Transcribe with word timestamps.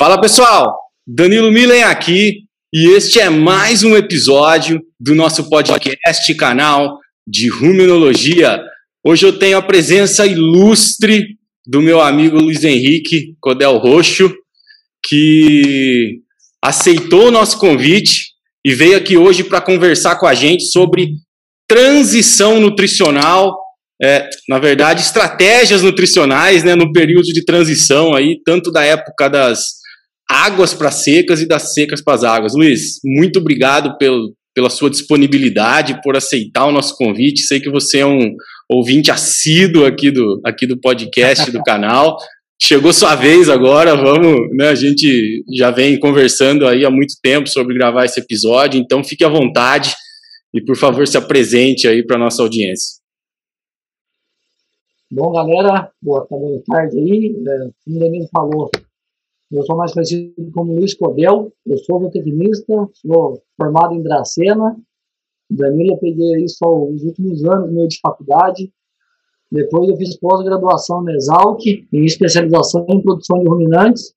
Fala 0.00 0.18
pessoal, 0.18 0.78
Danilo 1.06 1.52
Milen 1.52 1.82
aqui 1.82 2.44
e 2.72 2.86
este 2.86 3.20
é 3.20 3.28
mais 3.28 3.82
um 3.82 3.94
episódio 3.94 4.80
do 4.98 5.14
nosso 5.14 5.50
podcast 5.50 6.34
canal 6.36 6.98
de 7.28 7.50
Ruminologia. 7.50 8.62
Hoje 9.04 9.26
eu 9.26 9.38
tenho 9.38 9.58
a 9.58 9.62
presença 9.62 10.24
ilustre 10.24 11.36
do 11.66 11.82
meu 11.82 12.00
amigo 12.00 12.38
Luiz 12.38 12.64
Henrique 12.64 13.36
Codel 13.42 13.76
Roxo, 13.76 14.34
que 15.06 16.20
aceitou 16.64 17.28
o 17.28 17.30
nosso 17.30 17.58
convite 17.58 18.30
e 18.64 18.74
veio 18.74 18.96
aqui 18.96 19.18
hoje 19.18 19.44
para 19.44 19.60
conversar 19.60 20.16
com 20.18 20.26
a 20.26 20.32
gente 20.32 20.62
sobre 20.62 21.10
transição 21.68 22.58
nutricional 22.58 23.54
é, 24.02 24.30
na 24.48 24.58
verdade, 24.58 25.02
estratégias 25.02 25.82
nutricionais 25.82 26.64
né, 26.64 26.74
no 26.74 26.90
período 26.90 27.34
de 27.34 27.44
transição 27.44 28.14
aí, 28.14 28.40
tanto 28.46 28.72
da 28.72 28.82
época 28.82 29.28
das 29.28 29.79
águas 30.30 30.72
para 30.72 30.92
secas 30.92 31.40
e 31.40 31.46
das 31.46 31.74
secas 31.74 32.00
para 32.00 32.14
as 32.14 32.22
águas. 32.22 32.54
Luiz, 32.54 33.00
muito 33.04 33.40
obrigado 33.40 33.98
pelo, 33.98 34.32
pela 34.54 34.70
sua 34.70 34.88
disponibilidade, 34.88 36.00
por 36.02 36.16
aceitar 36.16 36.66
o 36.66 36.72
nosso 36.72 36.96
convite. 36.96 37.42
Sei 37.42 37.58
que 37.58 37.68
você 37.68 37.98
é 37.98 38.06
um 38.06 38.32
ouvinte 38.68 39.10
assíduo 39.10 39.84
aqui 39.84 40.12
do, 40.12 40.40
aqui 40.44 40.68
do 40.68 40.80
podcast 40.80 41.50
do 41.50 41.60
canal. 41.64 42.16
Chegou 42.62 42.92
sua 42.92 43.16
vez 43.16 43.48
agora, 43.48 43.96
vamos, 43.96 44.38
né? 44.56 44.68
A 44.68 44.74
gente 44.74 45.42
já 45.52 45.72
vem 45.72 45.98
conversando 45.98 46.68
aí 46.68 46.84
há 46.84 46.90
muito 46.90 47.14
tempo 47.20 47.48
sobre 47.48 47.74
gravar 47.74 48.04
esse 48.04 48.20
episódio, 48.20 48.78
então 48.78 49.02
fique 49.02 49.24
à 49.24 49.28
vontade 49.28 49.94
e, 50.54 50.62
por 50.62 50.76
favor, 50.76 51.08
se 51.08 51.16
apresente 51.16 51.88
aí 51.88 52.04
para 52.06 52.18
nossa 52.18 52.42
audiência. 52.42 53.00
Bom, 55.10 55.32
galera, 55.32 55.90
boa, 56.00 56.24
boa 56.30 56.62
tarde 56.70 56.98
aí. 56.98 57.34
É, 57.34 57.70
como 57.84 57.96
o 57.96 57.98
Danilo 57.98 58.28
falou, 58.32 58.70
eu 59.50 59.62
sou 59.64 59.76
mais 59.76 59.92
conhecido 59.92 60.50
como 60.54 60.74
Luiz 60.74 60.94
Codel, 60.94 61.52
eu 61.66 61.78
sou 61.78 62.00
zootecnista, 62.00 62.88
sou 62.94 63.42
formado 63.56 63.94
em 63.94 64.02
Dracena. 64.02 64.76
Danilo, 65.50 65.94
eu 65.94 65.98
peguei 65.98 66.44
isso 66.44 66.64
os 66.64 67.02
últimos 67.02 67.44
anos 67.44 67.72
meu 67.72 67.88
de 67.88 67.98
faculdade. 68.00 68.72
Depois 69.50 69.88
eu 69.88 69.96
fiz 69.96 70.16
pós-graduação 70.16 71.02
na 71.02 71.12
Exalc, 71.12 71.60
em 71.66 72.04
especialização 72.04 72.86
em 72.88 73.02
produção 73.02 73.40
de 73.40 73.48
ruminantes. 73.48 74.14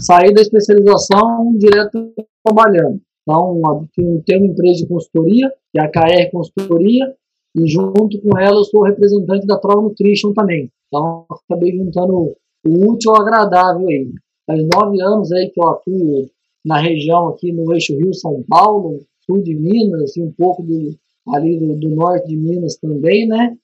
Saí 0.00 0.32
da 0.32 0.40
especialização 0.40 1.54
direto 1.58 2.14
trabalhando. 2.42 3.00
Então, 3.22 3.88
tenho 4.24 4.40
uma 4.40 4.52
empresa 4.52 4.82
de 4.82 4.88
consultoria, 4.88 5.52
que 5.72 5.78
é 5.78 5.82
a 5.82 5.90
KR 5.90 6.30
Consultoria, 6.30 7.14
e 7.56 7.66
junto 7.66 8.20
com 8.20 8.38
ela 8.38 8.58
eu 8.58 8.64
sou 8.64 8.82
representante 8.82 9.46
da 9.46 9.58
Trova 9.58 9.82
Nutrition 9.82 10.32
também. 10.32 10.70
Então 10.86 11.26
acabei 11.30 11.76
juntando 11.76 12.36
o 12.66 12.92
útil 12.92 13.12
ao 13.12 13.22
agradável 13.22 13.88
aí. 13.88 14.12
Faz 14.46 14.62
nove 14.72 15.00
anos 15.02 15.32
aí 15.32 15.50
que 15.50 15.60
eu 15.60 15.68
atuo 15.68 16.30
na 16.64 16.78
região 16.78 17.28
aqui 17.28 17.52
no 17.52 17.72
eixo 17.72 17.96
Rio-São 17.96 18.44
Paulo, 18.48 19.00
sul 19.24 19.42
de 19.42 19.54
Minas, 19.54 20.16
e 20.16 20.22
um 20.22 20.32
pouco 20.32 20.62
do, 20.62 20.96
ali 21.34 21.58
do, 21.58 21.74
do, 21.76 21.90
norte 21.90 22.28
de 22.28 22.36
Minas 22.36 22.76
também, 22.76 23.26
né? 23.26 23.56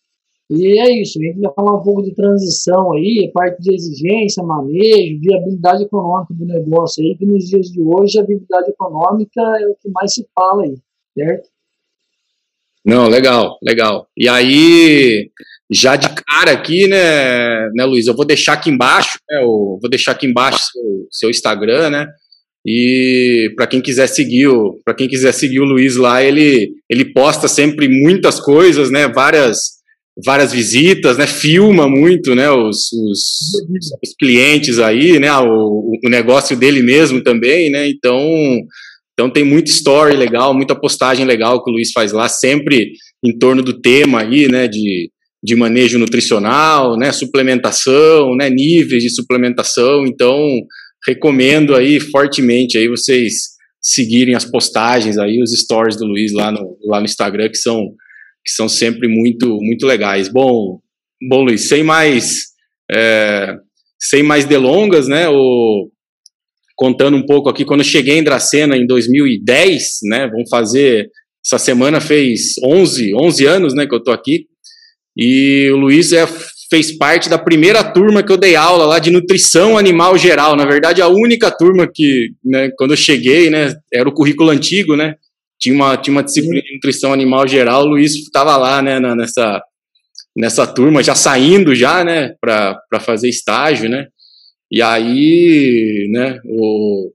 E 0.50 0.78
é 0.78 1.00
isso, 1.00 1.18
a 1.18 1.24
gente 1.24 1.40
vai 1.40 1.52
falar 1.54 1.78
um 1.78 1.82
pouco 1.82 2.02
de 2.02 2.14
transição 2.14 2.92
aí, 2.92 3.30
parte 3.32 3.62
de 3.62 3.74
exigência, 3.74 4.42
manejo, 4.42 5.20
viabilidade 5.20 5.84
econômica 5.84 6.34
do 6.34 6.44
negócio 6.44 7.02
aí, 7.02 7.16
que 7.16 7.24
nos 7.24 7.44
dias 7.44 7.68
de 7.68 7.80
hoje 7.80 8.18
a 8.18 8.22
viabilidade 8.22 8.70
econômica 8.70 9.40
é 9.40 9.66
o 9.66 9.74
que 9.74 9.88
mais 9.88 10.12
se 10.12 10.26
fala 10.34 10.64
aí, 10.64 10.74
certo? 11.14 11.48
Não, 12.84 13.08
legal, 13.08 13.58
legal. 13.62 14.08
E 14.16 14.28
aí, 14.28 15.30
já 15.72 15.96
de 15.96 16.08
cara 16.08 16.52
aqui, 16.52 16.86
né, 16.86 17.68
né, 17.74 17.84
Luiz, 17.84 18.06
eu 18.06 18.14
vou 18.14 18.26
deixar 18.26 18.54
aqui 18.54 18.70
embaixo, 18.70 19.18
né, 19.30 19.38
eu 19.38 19.78
vou 19.80 19.90
deixar 19.90 20.12
aqui 20.12 20.26
embaixo 20.26 20.58
seu, 20.58 21.06
seu 21.10 21.30
Instagram, 21.30 21.90
né? 21.90 22.06
E 22.64 23.52
para 23.56 23.66
quem 23.66 23.80
quiser 23.80 24.06
seguir 24.06 24.46
o, 24.46 24.78
para 24.84 24.94
quem 24.94 25.08
quiser 25.08 25.32
seguir 25.32 25.58
o 25.60 25.64
Luiz 25.64 25.96
lá, 25.96 26.22
ele 26.22 26.70
ele 26.88 27.12
posta 27.12 27.48
sempre 27.48 27.88
muitas 27.88 28.38
coisas, 28.38 28.90
né, 28.90 29.08
várias 29.08 29.82
várias 30.24 30.52
visitas, 30.52 31.16
né, 31.16 31.26
filma 31.26 31.88
muito, 31.88 32.34
né, 32.34 32.50
os, 32.50 32.92
os, 32.92 33.20
os 34.02 34.14
clientes 34.18 34.78
aí, 34.78 35.18
né, 35.18 35.32
o, 35.38 35.98
o 36.04 36.08
negócio 36.08 36.56
dele 36.56 36.82
mesmo 36.82 37.22
também, 37.22 37.70
né? 37.70 37.88
Então, 37.88 38.20
então 39.14 39.30
tem 39.30 39.42
muita 39.42 39.70
story 39.70 40.16
legal, 40.16 40.54
muita 40.54 40.78
postagem 40.78 41.24
legal 41.24 41.64
que 41.64 41.70
o 41.70 41.74
Luiz 41.74 41.90
faz 41.92 42.12
lá, 42.12 42.28
sempre 42.28 42.92
em 43.24 43.36
torno 43.38 43.62
do 43.62 43.80
tema 43.80 44.20
aí, 44.20 44.48
né, 44.48 44.68
de, 44.68 45.10
de 45.42 45.56
manejo 45.56 45.98
nutricional, 45.98 46.96
né, 46.96 47.10
suplementação, 47.10 48.36
né, 48.36 48.48
níveis 48.48 49.02
de 49.02 49.10
suplementação. 49.10 50.06
Então 50.06 50.60
recomendo 51.06 51.74
aí 51.74 51.98
fortemente 51.98 52.78
aí 52.78 52.88
vocês 52.88 53.52
seguirem 53.80 54.34
as 54.36 54.44
postagens 54.44 55.18
aí, 55.18 55.42
os 55.42 55.50
stories 55.52 55.96
do 55.96 56.06
Luiz 56.06 56.32
lá 56.32 56.52
no, 56.52 56.78
lá 56.84 57.00
no 57.00 57.06
Instagram 57.06 57.48
que 57.48 57.58
são 57.58 57.92
que 58.44 58.50
são 58.52 58.68
sempre 58.68 59.08
muito 59.08 59.58
muito 59.60 59.86
legais. 59.86 60.28
Bom, 60.28 60.80
bom 61.28 61.42
Luiz, 61.42 61.62
sem 61.62 61.82
mais 61.82 62.52
é, 62.90 63.56
sem 63.98 64.22
mais 64.22 64.44
delongas, 64.44 65.08
né, 65.08 65.28
o 65.28 65.90
contando 66.74 67.16
um 67.16 67.24
pouco 67.24 67.48
aqui, 67.48 67.64
quando 67.64 67.80
eu 67.80 67.86
cheguei 67.86 68.18
em 68.18 68.24
Dracena 68.24 68.76
em 68.76 68.86
2010, 68.86 69.98
né, 70.04 70.26
vamos 70.26 70.48
fazer, 70.50 71.08
essa 71.44 71.58
semana 71.58 72.00
fez 72.00 72.54
11, 72.64 73.14
11 73.14 73.46
anos, 73.46 73.74
né, 73.74 73.86
que 73.86 73.94
eu 73.94 74.02
tô 74.02 74.10
aqui, 74.10 74.46
e 75.16 75.70
o 75.72 75.76
Luiz 75.76 76.12
é, 76.12 76.26
fez 76.70 76.96
parte 76.96 77.28
da 77.28 77.38
primeira 77.38 77.84
turma 77.84 78.22
que 78.22 78.32
eu 78.32 78.36
dei 78.36 78.56
aula 78.56 78.86
lá 78.86 78.98
de 78.98 79.10
nutrição 79.10 79.76
animal 79.76 80.16
geral, 80.16 80.56
na 80.56 80.64
verdade 80.64 81.02
a 81.02 81.08
única 81.08 81.50
turma 81.50 81.86
que, 81.92 82.32
né, 82.44 82.70
quando 82.78 82.92
eu 82.92 82.96
cheguei, 82.96 83.50
né, 83.50 83.74
era 83.92 84.08
o 84.08 84.14
currículo 84.14 84.50
antigo, 84.50 84.96
né, 84.96 85.16
tinha 85.60 85.74
uma, 85.74 85.96
tinha 85.96 86.12
uma 86.12 86.22
disciplina 86.22 86.62
de 86.62 86.74
nutrição 86.74 87.12
animal 87.12 87.46
geral, 87.46 87.82
o 87.82 87.88
Luiz 87.88 88.14
estava 88.14 88.56
lá, 88.56 88.80
né, 88.80 88.98
nessa, 88.98 89.62
nessa 90.34 90.66
turma, 90.66 91.02
já 91.02 91.14
saindo 91.14 91.74
já, 91.74 92.02
né, 92.02 92.34
para 92.40 93.00
fazer 93.00 93.28
estágio, 93.28 93.90
né, 93.90 94.06
e 94.70 94.80
aí, 94.80 96.08
né, 96.10 96.40
o, 96.46 97.12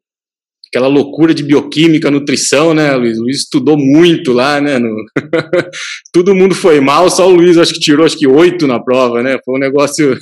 aquela 0.67 0.87
loucura 0.87 1.33
de 1.33 1.43
bioquímica, 1.43 2.11
nutrição, 2.11 2.73
né, 2.73 2.95
Luiz? 2.95 3.17
O 3.17 3.23
Luiz 3.23 3.37
estudou 3.37 3.77
muito 3.77 4.31
lá, 4.33 4.59
né? 4.61 4.77
No... 4.77 4.95
Todo 6.13 6.35
mundo 6.35 6.53
foi 6.55 6.79
mal, 6.79 7.09
só 7.09 7.27
o 7.27 7.35
Luiz 7.35 7.57
acho 7.57 7.73
que 7.73 7.79
tirou 7.79 8.05
acho 8.05 8.17
que 8.17 8.27
oito 8.27 8.67
na 8.67 8.79
prova, 8.79 9.23
né? 9.23 9.39
Foi 9.43 9.55
um 9.55 9.59
negócio. 9.59 10.13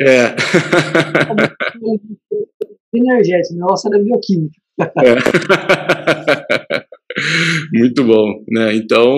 é. 0.00 0.34
Energético, 2.94 3.54
o 3.54 3.58
negócio 3.58 3.90
era 3.92 4.02
bioquímica. 4.02 4.54
É. 4.80 5.16
muito 7.72 8.04
bom, 8.04 8.44
né? 8.48 8.74
Então, 8.74 9.14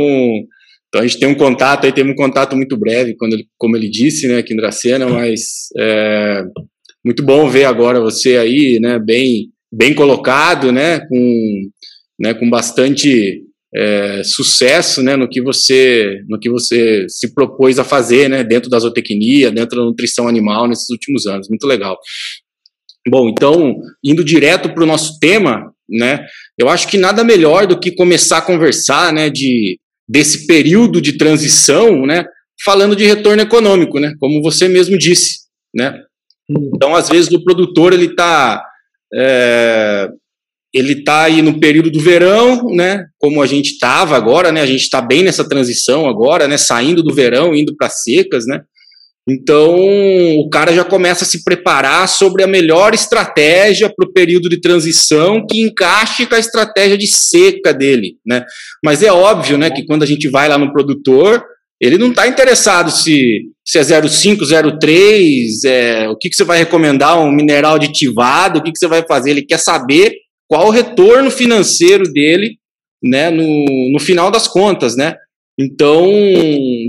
então 0.89 1.01
a 1.01 1.07
gente 1.07 1.19
tem 1.19 1.29
um 1.29 1.35
contato, 1.35 1.85
aí 1.85 1.93
temos 1.93 2.13
um 2.13 2.17
contato 2.17 2.57
muito 2.57 2.77
breve, 2.77 3.15
quando 3.17 3.35
ele, 3.35 3.47
como 3.57 3.77
ele 3.77 3.91
disse, 3.91 4.27
né, 4.27 4.39
aqui 4.39 4.55
em 4.55 4.57
Dracena, 4.57 5.07
mas 5.07 5.69
é, 5.77 6.45
muito 7.05 7.25
bom 7.25 7.49
ver 7.49 7.65
agora 7.65 8.01
você 8.01 8.37
aí, 8.37 8.79
né, 8.81 8.99
bem, 8.99 9.49
bem 9.73 9.95
colocado, 9.95 10.73
né, 10.73 11.01
com, 11.01 11.61
né, 12.19 12.35
com 12.35 12.49
bastante 12.51 13.43
é, 13.75 14.23
sucesso, 14.25 15.03
né, 15.03 15.17
no 15.17 15.29
que 15.29 15.43
você, 15.43 16.23
no 16.29 16.39
que 16.39 16.51
você 16.51 17.07
se 17.09 17.35
propôs 17.35 17.79
a 17.79 17.85
fazer, 17.85 18.29
né, 18.29 18.43
dentro 18.43 18.71
da 18.71 18.79
zootecnia, 18.79 19.51
dentro 19.51 19.79
da 19.79 19.85
nutrição 19.85 20.27
animal 20.27 20.67
nesses 20.67 20.89
últimos 20.91 21.27
anos, 21.27 21.49
muito 21.49 21.67
legal. 21.67 21.97
Bom, 23.09 23.29
então 23.29 23.77
indo 24.05 24.25
direto 24.25 24.73
para 24.75 24.85
o 24.85 24.87
nosso 24.87 25.19
tema, 25.19 25.73
né, 25.89 26.27
eu 26.59 26.69
acho 26.69 26.89
que 26.89 26.99
nada 26.99 27.23
melhor 27.25 27.67
do 27.67 27.79
que 27.79 27.95
começar 27.95 28.39
a 28.39 28.43
conversar, 28.43 29.13
né, 29.13 29.31
de 29.31 29.79
desse 30.11 30.47
período 30.47 31.03
de 31.03 31.19
transição, 31.19 32.07
né, 32.07 32.25
falando 32.65 32.97
de 32.97 33.05
retorno 33.05 33.43
econômico, 33.43 34.01
né, 34.01 34.15
como 34.19 34.43
você 34.43 34.67
mesmo 34.67 34.97
disse, 34.99 35.41
né. 35.75 36.03
Então, 36.49 36.95
às 36.95 37.09
vezes, 37.09 37.31
o 37.33 37.43
produtor 37.43 37.93
ele 37.93 38.07
está 38.07 38.65
é, 39.15 40.09
ele 40.73 41.03
tá 41.03 41.23
aí 41.23 41.41
no 41.41 41.59
período 41.59 41.91
do 41.91 42.01
verão, 42.01 42.67
né, 42.75 43.07
como 43.19 43.43
a 43.43 43.47
gente 43.47 43.73
estava 43.73 44.17
agora, 44.17 44.53
né, 44.53 44.61
a 44.61 44.67
gente 44.67 44.83
está 44.83 45.01
bem 45.01 45.23
nessa 45.23 45.49
transição 45.49 46.07
agora, 46.07 46.47
né, 46.47 46.59
saindo 46.59 47.03
do 47.03 47.15
verão, 47.15 47.55
indo 47.55 47.75
para 47.75 47.89
secas, 47.89 48.47
né, 48.47 48.61
então, 49.31 49.77
o 50.39 50.49
cara 50.49 50.73
já 50.73 50.83
começa 50.83 51.23
a 51.25 51.27
se 51.27 51.45
preparar 51.45 52.09
sobre 52.09 52.43
a 52.43 52.47
melhor 52.47 52.95
estratégia 52.95 53.93
para 53.95 54.09
o 54.09 54.13
período 54.13 54.49
de 54.49 54.59
transição 54.59 55.45
que 55.47 55.61
encaixe 55.61 56.25
com 56.25 56.35
a 56.35 56.39
estratégia 56.39 56.97
de 56.97 57.07
seca 57.07 57.75
dele, 57.75 58.17
né? 58.27 58.43
Mas 58.83 59.03
é 59.03 59.13
óbvio, 59.13 59.59
né, 59.59 59.71
que 59.71 59.85
quando 59.85 60.03
a 60.03 60.07
gente 60.07 60.29
vai 60.31 60.49
lá 60.49 60.57
no 60.57 60.73
produtor, 60.73 61.45
ele 61.81 61.97
não 61.97 62.11
está 62.11 62.27
interessado 62.27 62.91
se, 62.91 63.43
se 63.65 63.79
é 63.79 63.83
0,5, 63.83 64.39
0,3, 64.41 65.65
é, 65.65 66.09
o 66.09 66.17
que, 66.17 66.29
que 66.29 66.35
você 66.35 66.45
vai 66.45 66.59
recomendar, 66.59 67.21
um 67.21 67.31
mineral 67.31 67.77
aditivado, 67.77 68.59
o 68.59 68.63
que, 68.63 68.73
que 68.73 68.79
você 68.79 68.89
vai 68.89 69.05
fazer. 69.07 69.31
Ele 69.31 69.43
quer 69.43 69.59
saber 69.59 70.13
qual 70.49 70.67
o 70.69 70.71
retorno 70.71 71.31
financeiro 71.31 72.05
dele, 72.13 72.57
né, 73.03 73.31
no, 73.31 73.65
no 73.93 74.01
final 74.01 74.31
das 74.31 74.49
contas, 74.49 74.97
né? 74.97 75.15
Então, 75.59 76.09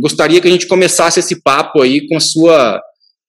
gostaria 0.02 0.40
que 0.42 0.48
a 0.48 0.52
gente 0.52 0.68
começasse 0.68 1.20
esse 1.20 1.42
papo 1.42 1.82
aí 1.82 2.08
com 2.08 2.18
a 2.18 2.20
sua, 2.20 2.82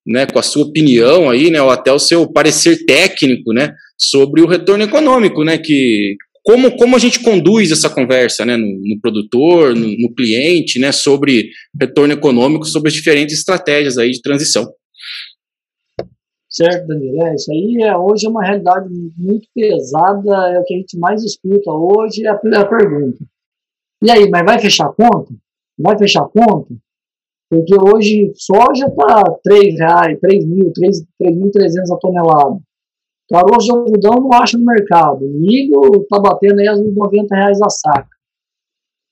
né, 0.07 0.27
com 0.27 0.39
a 0.39 0.43
sua 0.43 0.65
opinião 0.65 1.29
aí, 1.29 1.51
né, 1.51 1.61
ou 1.61 1.71
até 1.71 1.93
o 1.93 1.99
seu 1.99 2.31
parecer 2.31 2.85
técnico, 2.87 3.53
né, 3.53 3.73
sobre 3.99 4.41
o 4.43 4.47
retorno 4.47 4.85
econômico, 4.85 5.43
né, 5.43 5.59
que 5.59 6.17
como, 6.51 6.77
como 6.77 6.97
a 6.97 6.99
gente 6.99 7.23
conduz 7.23 7.71
essa 7.71 7.89
conversa, 7.89 8.45
né, 8.45 8.57
no, 8.57 8.67
no 8.67 9.01
produtor, 9.01 9.73
no, 9.73 9.87
no, 9.99 10.13
cliente, 10.13 10.81
né, 10.81 10.91
sobre 10.91 11.51
retorno 11.81 12.13
econômico, 12.13 12.65
sobre 12.65 12.89
as 12.89 12.95
diferentes 12.95 13.39
estratégias 13.39 13.97
aí 13.97 14.11
de 14.11 14.21
transição. 14.21 14.69
Certo, 16.51 16.89
Danilo, 16.89 17.25
é, 17.25 17.35
isso 17.37 17.53
aí 17.53 17.83
é, 17.85 17.97
hoje 17.97 18.27
é 18.27 18.29
uma 18.29 18.45
realidade 18.45 18.89
muito 19.17 19.47
pesada, 19.55 20.53
é 20.53 20.59
o 20.59 20.65
que 20.65 20.75
a 20.75 20.79
gente 20.79 20.99
mais 20.99 21.23
escuta 21.23 21.71
hoje, 21.71 22.27
é 22.27 22.31
a, 22.31 22.41
é 22.53 22.57
a 22.57 22.67
pergunta. 22.67 23.25
E 24.03 24.11
aí, 24.11 24.29
mas 24.29 24.45
vai 24.45 24.59
fechar 24.59 24.87
a 24.87 24.93
conta? 24.93 25.33
Vai 25.79 25.97
fechar 25.97 26.23
a 26.23 26.29
conta? 26.29 26.75
Porque 27.49 27.75
hoje 27.81 28.33
soja 28.35 28.87
está 28.87 29.23
R$ 29.49 29.71
reais, 29.79 30.19
3 30.21 30.45
mil, 30.47 30.73
3.300 30.73 31.95
a 31.95 31.99
tonelada. 31.99 32.61
Caroço 33.31 33.67
de 33.67 33.73
algodão 33.73 34.23
não 34.23 34.33
acha 34.33 34.59
no 34.59 34.65
mercado. 34.65 35.21
Milho 35.21 36.03
está 36.03 36.19
batendo 36.19 36.59
aí 36.59 36.67
aos 36.67 36.81
90 36.81 37.33
reais 37.33 37.63
a 37.63 37.71
saca. 37.71 38.09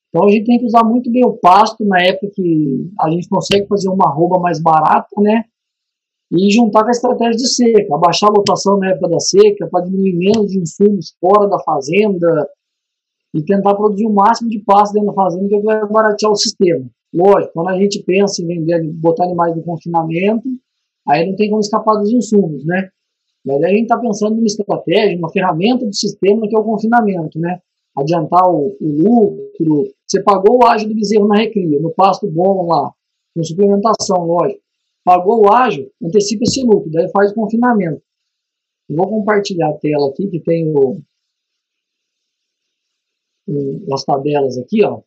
Então 0.08 0.26
a 0.26 0.30
gente 0.30 0.44
tem 0.44 0.58
que 0.58 0.66
usar 0.66 0.82
muito 0.82 1.10
bem 1.10 1.24
o 1.24 1.36
pasto 1.36 1.84
na 1.84 2.02
época 2.02 2.32
que 2.34 2.90
a 3.00 3.10
gente 3.10 3.28
consegue 3.28 3.68
fazer 3.68 3.88
uma 3.88 4.10
roupa 4.10 4.40
mais 4.40 4.60
barata, 4.60 5.20
né? 5.20 5.44
E 6.32 6.52
juntar 6.52 6.82
com 6.82 6.88
a 6.88 6.90
estratégia 6.90 7.36
de 7.36 7.48
seca, 7.48 7.94
abaixar 7.94 8.28
a 8.28 8.32
lotação 8.32 8.76
na 8.78 8.90
época 8.90 9.08
da 9.08 9.20
seca 9.20 9.68
para 9.70 9.84
diminuir 9.84 10.16
menos 10.16 10.50
de 10.50 10.58
insumos 10.58 11.14
fora 11.20 11.48
da 11.48 11.58
fazenda 11.60 12.48
e 13.32 13.42
tentar 13.42 13.74
produzir 13.74 14.06
o 14.06 14.12
máximo 14.12 14.50
de 14.50 14.58
pasto 14.60 14.94
dentro 14.94 15.08
da 15.08 15.14
fazenda 15.14 15.48
que 15.48 15.62
vai 15.62 15.86
baratear 15.86 16.32
o 16.32 16.36
sistema. 16.36 16.84
Lógico, 17.14 17.52
quando 17.54 17.68
a 17.68 17.78
gente 17.78 18.02
pensa 18.02 18.42
em 18.42 18.46
vender, 18.46 18.82
botar 18.94 19.24
animais 19.24 19.54
no 19.54 19.62
confinamento, 19.62 20.48
aí 21.06 21.26
não 21.26 21.36
tem 21.36 21.48
como 21.48 21.60
escapar 21.60 21.94
dos 21.96 22.10
insumos, 22.10 22.64
né? 22.66 22.90
Mas 23.44 23.62
aí 23.62 23.70
a 23.70 23.74
gente 23.74 23.82
está 23.82 23.98
pensando 23.98 24.34
numa 24.36 24.46
estratégia, 24.46 25.18
uma 25.18 25.30
ferramenta 25.30 25.86
do 25.86 25.94
sistema 25.94 26.46
que 26.48 26.56
é 26.56 26.58
o 26.58 26.64
confinamento, 26.64 27.38
né? 27.38 27.60
Adiantar 27.96 28.48
o, 28.48 28.76
o 28.80 28.88
lucro. 29.02 29.90
Você 30.06 30.22
pagou 30.22 30.58
o 30.58 30.66
ágio 30.66 30.88
do 30.88 30.94
bezerro 30.94 31.28
na 31.28 31.36
recria, 31.36 31.80
no 31.80 31.90
pasto 31.92 32.26
bom 32.30 32.66
lá, 32.66 32.92
com 33.34 33.42
suplementação, 33.42 34.24
lógico. 34.24 34.60
Pagou 35.04 35.44
o 35.44 35.52
ágio, 35.52 35.90
antecipa 36.02 36.44
esse 36.44 36.62
lucro, 36.62 36.90
daí 36.90 37.08
faz 37.10 37.30
o 37.30 37.34
confinamento. 37.34 38.02
vou 38.90 39.08
compartilhar 39.08 39.70
a 39.70 39.78
tela 39.78 40.08
aqui, 40.10 40.28
que 40.28 40.40
tem 40.40 40.68
o, 40.68 41.00
o, 43.48 43.94
as 43.94 44.04
tabelas 44.04 44.58
aqui, 44.58 44.84
ó. 44.84 45.00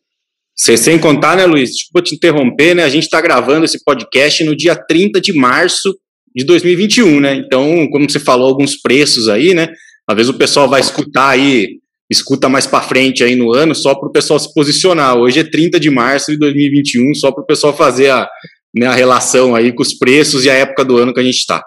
Você, 0.54 0.76
sem 0.76 1.00
contar, 1.00 1.36
né, 1.36 1.46
Luiz? 1.46 1.70
Desculpa 1.70 2.02
te 2.02 2.14
interromper, 2.14 2.74
né? 2.74 2.84
A 2.84 2.88
gente 2.88 3.04
está 3.04 3.20
gravando 3.20 3.64
esse 3.64 3.82
podcast 3.82 4.44
no 4.44 4.54
dia 4.54 4.76
30 4.76 5.20
de 5.20 5.32
março 5.32 5.96
de 6.34 6.44
2021, 6.44 7.20
né? 7.20 7.34
Então, 7.34 7.88
como 7.90 8.08
você 8.08 8.20
falou, 8.20 8.48
alguns 8.48 8.76
preços 8.80 9.28
aí, 9.28 9.54
né? 9.54 9.68
Às 10.08 10.16
vezes 10.16 10.30
o 10.30 10.38
pessoal 10.38 10.68
vai 10.68 10.80
escutar 10.80 11.30
aí, 11.30 11.80
escuta 12.10 12.48
mais 12.48 12.66
para 12.66 12.82
frente 12.82 13.22
aí 13.22 13.36
no 13.36 13.54
ano, 13.54 13.74
só 13.74 13.94
para 13.94 14.08
o 14.08 14.12
pessoal 14.12 14.38
se 14.38 14.52
posicionar. 14.52 15.16
Hoje 15.16 15.40
é 15.40 15.44
30 15.44 15.78
de 15.78 15.90
março 15.90 16.32
de 16.32 16.38
2021, 16.38 17.14
só 17.14 17.30
para 17.30 17.42
o 17.42 17.46
pessoal 17.46 17.72
fazer 17.74 18.10
a, 18.10 18.28
né, 18.74 18.86
a 18.86 18.94
relação 18.94 19.54
aí 19.54 19.72
com 19.72 19.82
os 19.82 19.94
preços 19.94 20.44
e 20.44 20.50
a 20.50 20.54
época 20.54 20.84
do 20.84 20.96
ano 20.96 21.12
que 21.12 21.20
a 21.20 21.24
gente 21.24 21.38
está. 21.38 21.62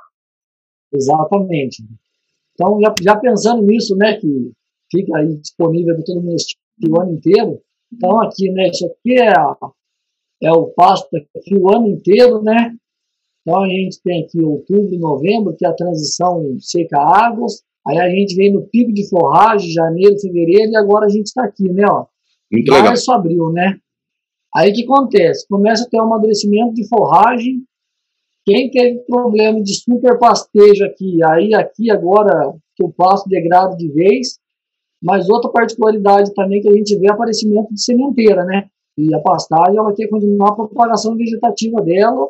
Exatamente. 0.94 1.84
Então, 2.54 2.80
já, 2.82 2.94
já, 3.02 3.16
pensando 3.18 3.62
nisso, 3.64 3.96
né, 3.96 4.18
que 4.20 4.52
fica 4.92 5.18
aí 5.18 5.36
disponível 5.38 5.96
para 5.96 6.06
todo 6.06 6.22
mundo 6.22 6.36
o 6.88 7.02
ano 7.02 7.14
inteiro, 7.14 7.62
então, 7.92 8.22
aqui, 8.22 8.50
né, 8.52 8.70
isso 8.70 8.86
aqui 8.86 9.20
é, 9.20 9.34
é 10.44 10.52
o 10.52 10.68
pasto 10.68 11.08
aqui 11.16 11.56
o 11.56 11.70
ano 11.70 11.88
inteiro, 11.88 12.42
né? 12.42 12.76
Então, 13.46 13.62
a 13.62 13.68
gente 13.68 14.02
tem 14.02 14.24
aqui 14.24 14.42
outubro, 14.42 14.98
novembro, 14.98 15.56
que 15.56 15.64
é 15.66 15.70
a 15.70 15.74
transição 15.74 16.58
seca-águas. 16.60 17.64
Aí 17.88 18.00
a 18.00 18.10
gente 18.10 18.36
vem 18.36 18.52
no 18.52 18.64
pico 18.64 18.92
de 18.92 19.08
forragem, 19.08 19.70
janeiro, 19.70 20.20
fevereiro, 20.20 20.72
e 20.72 20.76
agora 20.76 21.06
a 21.06 21.10
gente 21.10 21.28
está 21.28 21.44
aqui, 21.44 21.70
né? 21.70 21.84
Ó, 21.88 22.06
Muito 22.52 22.72
março, 22.72 23.12
legal. 23.12 23.20
abril, 23.20 23.52
né? 23.52 23.78
Aí 24.56 24.72
o 24.72 24.74
que 24.74 24.84
acontece? 24.84 25.46
Começa 25.48 25.84
a 25.84 25.88
ter 25.90 25.98
um 25.98 26.06
amadurecimento 26.06 26.74
de 26.74 26.88
forragem. 26.88 27.64
Quem 28.44 28.72
teve 28.72 29.00
problema 29.02 29.62
de 29.62 29.76
super 29.76 30.18
pastejo 30.18 30.84
aqui, 30.86 31.20
aí 31.24 31.54
aqui 31.54 31.92
agora 31.92 32.54
que 32.76 32.84
o 32.84 32.92
pasto 32.92 33.30
degrada 33.30 33.76
de 33.76 33.92
vez, 33.92 34.40
mas 35.04 35.30
outra 35.30 35.52
particularidade 35.52 36.34
também 36.34 36.62
que 36.62 36.70
a 36.70 36.74
gente 36.74 36.98
vê 36.98 37.08
é 37.08 37.12
aparecimento 37.12 37.72
de 37.72 37.82
sementeira, 37.84 38.44
né? 38.44 38.68
E 38.98 39.14
a 39.14 39.20
pastagem 39.20 39.78
ela 39.78 39.94
quer 39.94 40.08
continuar 40.08 40.50
a 40.50 40.56
propagação 40.56 41.16
vegetativa 41.16 41.82
dela 41.82 42.28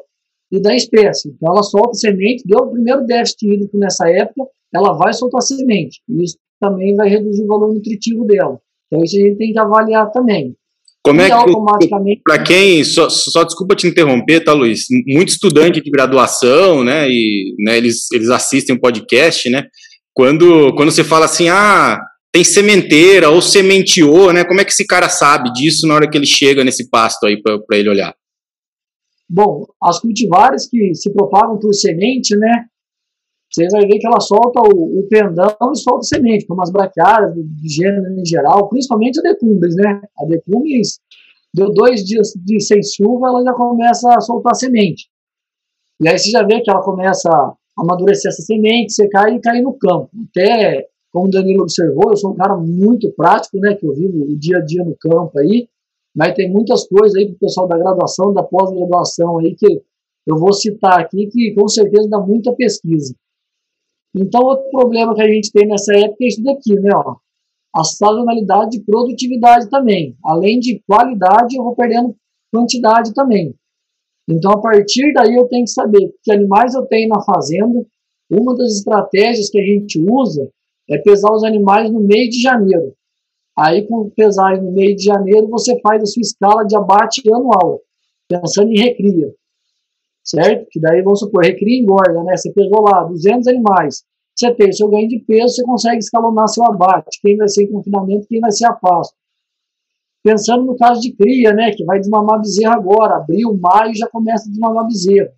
e 0.51 0.61
da 0.61 0.75
espécie. 0.75 1.29
Então 1.29 1.51
ela 1.51 1.63
solta 1.63 1.93
semente, 1.93 2.43
deu 2.45 2.59
o 2.59 2.71
primeiro 2.71 3.05
déficit 3.05 3.47
hídrico 3.47 3.77
nessa 3.77 4.09
época, 4.09 4.49
ela 4.73 4.93
vai 4.93 5.13
soltar 5.13 5.41
semente. 5.41 6.01
E 6.09 6.23
isso 6.23 6.37
também 6.59 6.95
vai 6.95 7.09
reduzir 7.09 7.43
o 7.43 7.47
valor 7.47 7.73
nutritivo 7.73 8.25
dela. 8.25 8.59
Então 8.87 9.03
isso 9.03 9.17
a 9.17 9.19
gente 9.19 9.37
tem 9.37 9.51
que 9.51 9.59
avaliar 9.59 10.11
também. 10.11 10.55
Como 11.03 11.21
é 11.21 11.27
que, 11.27 11.31
automaticamente... 11.33 12.21
para 12.23 12.41
quem, 12.41 12.83
só, 12.83 13.07
só 13.09 13.43
desculpa 13.43 13.75
te 13.75 13.85
interromper, 13.85 14.43
tá, 14.43 14.53
Luiz? 14.53 14.85
Muito 15.05 15.29
estudante 15.29 15.79
de 15.79 15.91
graduação, 15.91 16.83
né, 16.83 17.07
e 17.07 17.53
né, 17.59 17.77
eles, 17.77 18.11
eles 18.11 18.29
assistem 18.31 18.73
o 18.73 18.77
um 18.79 18.81
podcast, 18.81 19.47
né, 19.51 19.67
quando, 20.15 20.73
quando 20.75 20.89
você 20.89 21.03
fala 21.03 21.25
assim, 21.25 21.47
ah, 21.47 21.99
tem 22.35 22.43
sementeira 22.43 23.29
ou 23.29 23.41
sementeou, 23.41 24.33
né? 24.33 24.43
Como 24.43 24.59
é 24.59 24.65
que 24.65 24.71
esse 24.71 24.85
cara 24.85 25.07
sabe 25.07 25.53
disso 25.53 25.87
na 25.87 25.93
hora 25.93 26.09
que 26.09 26.17
ele 26.17 26.25
chega 26.25 26.65
nesse 26.65 26.89
pasto 26.89 27.25
aí 27.25 27.41
para 27.41 27.77
ele 27.77 27.89
olhar? 27.89 28.13
Bom, 29.29 29.65
as 29.81 29.99
cultivares 29.99 30.67
que 30.69 30.93
se 30.93 31.11
propagam 31.11 31.57
por 31.59 31.73
semente, 31.73 32.35
né? 32.35 32.65
Vocês 33.51 33.71
vão 33.71 33.81
ver 33.81 33.97
que 33.97 34.05
ela 34.05 34.19
solta 34.19 34.61
o, 34.61 34.99
o 34.99 35.07
pendão 35.07 35.55
e 35.73 35.77
solta 35.77 36.03
semente, 36.03 36.45
como 36.45 36.61
as 36.61 36.71
braquiárias 36.71 37.33
do 37.33 37.43
gênero 37.63 38.19
em 38.19 38.25
geral, 38.25 38.67
principalmente 38.69 39.19
a 39.19 39.23
decumbres, 39.23 39.75
né? 39.75 40.01
A 40.17 40.25
decumbres 40.25 40.99
deu 41.53 41.71
dois 41.71 42.03
dias 42.03 42.33
de 42.35 42.59
sem 42.59 42.81
chuva, 42.83 43.29
ela 43.29 43.43
já 43.43 43.53
começa 43.53 44.13
a 44.13 44.19
soltar 44.19 44.55
semente. 44.55 45.07
E 46.01 46.07
aí 46.07 46.19
você 46.19 46.29
já 46.29 46.43
vê 46.43 46.59
que 46.61 46.69
ela 46.69 46.83
começa 46.83 47.29
a 47.29 47.53
amadurecer 47.77 48.29
essa 48.29 48.41
semente, 48.41 48.93
secar 48.93 49.33
e 49.33 49.39
cair 49.39 49.61
no 49.61 49.73
campo. 49.73 50.09
Até 50.29 50.85
como 51.13 51.27
o 51.27 51.31
Danilo 51.31 51.63
observou, 51.63 52.09
eu 52.09 52.17
sou 52.17 52.31
um 52.31 52.35
cara 52.35 52.57
muito 52.57 53.09
prático, 53.13 53.57
né, 53.57 53.73
que 53.73 53.87
eu 53.87 53.95
vivo 53.95 54.25
o 54.25 54.37
dia 54.37 54.57
a 54.57 54.61
dia 54.61 54.83
no 54.83 54.93
campo 54.97 55.39
aí, 55.39 55.69
mas 56.15 56.33
tem 56.33 56.51
muitas 56.51 56.87
coisas 56.87 57.15
aí 57.15 57.27
para 57.27 57.35
o 57.35 57.39
pessoal 57.39 57.67
da 57.67 57.77
graduação, 57.77 58.33
da 58.33 58.43
pós-graduação 58.43 59.39
aí, 59.39 59.55
que 59.55 59.81
eu 60.25 60.37
vou 60.37 60.53
citar 60.53 60.99
aqui, 60.99 61.27
que 61.27 61.53
com 61.53 61.67
certeza 61.67 62.09
dá 62.09 62.19
muita 62.19 62.53
pesquisa. 62.53 63.13
Então, 64.15 64.41
outro 64.41 64.69
problema 64.71 65.13
que 65.13 65.21
a 65.21 65.27
gente 65.27 65.51
tem 65.51 65.67
nessa 65.67 65.93
época 65.93 66.23
é 66.23 66.27
isso 66.27 66.41
daqui, 66.41 66.73
né, 66.79 66.89
ó, 66.95 67.17
a 67.75 67.83
sazonalidade 67.83 68.77
de 68.77 68.85
produtividade 68.85 69.69
também. 69.69 70.15
Além 70.23 70.59
de 70.59 70.81
qualidade, 70.87 71.57
eu 71.57 71.63
vou 71.63 71.75
perdendo 71.75 72.15
quantidade 72.53 73.13
também. 73.13 73.53
Então, 74.29 74.51
a 74.51 74.61
partir 74.61 75.11
daí, 75.13 75.35
eu 75.35 75.47
tenho 75.49 75.65
que 75.65 75.71
saber 75.71 76.13
que 76.23 76.31
animais 76.31 76.73
eu 76.73 76.85
tenho 76.85 77.09
na 77.09 77.21
fazenda. 77.21 77.85
Uma 78.31 78.55
das 78.55 78.77
estratégias 78.77 79.49
que 79.49 79.59
a 79.59 79.63
gente 79.63 79.99
usa 79.99 80.49
é 80.89 80.97
pesar 80.99 81.31
os 81.31 81.43
animais 81.43 81.91
no 81.91 81.99
mês 81.99 82.29
de 82.29 82.41
janeiro. 82.41 82.95
Aí, 83.57 83.87
com 83.87 84.09
pesagem 84.09 84.63
no 84.63 84.71
mês 84.71 84.95
de 84.95 85.05
janeiro, 85.05 85.47
você 85.47 85.79
faz 85.81 86.03
a 86.03 86.05
sua 86.05 86.21
escala 86.21 86.65
de 86.65 86.75
abate 86.75 87.21
anual, 87.33 87.79
pensando 88.27 88.71
em 88.71 88.79
recria. 88.79 89.33
Certo? 90.23 90.67
Que 90.69 90.79
daí, 90.79 91.01
vamos 91.01 91.19
supor, 91.19 91.43
recria 91.43 91.79
engorda, 91.79 92.23
né? 92.23 92.35
Você 92.35 92.51
pesou 92.51 92.81
lá 92.81 93.03
200 93.03 93.47
animais. 93.47 94.03
Você 94.35 94.53
tem 94.53 94.71
seu 94.73 94.89
ganho 94.89 95.07
de 95.07 95.19
peso, 95.19 95.55
você 95.55 95.63
consegue 95.63 95.99
escalonar 95.99 96.47
seu 96.49 96.65
abate. 96.65 97.21
Quem 97.21 97.37
vai 97.37 97.47
ser 97.47 97.63
em 97.63 97.71
confinamento, 97.71 98.27
quem 98.27 98.41
vai 98.41 98.51
ser 98.51 98.65
a 98.65 98.73
pasto. 98.73 99.15
Pensando 100.21 100.65
no 100.65 100.75
caso 100.75 100.99
de 100.99 101.15
cria, 101.15 101.53
né? 101.53 101.71
Que 101.71 101.85
vai 101.85 101.99
desmamar 101.99 102.41
bezerro 102.41 102.73
agora. 102.73 103.17
Abril, 103.17 103.57
maio, 103.61 103.95
já 103.95 104.09
começa 104.09 104.45
a 104.45 104.51
desmamar 104.51 104.87
bezerro. 104.87 105.29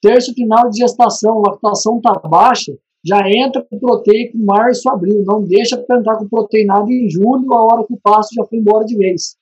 Terço 0.00 0.32
final 0.32 0.68
de 0.70 0.78
gestação, 0.78 1.40
lactação 1.40 1.96
está 1.96 2.12
baixa, 2.20 2.72
já 3.08 3.22
entra 3.26 3.62
com 3.62 3.78
proteico 3.78 4.36
em 4.36 4.44
março, 4.44 4.88
abril. 4.90 5.24
Não 5.24 5.42
deixa 5.42 5.78
para 5.78 5.98
entrar 5.98 6.18
com 6.18 6.28
proteinado 6.28 6.90
em 6.90 7.08
julho, 7.08 7.52
a 7.54 7.64
hora 7.64 7.86
que 7.86 7.94
o 7.94 8.00
pasto 8.02 8.34
já 8.34 8.44
foi 8.44 8.58
embora 8.58 8.84
de 8.84 8.96
vez. 8.96 9.36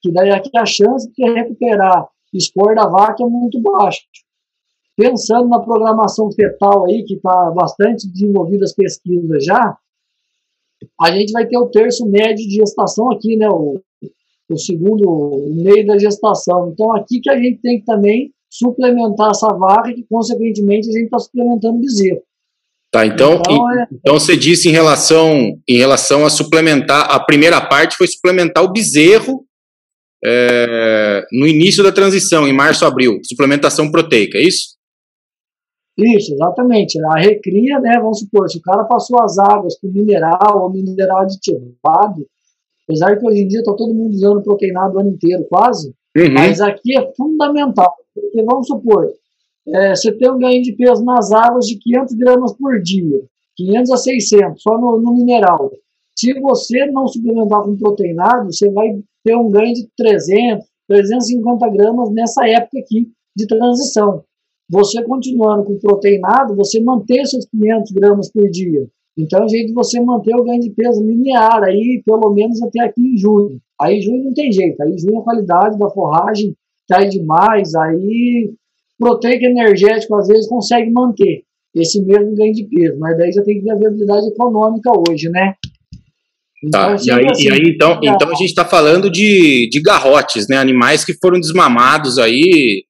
Que 0.00 0.12
daí 0.12 0.30
aqui 0.30 0.50
a 0.56 0.64
chance 0.64 1.10
de 1.12 1.30
recuperar 1.32 2.08
espor 2.32 2.74
da 2.74 2.86
vaca 2.86 3.22
é 3.22 3.26
muito 3.26 3.60
baixa. 3.60 4.00
Pensando 4.96 5.48
na 5.48 5.58
programação 5.58 6.30
fetal 6.30 6.86
aí, 6.86 7.02
que 7.04 7.14
está 7.14 7.50
bastante 7.50 8.10
desenvolvida 8.10 8.64
as 8.64 8.74
pesquisas 8.74 9.44
já, 9.44 9.76
a 11.00 11.10
gente 11.10 11.32
vai 11.32 11.46
ter 11.46 11.58
o 11.58 11.68
terço 11.68 12.06
médio 12.06 12.46
de 12.48 12.56
gestação 12.56 13.10
aqui, 13.10 13.36
né? 13.36 13.48
O, 13.48 13.80
o 14.50 14.58
segundo 14.58 15.08
o 15.08 15.54
meio 15.54 15.86
da 15.86 15.98
gestação. 15.98 16.70
Então, 16.70 16.94
aqui 16.94 17.20
que 17.20 17.30
a 17.30 17.36
gente 17.36 17.60
tem 17.60 17.80
que 17.80 17.84
também 17.84 18.32
suplementar 18.50 19.30
essa 19.30 19.48
vaca, 19.48 19.92
que 19.94 20.04
consequentemente 20.04 20.88
a 20.88 20.92
gente 20.92 21.04
está 21.04 21.18
suplementando 21.18 21.78
bezerro. 21.78 22.22
Tá, 22.92 23.06
então, 23.06 23.40
então, 23.40 23.66
então 23.90 24.20
você 24.20 24.36
disse 24.36 24.68
em 24.68 24.72
relação, 24.72 25.32
em 25.66 25.78
relação 25.78 26.26
a 26.26 26.30
suplementar, 26.30 27.10
a 27.10 27.18
primeira 27.18 27.58
parte 27.58 27.96
foi 27.96 28.06
suplementar 28.06 28.62
o 28.62 28.70
bezerro 28.70 29.46
é, 30.22 31.24
no 31.32 31.46
início 31.46 31.82
da 31.82 31.90
transição, 31.90 32.46
em 32.46 32.52
março, 32.52 32.84
abril, 32.84 33.18
suplementação 33.24 33.90
proteica, 33.90 34.36
é 34.36 34.42
isso? 34.42 34.76
Isso, 35.96 36.34
exatamente. 36.34 36.98
A 37.12 37.18
recria, 37.18 37.80
né, 37.80 37.98
vamos 37.98 38.20
supor, 38.20 38.50
se 38.50 38.58
o 38.58 38.62
cara 38.62 38.84
passou 38.84 39.22
as 39.22 39.38
águas 39.38 39.78
com 39.80 39.88
mineral 39.88 40.62
ou 40.62 40.70
mineral 40.70 41.20
aditivado, 41.20 42.26
apesar 42.86 43.18
que 43.18 43.26
hoje 43.26 43.40
em 43.40 43.48
dia 43.48 43.60
está 43.60 43.74
todo 43.74 43.94
mundo 43.94 44.12
usando 44.12 44.42
proteinado 44.42 44.96
o 44.96 45.00
ano 45.00 45.10
inteiro, 45.10 45.46
quase, 45.48 45.94
uhum. 46.14 46.32
mas 46.34 46.60
aqui 46.60 46.94
é 46.98 47.10
fundamental. 47.16 47.94
Porque 48.14 48.42
vamos 48.42 48.66
supor, 48.66 49.08
é, 49.68 49.94
você 49.94 50.12
tem 50.12 50.30
um 50.30 50.38
ganho 50.38 50.62
de 50.62 50.72
peso 50.74 51.04
nas 51.04 51.30
águas 51.32 51.66
de 51.66 51.78
500 51.78 52.14
gramas 52.14 52.52
por 52.56 52.80
dia, 52.82 53.22
500 53.56 53.90
a 53.90 53.96
600, 53.96 54.62
só 54.62 54.78
no, 54.78 55.00
no 55.00 55.14
mineral. 55.14 55.70
Se 56.18 56.38
você 56.40 56.86
não 56.86 57.06
suplementar 57.06 57.62
com 57.62 57.76
proteinado, 57.76 58.52
você 58.52 58.70
vai 58.70 58.88
ter 59.24 59.36
um 59.36 59.50
ganho 59.50 59.72
de 59.72 59.88
300, 59.96 60.66
350 60.88 61.68
gramas 61.70 62.10
nessa 62.10 62.46
época 62.48 62.78
aqui 62.78 63.08
de 63.36 63.46
transição. 63.46 64.22
Você 64.70 65.02
continuando 65.02 65.64
com 65.64 65.78
proteinado, 65.78 66.56
você 66.56 66.80
mantém 66.80 67.24
seus 67.24 67.46
500 67.46 67.92
gramas 67.92 68.30
por 68.30 68.48
dia. 68.50 68.86
Então, 69.16 69.44
é 69.44 69.48
jeito 69.48 69.68
de 69.68 69.74
você 69.74 70.00
manter 70.00 70.34
o 70.34 70.44
ganho 70.44 70.60
de 70.60 70.70
peso 70.70 71.04
linear 71.04 71.62
aí, 71.62 72.02
pelo 72.04 72.32
menos 72.32 72.62
até 72.62 72.80
aqui 72.84 73.00
em 73.00 73.16
junho. 73.16 73.60
Aí 73.80 74.00
junho 74.00 74.24
não 74.24 74.32
tem 74.32 74.50
jeito, 74.50 74.80
aí 74.82 74.96
junho 74.96 75.18
a 75.18 75.24
qualidade 75.24 75.78
da 75.78 75.90
forragem 75.90 76.54
cai 76.88 77.08
demais, 77.08 77.74
aí 77.74 78.54
proteico 79.02 79.44
energético 79.44 80.14
às 80.16 80.28
vezes 80.28 80.48
consegue 80.48 80.90
manter 80.90 81.42
esse 81.74 82.02
mesmo 82.04 82.34
ganho 82.34 82.52
de 82.52 82.64
peso, 82.64 82.98
mas 82.98 83.16
daí 83.16 83.32
já 83.32 83.42
tem 83.42 83.58
que 83.58 83.64
ter 83.64 83.72
a 83.72 83.76
viabilidade 83.76 84.28
econômica 84.28 84.90
hoje, 85.08 85.28
né? 85.30 85.54
Então, 86.64 86.96
tá, 86.96 87.02
e 87.02 87.10
aí, 87.10 87.26
assim, 87.28 87.48
e 87.48 87.50
aí 87.50 87.60
então, 87.74 87.98
então 88.02 88.30
a 88.30 88.34
gente 88.34 88.50
está 88.50 88.64
falando 88.64 89.10
de, 89.10 89.68
de 89.70 89.82
garrotes, 89.82 90.46
né? 90.48 90.56
Animais 90.58 91.04
que 91.04 91.14
foram 91.14 91.40
desmamados 91.40 92.18
aí, 92.18 92.84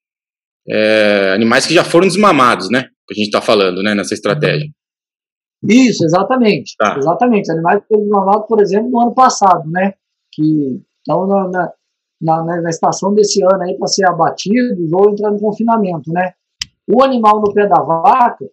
é, 0.69 1.33
animais 1.35 1.65
que 1.65 1.73
já 1.73 1.83
foram 1.83 2.07
desmamados, 2.07 2.69
né? 2.71 2.83
Que 3.09 3.15
a 3.15 3.17
gente 3.17 3.27
está 3.27 3.41
falando, 3.41 3.83
né? 3.83 3.95
Nessa 3.95 4.13
estratégia. 4.13 4.69
Isso, 5.67 6.05
exatamente. 6.05 6.75
Tá. 6.77 6.97
Exatamente. 6.99 7.51
Animais 7.51 7.81
que 7.81 7.87
foram 7.89 8.03
desmamados, 8.03 8.47
por 8.47 8.61
exemplo, 8.61 8.91
no 8.91 9.01
ano 9.01 9.15
passado, 9.15 9.71
né? 9.71 9.95
Que 10.33 10.81
estão 10.99 11.27
na, 11.27 11.49
na, 11.49 11.73
na, 12.23 12.45
na 12.63 12.71
estação 12.71 13.13
desse 13.13 13.43
ano 13.43 13.63
aí 13.63 13.77
para 13.77 13.89
ser 13.89 14.09
abatidos 14.09 14.93
ou 14.93 15.11
entrar 15.11 15.33
no 15.33 15.41
confinamento, 15.41 16.11
né? 16.13 16.33
O 16.89 17.03
animal 17.03 17.41
no 17.41 17.53
pé 17.53 17.67
da 17.67 17.83
vaca, 17.83 18.49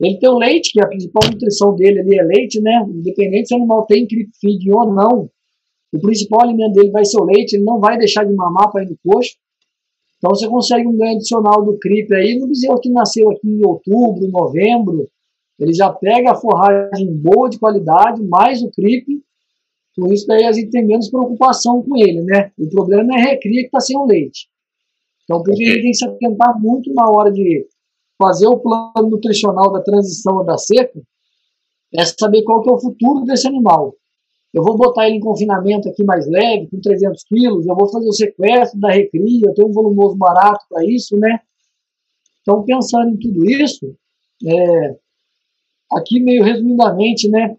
ele 0.00 0.18
tem 0.18 0.28
o 0.28 0.38
leite, 0.38 0.72
que 0.72 0.80
é 0.80 0.84
a 0.84 0.88
principal 0.88 1.22
nutrição 1.30 1.74
dele 1.74 2.00
ali 2.00 2.18
é 2.18 2.22
leite, 2.22 2.60
né? 2.60 2.84
Independente 2.88 3.48
se 3.48 3.54
o 3.54 3.56
animal 3.56 3.86
tem 3.86 4.06
feed 4.40 4.70
ou 4.70 4.92
não, 4.92 5.30
o 5.92 6.00
principal 6.00 6.42
alimento 6.42 6.74
dele 6.74 6.90
vai 6.90 7.04
ser 7.04 7.18
o 7.18 7.24
leite, 7.24 7.56
ele 7.56 7.64
não 7.64 7.80
vai 7.80 7.96
deixar 7.96 8.24
de 8.24 8.34
mamar 8.34 8.70
para 8.70 8.82
ir 8.82 8.90
no 8.90 8.98
coxo. 9.02 9.34
Então 10.18 10.30
você 10.34 10.48
consegue 10.48 10.86
um 10.86 10.96
ganho 10.96 11.16
adicional 11.16 11.64
do 11.64 11.78
creep 11.78 12.10
aí 12.12 12.38
no 12.38 12.48
bezerro 12.48 12.80
que 12.80 12.90
nasceu 12.90 13.30
aqui 13.30 13.48
em 13.48 13.64
outubro, 13.64 14.28
novembro. 14.28 15.08
Ele 15.58 15.72
já 15.72 15.90
pega 15.90 16.32
a 16.32 16.34
forragem 16.34 17.14
boa 17.14 17.48
de 17.48 17.58
qualidade, 17.58 18.22
mais 18.22 18.62
o 18.62 18.70
creep. 18.70 19.06
Com 19.98 20.12
isso 20.12 20.26
daí 20.26 20.44
a 20.44 20.52
gente 20.52 20.70
tem 20.70 20.86
menos 20.86 21.10
preocupação 21.10 21.82
com 21.82 21.96
ele, 21.96 22.22
né? 22.22 22.52
O 22.58 22.68
problema 22.68 23.14
é 23.14 23.16
a 23.16 23.24
recria 23.30 23.62
que 23.62 23.66
está 23.66 23.80
sem 23.80 23.96
o 23.96 24.04
leite. 24.04 24.48
Então 25.24 25.42
por 25.42 25.52
isso 25.52 25.62
a 25.62 25.66
gente 25.66 25.82
tem 25.82 25.90
que 25.90 25.96
se 25.96 26.06
atentar 26.06 26.60
muito 26.60 26.92
na 26.92 27.08
hora 27.08 27.32
de 27.32 27.66
fazer 28.18 28.46
o 28.46 28.58
plano 28.58 29.10
nutricional 29.10 29.72
da 29.72 29.82
transição 29.82 30.44
da 30.44 30.56
seca 30.58 31.00
é 31.94 32.04
saber 32.04 32.42
qual 32.42 32.62
que 32.62 32.68
é 32.68 32.72
o 32.72 32.80
futuro 32.80 33.24
desse 33.24 33.46
animal. 33.46 33.94
Eu 34.52 34.62
vou 34.62 34.76
botar 34.76 35.06
ele 35.06 35.16
em 35.16 35.20
confinamento 35.20 35.88
aqui 35.88 36.02
mais 36.04 36.26
leve, 36.26 36.68
com 36.68 36.80
300 36.80 37.24
quilos, 37.24 37.66
eu 37.66 37.74
vou 37.74 37.90
fazer 37.90 38.08
o 38.08 38.12
sequestro 38.12 38.80
da 38.80 38.90
recria, 38.90 39.46
eu 39.46 39.54
tenho 39.54 39.68
um 39.68 39.72
volumoso 39.72 40.16
barato 40.16 40.64
para 40.68 40.84
isso, 40.84 41.16
né? 41.16 41.40
Então, 42.40 42.64
pensando 42.64 43.10
em 43.10 43.18
tudo 43.18 43.44
isso, 43.44 43.94
é, 44.46 44.96
aqui 45.92 46.20
meio 46.20 46.42
resumidamente, 46.42 47.28
né, 47.28 47.56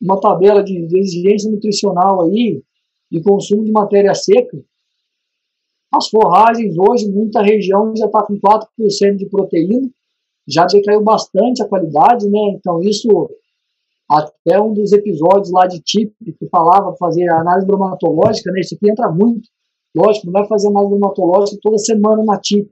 uma 0.00 0.20
tabela 0.20 0.62
de, 0.62 0.86
de 0.86 0.98
exigência 0.98 1.50
nutricional 1.50 2.22
aí, 2.22 2.62
de 3.10 3.22
consumo 3.22 3.64
de 3.64 3.72
matéria 3.72 4.14
seca, 4.14 4.58
as 5.94 6.08
forragens 6.08 6.76
hoje, 6.76 7.10
muita 7.10 7.40
região 7.42 7.94
já 7.96 8.06
está 8.06 8.22
com 8.24 8.38
4% 8.38 9.16
de 9.16 9.26
proteína, 9.26 9.88
já 10.46 10.66
decaiu 10.66 11.02
bastante 11.02 11.62
a 11.62 11.68
qualidade, 11.68 12.28
né? 12.28 12.56
Então 12.56 12.80
isso, 12.82 13.30
até 14.08 14.60
um 14.60 14.72
dos 14.72 14.92
episódios 14.92 15.50
lá 15.50 15.66
de 15.66 15.80
TIP, 15.80 16.12
que 16.38 16.48
falava 16.48 16.94
fazer 16.96 17.28
análise 17.30 17.66
bromatológica, 17.66 18.52
né? 18.52 18.60
Isso 18.60 18.74
aqui 18.74 18.90
entra 18.90 19.10
muito. 19.10 19.48
Lógico, 19.94 20.26
não 20.26 20.32
vai 20.32 20.46
fazer 20.46 20.68
análise 20.68 20.90
bromatológica 20.90 21.58
toda 21.62 21.78
semana 21.78 22.22
na 22.24 22.38
TIP, 22.38 22.70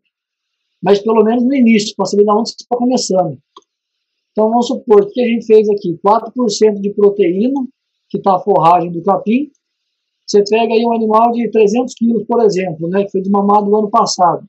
mas 0.83 1.01
pelo 1.01 1.25
menos 1.25 1.43
no 1.45 1.55
início, 1.55 1.95
para 1.97 2.07
saber 2.07 2.25
de 2.25 2.31
onde 2.31 2.51
você 2.51 2.57
está 2.61 2.77
começando. 2.77 3.39
Então 4.35 4.51
vamos 4.51 4.67
supor 4.67 5.09
que 5.13 5.21
a 5.21 5.29
gente 5.29 5.47
fez 5.47 5.69
aqui, 5.71 5.97
4% 6.05 6.81
de 6.81 6.93
proteína, 6.93 7.65
que 8.11 8.19
está 8.19 8.35
a 8.35 8.41
forragem 8.41 8.91
do 8.91 9.01
capim, 9.01 9.49
você 10.27 10.43
pega 10.43 10.75
aí 10.75 10.85
um 10.85 10.93
animal 10.93 11.31
de 11.31 11.49
300 11.51 11.95
quilos, 11.95 12.25
por 12.27 12.43
exemplo, 12.43 12.89
né, 12.89 13.05
que 13.05 13.13
foi 13.13 13.21
desmamado 13.21 13.71
no 13.71 13.77
ano 13.77 13.91
passado. 13.91 14.45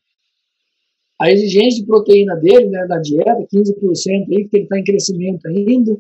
A 1.21 1.29
exigência 1.31 1.81
de 1.81 1.85
proteína 1.85 2.35
dele, 2.37 2.67
né, 2.67 2.87
da 2.87 2.97
dieta, 2.97 3.45
15% 3.53 4.31
aí, 4.31 4.47
que 4.47 4.57
ele 4.57 4.63
está 4.63 4.79
em 4.79 4.83
crescimento 4.83 5.45
ainda. 5.47 5.95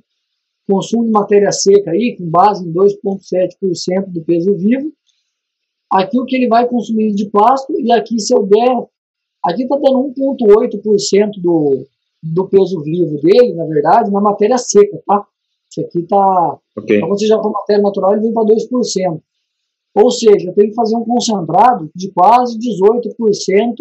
Consumo 0.67 1.05
de 1.05 1.11
matéria 1.11 1.51
seca 1.51 1.91
aí, 1.91 2.15
com 2.17 2.27
base 2.27 2.67
em 2.67 2.73
2,7% 2.73 4.07
do 4.07 4.23
peso 4.23 4.55
vivo. 4.57 4.91
Aqui 5.91 6.19
o 6.19 6.25
que 6.25 6.35
ele 6.35 6.47
vai 6.47 6.67
consumir 6.67 7.13
de 7.13 7.29
pasto, 7.29 7.71
e 7.79 7.91
aqui 7.91 8.19
se 8.19 8.33
eu 8.33 8.43
der, 8.47 8.87
aqui 9.43 9.63
está 9.63 9.75
dando 9.75 10.11
1,8% 10.11 11.41
do, 11.41 11.85
do 12.21 12.47
peso 12.47 12.81
vivo 12.81 13.19
dele, 13.21 13.53
na 13.53 13.65
verdade, 13.65 14.11
na 14.11 14.21
matéria 14.21 14.57
seca, 14.57 15.01
tá? 15.05 15.25
Isso 15.69 15.81
aqui 15.81 15.99
está. 15.99 16.57
Okay. 16.77 16.97
Então, 16.97 17.09
quando 17.09 17.19
você 17.19 17.27
já 17.27 17.37
com 17.37 17.49
matéria 17.49 17.81
natural, 17.81 18.13
ele 18.13 18.21
vem 18.21 18.33
para 18.33 18.43
2%. 18.43 19.21
Ou 19.95 20.11
seja, 20.11 20.49
eu 20.49 20.53
tenho 20.53 20.69
que 20.69 20.75
fazer 20.75 20.95
um 20.95 21.05
concentrado 21.05 21.89
de 21.95 22.11
quase 22.11 22.57
18% 22.59 23.75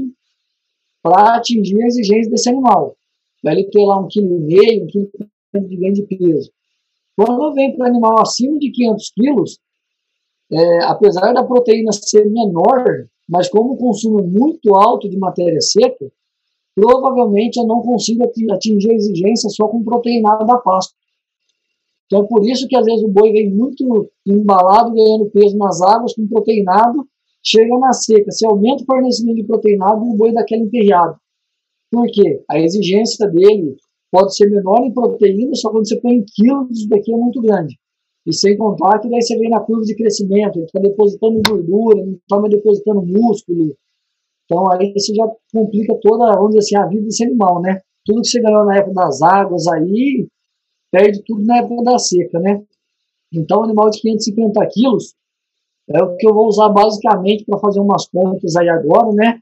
para 1.02 1.36
atingir 1.36 1.82
a 1.82 1.86
exigência 1.86 2.30
desse 2.30 2.48
animal. 2.48 2.96
Para 3.42 3.52
ele 3.52 3.64
ter 3.64 3.84
lá 3.84 3.98
um 3.98 4.08
quilo 4.08 4.36
e 4.36 4.40
meio, 4.40 4.84
um 4.84 4.86
quilo 4.86 5.08
de 5.68 5.76
ganho 5.76 5.92
de 5.92 6.02
peso. 6.02 6.50
Quando 7.16 7.52
venho 7.54 7.76
para 7.76 7.86
o 7.86 7.88
animal 7.88 8.20
acima 8.20 8.58
de 8.58 8.70
500 8.70 9.10
quilos, 9.10 9.58
é, 10.52 10.84
apesar 10.84 11.32
da 11.32 11.44
proteína 11.44 11.92
ser 11.92 12.24
menor, 12.30 13.06
mas 13.28 13.48
como 13.48 13.74
o 13.74 13.76
consumo 13.76 14.20
é 14.20 14.22
muito 14.22 14.74
alto 14.74 15.08
de 15.08 15.16
matéria 15.16 15.60
seca, 15.60 16.10
provavelmente 16.74 17.58
eu 17.58 17.66
não 17.66 17.82
consigo 17.82 18.24
atingir 18.24 18.90
a 18.90 18.94
exigência 18.94 19.48
só 19.50 19.68
com 19.68 19.82
proteinado 19.82 20.44
da 20.44 20.58
pasta. 20.58 20.94
Então 22.06 22.24
é 22.24 22.26
por 22.26 22.44
isso 22.46 22.68
que 22.68 22.76
às 22.76 22.84
vezes 22.84 23.02
o 23.02 23.08
boi 23.08 23.32
vem 23.32 23.50
muito 23.50 24.10
embalado, 24.26 24.92
ganhando 24.92 25.30
peso 25.30 25.56
nas 25.56 25.80
águas, 25.80 26.14
com 26.14 26.26
proteinado, 26.26 27.06
chega 27.42 27.78
na 27.78 27.92
seca, 27.92 28.30
se 28.30 28.46
aumenta 28.46 28.82
o 28.82 28.86
fornecimento 28.86 29.36
de 29.36 29.44
proteinado, 29.44 30.02
o 30.02 30.16
boi 30.16 30.32
daquele 30.32 30.64
emperrado. 30.64 31.16
Por 31.90 32.06
quê? 32.10 32.42
A 32.50 32.58
exigência 32.58 33.28
dele 33.28 33.76
pode 34.10 34.34
ser 34.36 34.50
menor 34.50 34.84
em 34.84 34.92
proteína, 34.92 35.54
só 35.54 35.70
quando 35.70 35.88
você 35.88 36.00
põe 36.00 36.14
em 36.14 36.24
quilos, 36.24 36.70
isso 36.70 36.88
daqui 36.88 37.12
é 37.12 37.16
muito 37.16 37.40
grande. 37.40 37.76
E 38.26 38.32
sem 38.32 38.56
contar 38.56 38.98
que 39.00 39.08
daí 39.08 39.20
você 39.20 39.36
vem 39.38 39.50
na 39.50 39.60
curva 39.60 39.82
de 39.82 39.94
crescimento, 39.94 40.56
ele 40.56 40.64
está 40.66 40.80
depositando 40.80 41.42
gordura, 41.46 42.04
não 42.04 42.14
está 42.14 42.38
mais 42.38 42.54
depositando 42.54 43.02
músculo. 43.02 43.76
Então 44.44 44.70
aí 44.72 44.92
você 44.92 45.14
já 45.14 45.26
complica 45.52 45.94
toda, 46.00 46.34
dizer 46.48 46.58
assim, 46.58 46.76
a 46.76 46.86
vida 46.86 47.02
desse 47.02 47.24
animal, 47.24 47.60
né? 47.60 47.80
Tudo 48.04 48.20
que 48.20 48.28
você 48.28 48.40
ganhou 48.40 48.64
na 48.64 48.76
época 48.76 48.94
das 48.94 49.22
águas 49.22 49.66
aí, 49.68 50.28
perde 50.92 51.22
tudo 51.24 51.44
na 51.44 51.58
época 51.58 51.82
da 51.82 51.98
seca, 51.98 52.38
né? 52.38 52.62
Então, 53.32 53.60
um 53.60 53.64
animal 53.64 53.90
de 53.90 54.00
550 54.00 54.66
quilos 54.72 55.14
é 55.88 56.02
o 56.02 56.16
que 56.16 56.26
eu 56.26 56.32
vou 56.32 56.46
usar 56.46 56.68
basicamente 56.68 57.44
para 57.44 57.58
fazer 57.58 57.80
umas 57.80 58.06
contas 58.08 58.54
aí 58.56 58.68
agora, 58.68 59.12
né? 59.12 59.38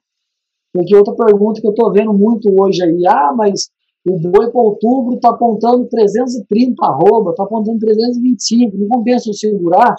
Porque 0.73 0.97
outra 0.97 1.14
pergunta 1.14 1.61
que 1.61 1.66
eu 1.66 1.73
estou 1.73 1.92
vendo 1.92 2.12
muito 2.14 2.49
hoje 2.59 2.82
aí, 2.82 3.06
ah, 3.06 3.32
mas 3.37 3.71
o 4.06 4.18
boi 4.18 4.50
para 4.50 4.61
outubro 4.61 5.14
está 5.14 5.30
apontando 5.30 5.87
330 5.88 6.85
arroba, 6.85 7.30
está 7.30 7.44
apontando 7.44 7.78
325, 7.78 8.76
não 8.78 8.88
compensa 8.88 9.28
eu 9.28 9.35
segurar, 9.35 9.94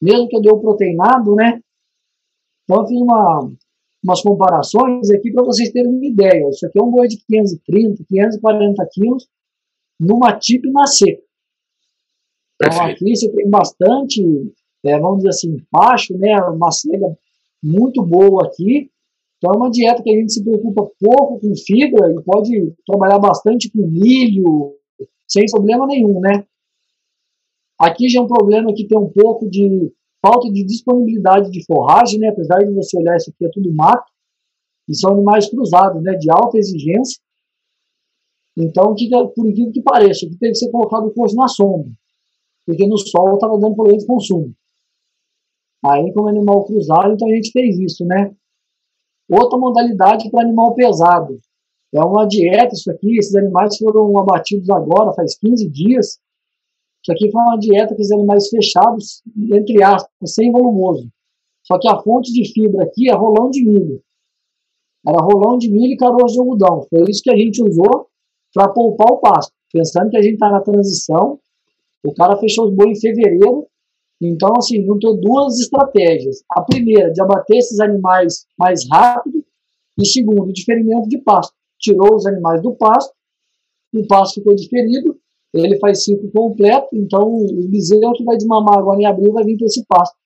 mesmo 0.00 0.28
que 0.28 0.36
eu 0.36 0.40
dê 0.40 0.50
o 0.50 0.60
proteinado, 0.60 1.34
né? 1.34 1.60
Então 2.64 2.82
eu 2.82 2.88
fiz 2.88 3.00
uma, 3.00 3.50
umas 4.02 4.20
comparações 4.20 5.10
aqui 5.10 5.30
para 5.32 5.44
vocês 5.44 5.70
terem 5.70 5.90
uma 5.90 6.04
ideia. 6.04 6.48
Isso 6.48 6.66
aqui 6.66 6.78
é 6.78 6.82
um 6.82 6.90
boi 6.90 7.06
de 7.06 7.18
530, 7.24 8.04
540 8.08 8.88
quilos, 8.92 9.28
numa 9.98 10.36
tip 10.38 10.64
na 10.70 10.86
seca. 10.86 11.22
Então 12.56 12.82
aqui 12.82 13.14
você 13.14 13.30
tem 13.32 13.48
bastante, 13.48 14.22
é, 14.84 14.98
vamos 14.98 15.18
dizer 15.18 15.30
assim, 15.30 15.56
baixo, 15.70 16.16
né, 16.16 16.36
uma 16.42 16.70
cega 16.70 17.16
muito 17.62 18.02
boa 18.02 18.46
aqui. 18.46 18.90
Então 19.38 19.52
é 19.54 19.56
uma 19.56 19.70
dieta 19.70 20.02
que 20.02 20.10
a 20.10 20.18
gente 20.18 20.32
se 20.32 20.44
preocupa 20.44 20.90
pouco 21.00 21.40
com 21.40 21.54
fibra 21.56 22.12
e 22.12 22.22
pode 22.22 22.74
trabalhar 22.86 23.18
bastante 23.18 23.70
com 23.70 23.86
milho, 23.86 24.76
sem 25.26 25.44
problema 25.50 25.86
nenhum, 25.86 26.20
né? 26.20 26.44
Aqui 27.78 28.08
já 28.08 28.20
é 28.20 28.22
um 28.22 28.28
problema 28.28 28.72
que 28.72 28.86
tem 28.86 28.96
um 28.96 29.08
pouco 29.08 29.48
de 29.48 29.92
falta 30.24 30.50
de 30.50 30.64
disponibilidade 30.64 31.50
de 31.50 31.64
forragem, 31.66 32.20
né? 32.20 32.28
Apesar 32.28 32.60
de 32.60 32.72
você 32.72 32.96
olhar 32.96 33.16
isso 33.16 33.30
aqui 33.30 33.44
é 33.44 33.50
tudo 33.50 33.72
mato, 33.74 34.10
e 34.88 34.96
são 34.96 35.12
animais 35.12 35.50
cruzados, 35.50 36.02
né? 36.02 36.12
De 36.14 36.30
alta 36.30 36.56
exigência. 36.56 37.20
Então, 38.56 38.94
que, 38.94 39.08
por 39.34 39.48
incrível 39.48 39.72
que 39.72 39.82
pareça, 39.82 40.26
que 40.26 40.38
teve 40.38 40.52
que 40.52 40.58
ser 40.58 40.70
colocado 40.70 41.06
o 41.06 41.14
coxo 41.14 41.34
na 41.34 41.48
sombra, 41.48 41.90
porque 42.66 42.86
no 42.86 42.98
sol 42.98 43.34
estava 43.34 43.58
dando 43.58 43.74
problema 43.74 43.98
de 43.98 44.06
consumo. 44.06 44.54
Aí, 45.84 46.12
como 46.12 46.28
animal 46.28 46.64
cruzado, 46.64 47.12
então 47.12 47.28
a 47.28 47.34
gente 47.34 47.50
fez 47.50 47.78
isso, 47.78 48.04
né? 48.04 48.30
Outra 49.28 49.58
modalidade 49.58 50.30
para 50.30 50.42
animal 50.42 50.74
pesado. 50.74 51.40
É 51.94 52.00
uma 52.00 52.26
dieta 52.26 52.74
isso 52.74 52.90
aqui, 52.90 53.18
esses 53.18 53.34
animais 53.34 53.76
foram 53.76 54.16
abatidos 54.18 54.68
agora, 54.70 55.12
faz 55.14 55.36
15 55.38 55.68
dias. 55.70 56.18
Isso 57.02 57.12
aqui 57.12 57.30
foi 57.30 57.40
uma 57.42 57.58
dieta 57.58 57.94
com 57.94 58.00
os 58.00 58.12
animais 58.12 58.48
fechados, 58.48 59.22
entre 59.52 59.82
aspas, 59.82 60.34
sem 60.34 60.52
volumoso. 60.52 61.08
Só 61.64 61.78
que 61.78 61.88
a 61.88 62.00
fonte 62.00 62.32
de 62.32 62.52
fibra 62.52 62.84
aqui 62.84 63.10
é 63.10 63.14
rolão 63.14 63.50
de 63.50 63.64
milho. 63.64 64.00
Era 65.06 65.22
rolão 65.22 65.58
de 65.58 65.70
milho 65.70 65.94
e 65.94 65.96
caroço 65.96 66.34
de 66.34 66.40
algodão. 66.40 66.86
Foi 66.88 67.04
isso 67.08 67.22
que 67.22 67.30
a 67.30 67.36
gente 67.36 67.62
usou 67.62 68.08
para 68.54 68.68
poupar 68.72 69.12
o 69.12 69.18
pasto. 69.18 69.52
Pensando 69.72 70.10
que 70.10 70.16
a 70.16 70.22
gente 70.22 70.34
está 70.34 70.50
na 70.50 70.60
transição, 70.60 71.40
o 72.04 72.14
cara 72.14 72.36
fechou 72.36 72.66
os 72.66 72.74
bois 72.74 72.98
em 72.98 73.00
fevereiro, 73.00 73.66
então, 74.20 74.50
assim, 74.56 74.84
juntou 74.84 75.20
duas 75.20 75.58
estratégias. 75.58 76.44
A 76.52 76.62
primeira, 76.62 77.10
de 77.10 77.20
abater 77.20 77.56
esses 77.56 77.80
animais 77.80 78.46
mais 78.56 78.88
rápido, 78.88 79.44
e 79.98 80.06
segundo, 80.06 80.52
diferimento 80.52 81.08
de 81.08 81.18
pasto. 81.18 81.52
Tirou 81.80 82.14
os 82.14 82.26
animais 82.26 82.62
do 82.62 82.74
pasto, 82.76 83.12
o 83.94 84.06
pasto 84.06 84.34
ficou 84.34 84.54
diferido, 84.54 85.18
ele 85.54 85.78
faz 85.78 86.04
ciclo 86.04 86.30
completo, 86.30 86.88
então 86.92 87.22
o 87.22 87.68
bezerro 87.68 88.14
que 88.14 88.24
vai 88.24 88.36
desmamar 88.36 88.78
agora 88.78 89.00
em 89.00 89.06
abril 89.06 89.32
vai 89.32 89.44
vir 89.44 89.58
para 89.58 89.66
esse 89.66 89.84
pasto. 89.86 90.16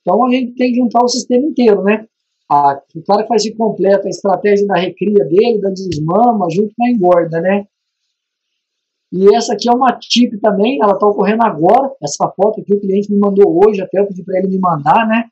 Então 0.00 0.24
a 0.24 0.30
gente 0.30 0.54
tem 0.54 0.72
que 0.72 0.78
juntar 0.78 1.02
o 1.04 1.08
sistema 1.08 1.46
inteiro, 1.46 1.82
né? 1.82 2.06
A, 2.50 2.80
o 2.94 3.02
cara 3.04 3.22
que 3.22 3.28
faz 3.28 3.42
ciclo 3.42 3.58
completo, 3.58 4.06
a 4.06 4.10
estratégia 4.10 4.66
da 4.66 4.76
recria 4.76 5.24
dele, 5.24 5.60
da 5.60 5.70
desmama, 5.70 6.46
junto 6.50 6.72
com 6.76 6.84
a 6.84 6.90
engorda, 6.90 7.40
né? 7.40 7.66
E 9.12 9.34
essa 9.34 9.52
aqui 9.52 9.68
é 9.68 9.72
uma 9.72 9.96
tip 9.96 10.36
também, 10.40 10.78
ela 10.82 10.94
está 10.94 11.06
ocorrendo 11.06 11.44
agora. 11.44 11.92
Essa 12.02 12.28
foto 12.30 12.60
aqui 12.60 12.74
o 12.74 12.80
cliente 12.80 13.12
me 13.12 13.18
mandou 13.18 13.64
hoje, 13.64 13.80
até 13.80 14.00
eu 14.00 14.06
pedi 14.06 14.24
para 14.24 14.38
ele 14.38 14.48
me 14.48 14.58
mandar, 14.58 15.06
né? 15.06 15.28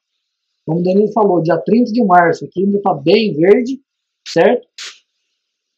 Como 0.64 0.78
o 0.78 0.82
Danilo 0.82 1.12
falou, 1.12 1.42
dia 1.42 1.58
30 1.58 1.90
de 1.90 2.04
março, 2.04 2.44
aqui 2.44 2.64
ainda 2.64 2.76
está 2.76 2.94
bem 2.94 3.34
verde, 3.34 3.80
certo? 4.26 4.66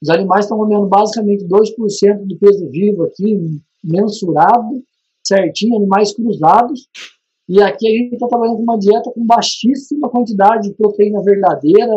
Os 0.05 0.11
animais 0.11 0.45
estão 0.45 0.59
comendo 0.59 0.87
basicamente 0.87 1.47
2% 1.47 2.27
do 2.27 2.39
peso 2.39 2.69
vivo 2.69 3.05
aqui, 3.05 3.41
mensurado, 3.83 4.85
certinho, 5.27 5.79
animais 5.79 6.15
cruzados. 6.15 6.87
E 7.49 7.63
aqui 7.63 7.89
a 7.89 7.91
gente 7.91 8.13
está 8.13 8.29
trabalhando 8.29 8.59
com 8.59 8.65
uma 8.65 8.79
dieta 8.79 9.11
com 9.11 9.25
baixíssima 9.25 10.11
quantidade 10.11 10.69
de 10.69 10.75
proteína 10.75 11.23
verdadeira, 11.23 11.95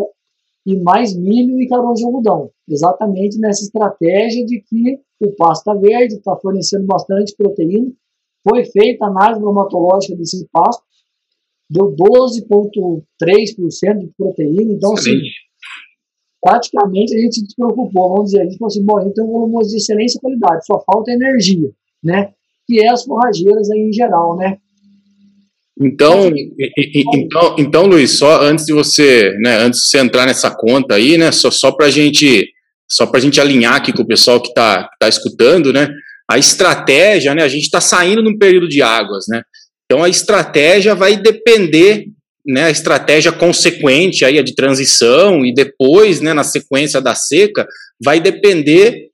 e 0.66 0.82
mais 0.82 1.18
milho 1.18 1.62
e 1.62 1.68
caroço 1.68 1.96
de 1.96 2.06
algodão. 2.06 2.50
Exatamente 2.70 3.38
nessa 3.40 3.64
estratégia 3.64 4.46
de 4.46 4.62
que 4.62 5.02
o 5.20 5.36
pasto 5.36 5.78
verde, 5.78 6.16
está 6.16 6.34
fornecendo 6.38 6.86
bastante 6.86 7.36
proteína. 7.36 7.92
Foi 8.48 8.64
feita 8.64 9.04
a 9.04 9.10
análise 9.10 9.42
bromatológica 9.42 10.16
desse 10.16 10.48
pasto, 10.50 10.82
deu 11.70 11.94
12,3% 11.94 14.00
de 14.00 14.08
proteína. 14.18 14.74
Então, 14.74 14.94
assim, 14.94 15.20
praticamente 16.41 17.15
a 17.15 17.20
gente 17.20 17.36
se 17.36 17.56
preocupou. 17.56 18.10
Vamos 18.10 18.25
dizer, 18.32 18.41
a 18.41 18.44
gente 18.46 18.58
falou 18.58 18.67
assim: 18.67 18.86
bom, 18.86 18.98
a 18.98 19.03
gente 19.03 19.13
tem 19.13 19.24
um 19.24 19.60
de 19.62 19.75
excelência 19.75 20.17
e 20.17 20.22
qualidade, 20.22 20.65
só 20.65 20.84
falta 20.86 21.12
energia, 21.12 21.70
né? 22.03 22.29
Que 22.67 22.82
é 22.82 22.89
as 22.89 23.03
forrageiras 23.03 23.70
aí 23.70 23.79
em 23.79 23.94
geral, 23.94 24.36
né? 24.36 24.58
Então, 25.79 26.32
então, 27.13 27.56
então, 27.60 27.86
Luiz, 27.86 28.17
só 28.17 28.41
antes 28.41 28.65
de 28.65 28.74
você, 28.74 29.32
né, 29.39 29.58
antes 29.58 29.82
de 29.82 29.88
você 29.88 30.00
entrar 30.00 30.25
nessa 30.25 30.50
conta 30.50 30.96
aí, 30.96 31.17
né, 31.20 31.32
só, 31.32 31.51
só 31.51 31.72
para 31.72 31.86
a 31.86 31.91
gente, 31.91 32.50
só 32.90 33.05
para 33.05 33.20
gente 33.20 33.40
alinhar 33.40 33.75
aqui 33.75 33.94
com 33.94 34.01
o 34.01 34.07
pessoal 34.07 34.42
que 34.42 34.48
está 34.48 34.90
tá 35.00 35.07
escutando, 35.07 35.72
né, 35.72 35.88
a 36.29 36.40
estratégia, 36.40 37.35
né, 37.35 37.44
a 37.44 37.48
gente 37.48 37.66
está 37.66 37.79
saindo 37.79 38.24
num 38.24 38.40
período 38.40 38.68
de 38.68 38.81
águas, 38.81 39.25
né, 39.29 39.44
então 39.85 40.03
a 40.03 40.09
estratégia 40.09 40.96
vai 40.96 41.16
depender, 41.16 42.07
né, 42.48 42.66
a 42.66 42.72
estratégia 42.72 43.31
consequente 43.31 44.24
aí 44.24 44.40
a 44.40 44.42
de 44.42 44.55
transição 44.55 45.46
e 45.46 45.53
depois, 45.53 46.22
né, 46.22 46.33
na 46.33 46.44
sequência 46.44 47.01
da 47.01 47.14
seca, 47.14 47.68
vai 48.03 48.20
depender 48.20 49.07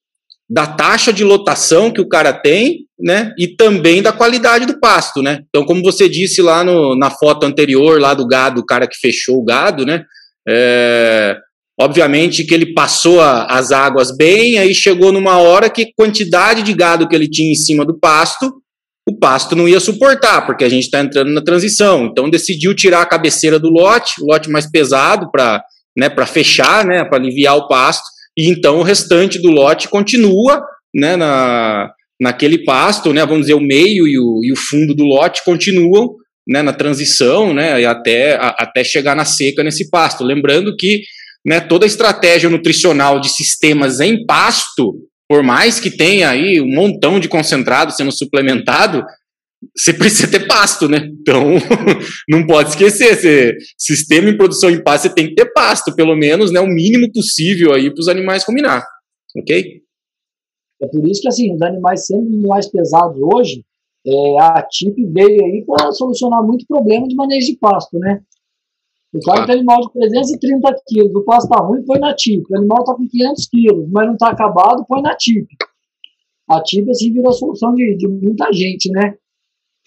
da 0.50 0.67
taxa 0.67 1.12
de 1.12 1.24
lotação 1.24 1.91
que 1.91 2.02
o 2.02 2.08
cara 2.08 2.32
tem, 2.32 2.86
né? 3.00 3.34
E 3.39 3.48
também 3.48 4.04
da 4.04 4.12
qualidade 4.12 4.65
do 4.65 4.80
pasto, 4.80 5.22
né? 5.22 5.39
Então, 5.50 5.65
como 5.65 5.82
você 5.82 6.08
disse 6.08 6.41
lá 6.41 6.63
no, 6.63 6.96
na 6.96 7.10
foto 7.10 7.46
anterior, 7.46 8.00
lá 8.00 8.13
do 8.13 8.28
gado, 8.28 8.62
o 8.62 8.65
cara 8.65 8.88
que 8.88 9.00
fechou 9.00 9.38
o 9.38 9.43
gado, 9.43 9.86
né? 9.86 10.04
É, 10.48 11.38
obviamente 11.80 12.43
que 12.43 12.54
ele 12.54 12.74
passou 12.74 13.19
a, 13.19 13.46
as 13.46 13.72
águas 13.72 14.15
bem, 14.15 14.60
aí 14.60 14.76
chegou 14.76 15.12
numa 15.12 15.38
hora 15.38 15.69
que 15.69 15.91
quantidade 15.98 16.62
de 16.62 16.74
gado 16.74 17.08
que 17.08 17.15
ele 17.15 17.30
tinha 17.30 17.52
em 17.52 17.56
cima 17.56 17.86
do 17.86 17.98
pasto, 17.98 18.62
o 19.08 19.18
pasto 19.18 19.56
não 19.56 19.68
ia 19.68 19.80
suportar, 19.80 20.46
porque 20.46 20.63
a 20.63 20.70
gente 20.70 20.86
está 20.86 21.02
entrando 21.02 21.32
na 21.32 21.42
transição. 21.42 22.06
Então 22.06 22.30
decidiu 22.30 22.74
tirar 22.74 23.02
a 23.02 23.06
cabeceira 23.06 23.60
do 23.60 23.70
lote, 23.70 24.22
o 24.22 24.26
lote 24.26 24.50
mais 24.50 24.70
pesado 24.70 25.30
para 25.32 25.62
né, 25.98 26.10
fechar, 26.26 26.86
né, 26.86 27.04
para 27.04 27.18
aliviar 27.18 27.58
o 27.58 27.68
pasto 27.68 28.04
e 28.38 28.50
então 28.50 28.80
o 28.80 28.84
restante 28.84 29.39
do 29.39 29.52
lote 29.52 29.88
continua 29.88 30.63
né, 30.94 31.16
na, 31.16 31.92
naquele 32.20 32.63
pasto, 32.63 33.13
né, 33.13 33.26
vamos 33.26 33.42
dizer, 33.42 33.54
o 33.54 33.62
meio 33.62 34.08
e 34.08 34.18
o, 34.18 34.39
e 34.44 34.52
o 34.52 34.56
fundo 34.56 34.94
do 34.94 35.04
lote 35.04 35.44
continuam 35.44 36.16
né, 36.48 36.62
na 36.62 36.74
transição 36.74 37.54
né, 37.54 37.86
até, 37.86 38.36
a, 38.36 38.56
até 38.60 38.84
chegar 38.84 39.16
na 39.16 39.26
seca 39.26 39.63
nesse 39.63 39.89
pasto. 39.89 40.24
Lembrando 40.24 40.76
que 40.76 41.02
né, 41.46 41.60
toda 41.60 41.86
a 41.86 41.88
estratégia 41.88 42.50
nutricional 42.50 43.20
de 43.20 43.30
sistemas 43.30 44.00
em 44.00 44.26
pasto, 44.26 44.96
por 45.34 45.41
mais 45.41 45.80
que 45.80 45.89
tenha 45.89 46.30
aí 46.30 46.62
um 46.62 46.67
montão 46.67 47.19
de 47.19 47.28
concentrado 47.28 47.91
sendo 47.91 48.12
suplementado, 48.12 49.04
você 49.76 49.91
precisa 49.91 50.30
ter 50.30 50.46
pasto, 50.46 50.88
né? 50.88 51.10
Então, 51.19 51.56
não 52.30 52.46
pode 52.46 52.69
esquecer, 52.69 53.15
você, 53.15 53.58
sistema 53.76 54.30
em 54.30 54.38
produção 54.38 54.69
em 54.69 54.84
pasto, 54.84 55.08
você 55.08 55.15
tem 55.15 55.30
que 55.30 55.34
ter 55.34 55.52
pasto, 55.52 55.96
pelo 55.96 56.15
menos, 56.15 56.52
né, 56.52 56.60
o 56.60 56.67
mínimo 56.67 57.12
possível 57.12 57.74
aí 57.74 57.91
para 57.91 58.00
os 58.00 58.08
animais 58.08 58.43
combinar, 58.43 58.86
ok? 59.36 59.82
É 60.80 60.88
por 60.88 61.04
isso 61.10 61.22
que, 61.22 61.28
assim, 61.28 61.52
os 61.52 61.62
animais 61.63 62.06
sempre 62.06 62.38
mais 62.48 62.69
pesados 62.69 63.19
hoje, 63.19 63.63
é, 64.06 64.39
a 64.39 64.62
TIP 64.62 65.04
veio 65.12 65.43
aí 65.46 65.63
para 65.65 65.91
solucionar 65.93 66.43
muito 66.43 66.63
problema 66.67 67.08
de 67.08 67.15
manejo 67.15 67.48
de 67.48 67.58
pasto, 67.58 67.98
né? 67.98 68.22
O 69.13 69.19
cara 69.19 69.43
ah. 69.43 69.45
tem 69.45 69.56
animal 69.56 69.82
de 69.82 69.93
330 69.93 70.76
quilos, 70.88 71.15
o 71.15 71.23
pasto 71.23 71.45
está 71.45 71.63
ruim, 71.63 71.84
põe 71.86 71.99
na 71.99 72.15
TIP. 72.15 72.43
O 72.49 72.58
animal 72.58 72.80
está 72.80 72.93
com 72.95 73.08
500 73.08 73.47
quilos, 73.47 73.89
mas 73.91 74.08
não 74.08 74.13
está 74.13 74.30
acabado, 74.30 74.86
põe 74.88 75.02
na 75.02 75.15
TIP. 75.15 75.47
A 76.49 76.62
TIP, 76.62 76.89
assim, 76.89 77.13
virou 77.13 77.30
a 77.30 77.34
solução 77.34 77.73
de, 77.76 77.95
de 77.95 78.08
muita 78.08 78.52
gente, 78.52 78.89
né? 78.89 79.13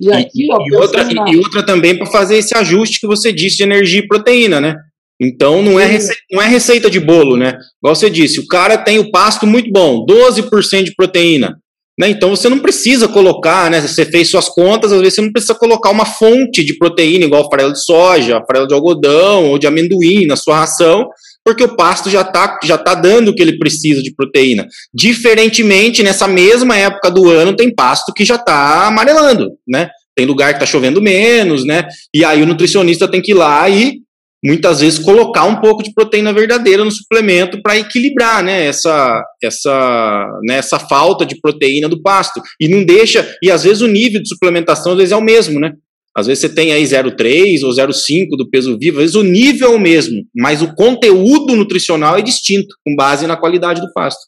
E, 0.01 0.13
aqui, 0.13 0.47
ó, 0.51 0.59
e, 0.61 0.77
outra, 0.77 1.05
na... 1.05 1.31
e 1.31 1.37
outra 1.37 1.65
também 1.65 1.97
para 1.97 2.07
fazer 2.07 2.37
esse 2.37 2.57
ajuste 2.57 3.01
que 3.01 3.07
você 3.07 3.33
disse 3.33 3.57
de 3.57 3.63
energia 3.63 4.01
e 4.01 4.07
proteína, 4.07 4.61
né? 4.61 4.77
Então 5.21 5.63
não 5.63 5.81
é, 5.81 5.87
receita, 5.87 6.21
não 6.31 6.43
é 6.43 6.47
receita 6.47 6.91
de 6.91 7.01
bolo, 7.01 7.37
né? 7.37 7.59
Igual 7.83 7.97
você 7.97 8.11
disse, 8.11 8.39
o 8.39 8.47
cara 8.47 8.77
tem 8.77 8.99
o 8.99 9.11
pasto 9.11 9.47
muito 9.47 9.71
bom, 9.73 10.05
12% 10.05 10.85
de 10.85 10.95
proteína. 10.95 11.59
Né? 11.99 12.11
Então 12.11 12.29
você 12.29 12.49
não 12.49 12.59
precisa 12.59 13.09
colocar, 13.09 13.71
né? 13.71 13.81
Você 13.81 14.05
fez 14.05 14.29
suas 14.29 14.51
contas, 14.51 14.93
às 14.93 15.01
vezes 15.01 15.15
você 15.15 15.23
não 15.23 15.33
precisa 15.33 15.55
colocar 15.55 15.91
uma 15.91 16.05
fonte 16.05 16.63
de 16.63 16.77
proteína, 16.77 17.25
igual 17.25 17.49
farelo 17.49 17.73
de 17.73 17.83
soja, 17.83 18.43
farelo 18.47 18.67
de 18.67 18.75
algodão 18.75 19.47
ou 19.47 19.59
de 19.59 19.67
amendoim 19.67 20.27
na 20.27 20.37
sua 20.37 20.59
ração, 20.59 21.09
porque 21.43 21.65
o 21.65 21.75
pasto 21.75 22.11
já 22.11 22.21
está 22.21 22.59
já 22.63 22.77
tá 22.77 22.95
dando 22.95 23.29
o 23.29 23.35
que 23.35 23.41
ele 23.41 23.59
precisa 23.59 24.03
de 24.03 24.15
proteína. 24.15 24.67
Diferentemente, 24.93 26.03
nessa 26.03 26.29
mesma 26.29 26.77
época 26.77 27.11
do 27.11 27.31
ano, 27.31 27.57
tem 27.57 27.75
pasto 27.75 28.13
que 28.13 28.27
já 28.27 28.35
está 28.35 28.87
amarelando, 28.87 29.53
né? 29.67 29.89
Tem 30.15 30.27
lugar 30.27 30.49
que 30.51 30.57
está 30.57 30.67
chovendo 30.67 31.01
menos, 31.01 31.65
né? 31.65 31.87
E 32.13 32.25
aí 32.25 32.43
o 32.43 32.47
nutricionista 32.47 33.09
tem 33.09 33.23
que 33.23 33.33
ir 33.33 33.35
lá 33.35 33.69
e 33.71 34.01
muitas 34.45 34.81
vezes 34.81 34.99
colocar 34.99 35.45
um 35.45 35.61
pouco 35.61 35.83
de 35.83 35.93
proteína 35.93 36.33
verdadeira 36.33 36.85
no 36.85 36.91
suplemento 36.91 37.61
para 37.63 37.79
equilibrar, 37.79 38.43
né, 38.43 38.67
essa 38.67 39.25
essa 39.43 40.41
né, 40.45 40.57
essa 40.57 40.79
falta 40.79 41.25
de 41.25 41.41
proteína 41.41 41.89
do 41.89 42.01
pasto. 42.01 42.41
E 42.61 42.69
não 42.69 42.85
deixa, 42.85 43.37
e 43.43 43.51
às 43.51 43.65
vezes 43.65 43.83
o 43.83 43.89
nível 43.89 44.23
de 44.23 44.29
suplementação 44.29 44.93
às 44.93 44.99
vezes 44.99 45.13
é 45.13 45.17
o 45.17 45.23
mesmo, 45.23 45.59
né? 45.61 45.73
Às 46.17 46.27
vezes 46.27 46.41
você 46.41 46.55
tem 46.55 46.73
aí 46.73 46.83
0,3 46.83 47.63
ou 47.63 47.71
0,5 47.71 48.29
do 48.39 48.49
peso 48.49 48.79
vivo, 48.79 48.97
às 48.97 49.03
vezes 49.03 49.17
o 49.17 49.23
nível 49.23 49.73
é 49.73 49.77
o 49.77 49.79
mesmo, 49.79 50.25
mas 50.35 50.63
o 50.63 50.75
conteúdo 50.75 51.55
nutricional 51.55 52.17
é 52.17 52.23
distinto, 52.23 52.75
com 52.85 52.97
base 52.97 53.27
na 53.27 53.37
qualidade 53.37 53.83
do 53.83 53.93
pasto. 53.93 54.21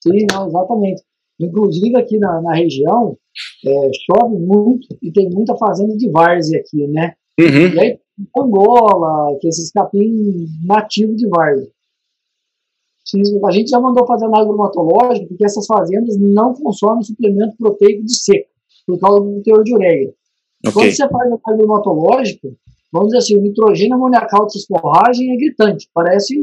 Sim, 0.00 0.24
não, 0.30 0.46
exatamente. 0.46 1.02
Inclusive 1.40 1.96
aqui 1.96 2.18
na, 2.18 2.40
na 2.42 2.54
região, 2.54 3.16
é, 3.66 3.70
chove 4.06 4.36
muito 4.36 4.86
e 5.02 5.10
tem 5.12 5.28
muita 5.30 5.56
fazenda 5.56 5.96
de 5.96 6.08
várzea 6.10 6.60
aqui, 6.60 6.86
né? 6.86 7.14
Uhum. 7.40 7.74
E 7.74 7.80
aí, 7.80 7.98
Angola, 8.36 9.36
que 9.40 9.46
é 9.46 9.50
esses 9.50 9.70
capim 9.70 10.46
nativos 10.64 11.16
de 11.16 11.28
várzea. 11.28 11.68
A 13.46 13.50
gente 13.50 13.70
já 13.70 13.80
mandou 13.80 14.06
fazer 14.06 14.26
análise 14.26 14.48
bromatológica 14.48 15.26
porque 15.28 15.44
essas 15.44 15.64
fazendas 15.66 16.18
não 16.18 16.52
consomem 16.52 17.02
suplemento 17.02 17.56
proteico 17.56 18.04
de 18.04 18.14
seco, 18.14 18.50
por 18.86 18.98
causa 18.98 19.20
do 19.20 19.42
teor 19.42 19.64
de 19.64 19.74
ureia. 19.74 20.12
Okay. 20.66 20.72
Quando 20.72 20.90
você 20.90 21.08
faz 21.08 21.26
análise 21.26 21.66
bromatológica, 21.66 22.48
vamos 22.92 23.08
dizer 23.08 23.18
assim, 23.18 23.36
o 23.38 23.42
nitrogênio 23.42 23.94
amoniacal 23.94 24.44
dessas 24.44 24.66
forragens 24.66 25.30
é 25.30 25.36
gritante, 25.36 25.88
parece 25.94 26.34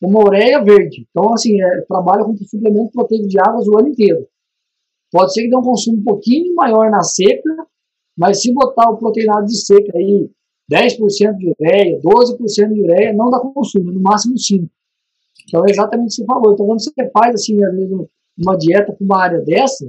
uma 0.00 0.24
ureia 0.24 0.62
verde. 0.64 1.06
Então, 1.10 1.32
assim, 1.32 1.62
é, 1.62 1.82
trabalha 1.82 2.24
com 2.24 2.36
suplemento 2.36 2.90
proteico 2.90 3.28
de 3.28 3.38
águas 3.38 3.68
o 3.68 3.78
ano 3.78 3.88
inteiro. 3.88 4.26
Pode 5.12 5.32
ser 5.32 5.42
que 5.42 5.50
dê 5.50 5.56
um 5.56 5.62
consumo 5.62 5.98
um 5.98 6.04
pouquinho 6.04 6.54
maior 6.54 6.90
na 6.90 7.02
seca, 7.02 7.50
mas 8.16 8.40
se 8.40 8.52
botar 8.52 8.90
o 8.90 8.96
proteinado 8.96 9.46
de 9.46 9.56
seca 9.64 9.96
aí, 9.96 10.28
10% 10.70 11.36
de 11.36 11.54
ureia, 11.58 12.00
12% 12.00 12.72
de 12.72 12.82
ureia, 12.82 13.12
não 13.12 13.30
dá 13.30 13.38
consumo, 13.38 13.92
no 13.92 14.00
máximo 14.00 14.34
5%. 14.34 14.68
Então 15.48 15.66
é 15.66 15.70
exatamente 15.70 16.04
o 16.04 16.08
que 16.08 16.14
você 16.14 16.24
falou. 16.24 16.54
Então, 16.54 16.66
quando 16.66 16.82
você 16.82 17.10
faz, 17.10 17.34
assim, 17.34 17.62
às 17.64 17.74
vezes, 17.74 17.92
uma 18.38 18.56
dieta 18.56 18.92
para 18.92 19.04
uma 19.04 19.22
área 19.22 19.40
dessa, 19.40 19.86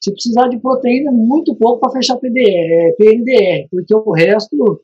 você 0.00 0.12
precisar 0.12 0.48
de 0.48 0.58
proteína 0.58 1.10
muito 1.10 1.54
pouco 1.54 1.80
para 1.80 1.92
fechar 1.92 2.16
PDR, 2.16 2.40
é, 2.40 2.92
PNDR, 2.92 3.68
porque 3.70 3.94
o 3.94 4.12
resto, 4.12 4.82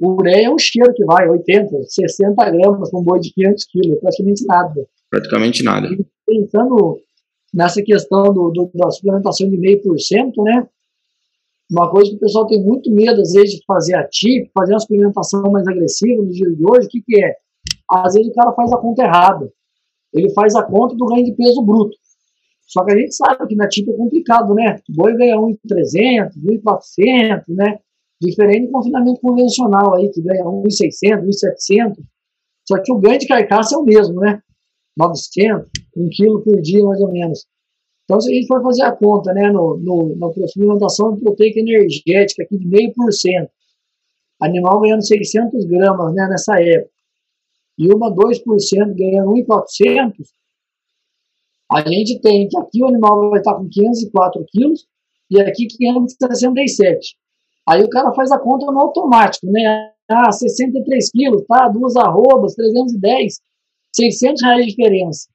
o 0.00 0.12
ureia 0.12 0.46
é 0.46 0.50
um 0.50 0.58
cheiro 0.58 0.94
que 0.94 1.04
vai, 1.04 1.28
80, 1.28 1.82
60 1.82 2.50
gramas 2.50 2.90
para 2.90 3.00
um 3.00 3.02
boi 3.02 3.18
de 3.18 3.32
500 3.32 3.64
quilos, 3.64 4.00
praticamente 4.00 4.46
nada. 4.46 4.88
Praticamente 5.10 5.62
nada. 5.64 5.88
E 5.88 6.06
pensando 6.24 7.00
nessa 7.52 7.82
questão 7.82 8.32
do, 8.32 8.50
do, 8.50 8.70
da 8.74 8.90
suplementação 8.90 9.50
de 9.50 9.56
meio 9.58 9.82
por 9.82 9.98
cento, 9.98 10.42
né? 10.44 10.66
Uma 11.70 11.90
coisa 11.90 12.10
que 12.10 12.16
o 12.16 12.20
pessoal 12.20 12.46
tem 12.46 12.62
muito 12.64 12.90
medo, 12.90 13.20
às 13.20 13.32
vezes, 13.32 13.56
de 13.56 13.64
fazer 13.66 13.94
a 13.94 14.08
TIP, 14.08 14.50
fazer 14.54 14.72
uma 14.72 14.80
suplementação 14.80 15.42
mais 15.50 15.66
agressiva 15.66 16.22
no 16.22 16.30
dia 16.30 16.50
de 16.50 16.64
hoje, 16.64 16.86
o 16.86 16.90
que, 16.90 17.02
que 17.02 17.22
é? 17.22 17.34
Às 17.90 18.14
vezes 18.14 18.30
o 18.30 18.34
cara 18.34 18.52
faz 18.54 18.72
a 18.72 18.78
conta 18.78 19.02
errada. 19.02 19.52
Ele 20.14 20.30
faz 20.30 20.54
a 20.54 20.62
conta 20.62 20.94
do 20.94 21.06
ganho 21.06 21.24
de 21.24 21.32
peso 21.32 21.62
bruto. 21.62 21.96
Só 22.66 22.84
que 22.84 22.92
a 22.92 22.98
gente 22.98 23.14
sabe 23.14 23.46
que 23.46 23.54
na 23.54 23.68
TIP 23.68 23.90
é 23.90 23.96
complicado, 23.96 24.54
né? 24.54 24.78
O 24.90 24.94
boi 24.94 25.14
ganha 25.16 25.38
1,300, 25.40 26.36
1,400, 26.36 27.54
né? 27.54 27.78
Diferente 28.20 28.66
do 28.66 28.72
confinamento 28.72 29.20
convencional 29.20 29.94
aí, 29.94 30.10
que 30.10 30.22
ganha 30.22 30.44
1,600, 30.44 31.24
1,700. 31.24 32.04
Só 32.66 32.78
que 32.82 32.92
o 32.92 32.98
ganho 32.98 33.18
de 33.18 33.26
carcaça 33.26 33.74
é 33.74 33.78
o 33.78 33.84
mesmo, 33.84 34.20
né? 34.20 34.40
900, 34.96 35.70
1 35.96 36.08
quilo 36.10 36.42
por 36.42 36.60
dia, 36.60 36.84
mais 36.84 37.00
ou 37.00 37.10
menos. 37.10 37.46
Então, 38.08 38.18
se 38.22 38.30
a 38.30 38.34
gente 38.34 38.46
for 38.46 38.62
fazer 38.62 38.84
a 38.84 38.92
conta, 38.92 39.34
né, 39.34 39.52
no, 39.52 39.76
no, 39.76 40.16
na 40.16 40.32
suplementação 40.48 41.14
proteica 41.14 41.60
energética 41.60 42.42
aqui 42.42 42.56
de 42.56 42.66
meio 42.66 42.90
por 42.94 43.12
cento, 43.12 43.50
animal 44.40 44.80
ganhando 44.80 45.06
600 45.06 45.66
gramas, 45.66 46.14
né, 46.14 46.26
nessa 46.26 46.58
época, 46.58 46.90
e 47.76 47.86
uma 47.92 48.10
2% 48.10 48.96
ganhando 48.96 49.30
1,400, 49.32 50.26
a 51.70 51.86
gente 51.86 52.18
tem 52.22 52.48
que 52.48 52.58
aqui 52.58 52.82
o 52.82 52.88
animal 52.88 53.28
vai 53.28 53.40
estar 53.40 53.54
com 53.54 53.68
504 53.68 54.42
quilos 54.48 54.86
e 55.30 55.38
aqui 55.42 55.66
567. 55.66 57.14
Aí 57.68 57.82
o 57.82 57.90
cara 57.90 58.10
faz 58.14 58.32
a 58.32 58.38
conta 58.38 58.64
no 58.72 58.80
automático, 58.80 59.46
né? 59.52 59.92
Ah, 60.10 60.32
63 60.32 61.10
quilos, 61.10 61.44
tá? 61.46 61.68
Duas 61.68 61.94
arrobas, 61.94 62.54
310, 62.54 63.34
600 63.94 64.42
reais 64.42 64.64
de 64.64 64.70
diferença. 64.70 65.28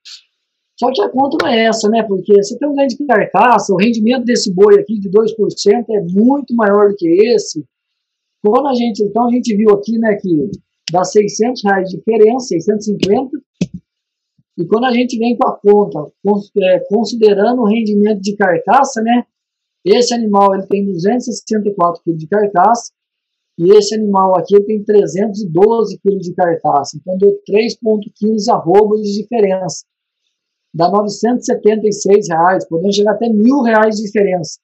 Só 0.79 0.91
que 0.91 1.01
a 1.01 1.09
conta 1.09 1.37
não 1.41 1.49
é 1.49 1.65
essa, 1.65 1.87
né? 1.89 2.03
Porque 2.03 2.33
você 2.33 2.57
tem 2.57 2.67
um 2.67 2.75
ganho 2.75 2.87
de 2.87 3.05
carcaça, 3.05 3.73
o 3.73 3.77
rendimento 3.77 4.25
desse 4.25 4.53
boi 4.53 4.79
aqui 4.79 4.99
de 4.99 5.09
2% 5.09 5.85
é 5.89 6.01
muito 6.01 6.55
maior 6.55 6.89
do 6.89 6.95
que 6.95 7.07
esse. 7.07 7.63
Quando 8.43 8.67
a 8.67 8.73
gente, 8.73 9.03
então 9.03 9.27
a 9.27 9.31
gente 9.31 9.55
viu 9.55 9.69
aqui, 9.69 9.97
né, 9.97 10.17
que 10.21 10.51
dá 10.91 11.03
600 11.03 11.63
reais 11.63 11.89
de 11.89 11.97
diferença, 11.97 12.47
650, 12.47 13.29
e 14.57 14.65
quando 14.65 14.85
a 14.85 14.91
gente 14.91 15.17
vem 15.17 15.35
com 15.37 15.47
a 15.47 15.57
conta, 15.57 16.11
é, 16.61 16.79
considerando 16.87 17.61
o 17.61 17.65
rendimento 17.65 18.21
de 18.21 18.35
carcaça, 18.35 19.01
né? 19.01 19.25
Esse 19.83 20.13
animal 20.13 20.53
ele 20.53 20.67
tem 20.67 20.85
264 20.85 22.03
kg 22.03 22.15
de 22.15 22.27
carcaça 22.27 22.91
e 23.57 23.71
esse 23.71 23.95
animal 23.95 24.37
aqui 24.37 24.61
tem 24.63 24.83
312 24.83 25.99
kg 25.99 26.17
de 26.19 26.33
carcaça. 26.33 26.97
Então 26.97 27.17
deu 27.17 27.31
3,15 27.49 28.53
arrobas 28.53 29.01
de 29.01 29.21
diferença. 29.21 29.85
Dá 30.73 30.89
976 30.89 32.27
reais, 32.29 32.67
podendo 32.67 32.93
chegar 32.93 33.11
até 33.11 33.29
mil 33.29 33.61
reais 33.61 33.95
de 33.95 34.03
diferença. 34.03 34.59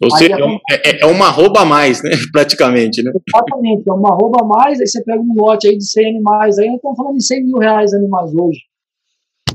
Ou 0.00 0.10
seja, 0.12 0.36
é, 0.70 0.90
é, 0.90 1.00
é, 1.02 1.06
uma 1.06 1.26
arroba 1.26 1.62
a 1.62 1.64
mais, 1.64 2.00
né? 2.02 2.10
Praticamente, 2.32 3.02
né? 3.02 3.10
Exatamente, 3.28 3.82
é 3.88 3.92
uma 3.92 4.10
arroba 4.10 4.38
a 4.42 4.44
mais, 4.44 4.80
aí 4.80 4.86
você 4.86 5.02
pega 5.02 5.20
um 5.20 5.34
lote 5.34 5.66
aí 5.66 5.76
de 5.76 5.90
100 5.90 6.08
animais, 6.10 6.58
aí 6.58 6.66
nós 6.68 6.76
estamos 6.76 6.96
falando 6.96 7.16
de 7.16 7.24
100 7.24 7.44
mil 7.44 7.58
reais 7.58 7.92
animais 7.92 8.32
hoje. 8.32 8.60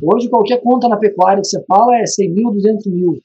Hoje, 0.01 0.29
qualquer 0.29 0.61
conta 0.61 0.89
na 0.89 0.97
pecuária 0.97 1.41
que 1.41 1.47
você 1.47 1.63
fala 1.65 1.95
é 1.97 2.05
100 2.05 2.33
mil, 2.33 2.51
200 2.51 2.87
mil. 2.87 3.19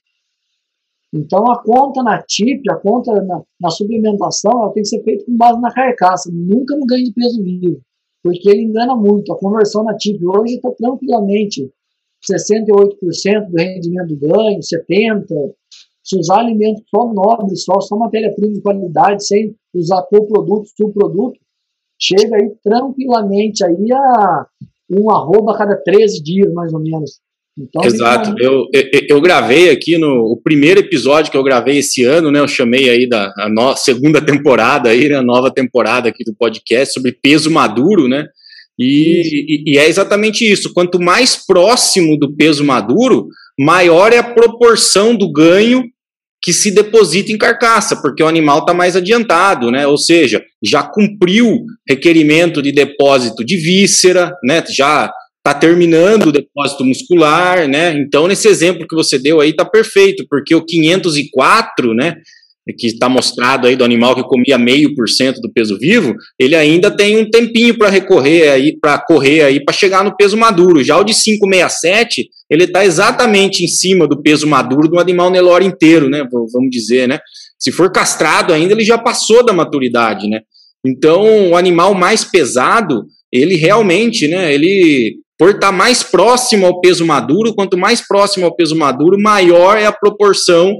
Então, 1.12 1.50
a 1.50 1.60
conta 1.60 2.02
na 2.04 2.22
TIP, 2.22 2.70
a 2.70 2.76
conta 2.76 3.12
na, 3.22 3.42
na 3.60 3.70
suplementação, 3.70 4.52
ela 4.52 4.72
tem 4.72 4.82
que 4.82 4.88
ser 4.88 5.02
feita 5.02 5.24
com 5.24 5.36
base 5.36 5.60
na 5.60 5.72
carcaça, 5.72 6.30
nunca 6.32 6.76
no 6.76 6.86
ganho 6.86 7.04
de 7.04 7.12
peso 7.12 7.42
vivo, 7.42 7.80
porque 8.22 8.48
ele 8.48 8.62
engana 8.62 8.94
muito. 8.94 9.32
A 9.32 9.38
conversão 9.38 9.82
na 9.82 9.96
TIP 9.96 10.24
hoje 10.24 10.56
está 10.56 10.70
tranquilamente 10.70 11.68
68% 12.30 13.50
do 13.50 13.56
rendimento 13.56 14.08
do 14.08 14.16
ganho, 14.16 14.58
70%. 14.58 15.24
Se 16.04 16.18
usar 16.18 16.38
alimento 16.38 16.82
só 16.88 17.12
nobre, 17.12 17.54
só, 17.56 17.80
só 17.80 17.96
matéria-prima 17.96 18.54
de 18.54 18.62
qualidade, 18.62 19.26
sem 19.26 19.54
usar 19.74 20.02
coproduto, 20.04 20.66
subproduto, 20.74 21.38
chega 22.00 22.36
aí 22.36 22.50
tranquilamente 22.64 23.64
aí 23.64 23.92
a 23.92 24.46
um 24.90 25.10
arroba 25.10 25.52
a 25.52 25.58
cada 25.58 25.76
13 25.76 26.22
dias, 26.22 26.52
mais 26.54 26.72
ou 26.72 26.80
menos. 26.80 27.20
Então, 27.58 27.82
Exato. 27.84 28.34
Eu, 28.38 28.66
eu, 29.10 29.20
gravei 29.20 29.70
aqui 29.70 29.98
no 29.98 30.32
o 30.32 30.40
primeiro 30.40 30.78
episódio 30.80 31.30
que 31.30 31.36
eu 31.36 31.42
gravei 31.42 31.78
esse 31.78 32.04
ano, 32.04 32.30
né? 32.30 32.38
Eu 32.38 32.46
chamei 32.46 32.88
aí 32.88 33.08
da 33.08 33.32
no, 33.50 33.76
segunda 33.76 34.24
temporada 34.24 34.88
aí, 34.88 35.08
né? 35.08 35.16
A 35.16 35.22
nova 35.22 35.50
temporada 35.50 36.08
aqui 36.08 36.22
do 36.22 36.34
podcast 36.34 36.94
sobre 36.94 37.12
peso 37.20 37.50
maduro, 37.50 38.06
né? 38.06 38.26
E, 38.78 39.64
e, 39.66 39.72
e, 39.72 39.78
é 39.78 39.88
exatamente 39.88 40.48
isso. 40.48 40.72
Quanto 40.72 41.00
mais 41.00 41.34
próximo 41.34 42.16
do 42.16 42.32
peso 42.34 42.64
maduro, 42.64 43.28
maior 43.58 44.12
é 44.12 44.18
a 44.18 44.34
proporção 44.34 45.16
do 45.16 45.30
ganho 45.30 45.84
que 46.40 46.52
se 46.52 46.70
deposita 46.70 47.32
em 47.32 47.38
carcaça, 47.38 48.00
porque 48.00 48.22
o 48.22 48.28
animal 48.28 48.60
está 48.60 48.72
mais 48.72 48.94
adiantado, 48.94 49.72
né? 49.72 49.86
Ou 49.86 49.98
seja, 49.98 50.42
já 50.62 50.84
cumpriu 50.84 51.64
requerimento 51.88 52.62
de 52.62 52.70
depósito 52.70 53.44
de 53.44 53.56
víscera, 53.56 54.32
né? 54.44 54.62
Já 54.70 55.10
está 55.38 55.58
terminando 55.58 56.26
o 56.26 56.32
depósito 56.32 56.84
muscular, 56.84 57.66
né? 57.66 57.98
Então, 57.98 58.28
nesse 58.28 58.46
exemplo 58.46 58.86
que 58.86 58.94
você 58.94 59.18
deu 59.18 59.40
aí, 59.40 59.50
está 59.50 59.64
perfeito, 59.64 60.24
porque 60.30 60.54
o 60.54 60.64
504, 60.64 61.92
né? 61.94 62.14
Que 62.76 62.86
está 62.86 63.08
mostrado 63.08 63.66
aí 63.66 63.76
do 63.76 63.84
animal 63.84 64.14
que 64.14 64.22
comia 64.22 64.58
meio 64.58 64.94
por 64.94 65.08
cento 65.08 65.40
do 65.40 65.50
peso 65.52 65.78
vivo, 65.78 66.14
ele 66.38 66.54
ainda 66.54 66.90
tem 66.90 67.16
um 67.16 67.28
tempinho 67.28 67.76
para 67.78 67.88
recorrer 67.88 68.50
aí, 68.50 68.78
para 68.78 68.98
correr 68.98 69.42
aí, 69.42 69.64
para 69.64 69.74
chegar 69.74 70.04
no 70.04 70.16
peso 70.16 70.36
maduro. 70.36 70.82
Já 70.82 70.98
o 70.98 71.04
de 71.04 71.14
567 71.14 72.28
ele 72.50 72.64
está 72.64 72.84
exatamente 72.84 73.62
em 73.62 73.68
cima 73.68 74.06
do 74.06 74.22
peso 74.22 74.46
maduro 74.46 74.88
do 74.88 74.98
animal 74.98 75.30
Nelore 75.30 75.66
inteiro, 75.66 76.08
né? 76.08 76.26
Vamos 76.30 76.70
dizer, 76.70 77.06
né? 77.06 77.18
Se 77.58 77.70
for 77.70 77.92
castrado 77.92 78.52
ainda, 78.52 78.72
ele 78.72 78.84
já 78.84 78.96
passou 78.96 79.44
da 79.44 79.52
maturidade, 79.52 80.28
né? 80.28 80.40
Então, 80.86 81.50
o 81.50 81.56
animal 81.56 81.92
mais 81.94 82.24
pesado, 82.24 83.04
ele 83.30 83.56
realmente, 83.56 84.26
né? 84.28 84.54
Ele, 84.54 85.16
por 85.38 85.50
estar 85.50 85.68
tá 85.68 85.72
mais 85.72 86.02
próximo 86.02 86.66
ao 86.66 86.80
peso 86.80 87.04
maduro, 87.04 87.54
quanto 87.54 87.76
mais 87.76 88.06
próximo 88.06 88.46
ao 88.46 88.54
peso 88.54 88.76
maduro, 88.76 89.20
maior 89.20 89.76
é 89.76 89.84
a 89.84 89.92
proporção 89.92 90.74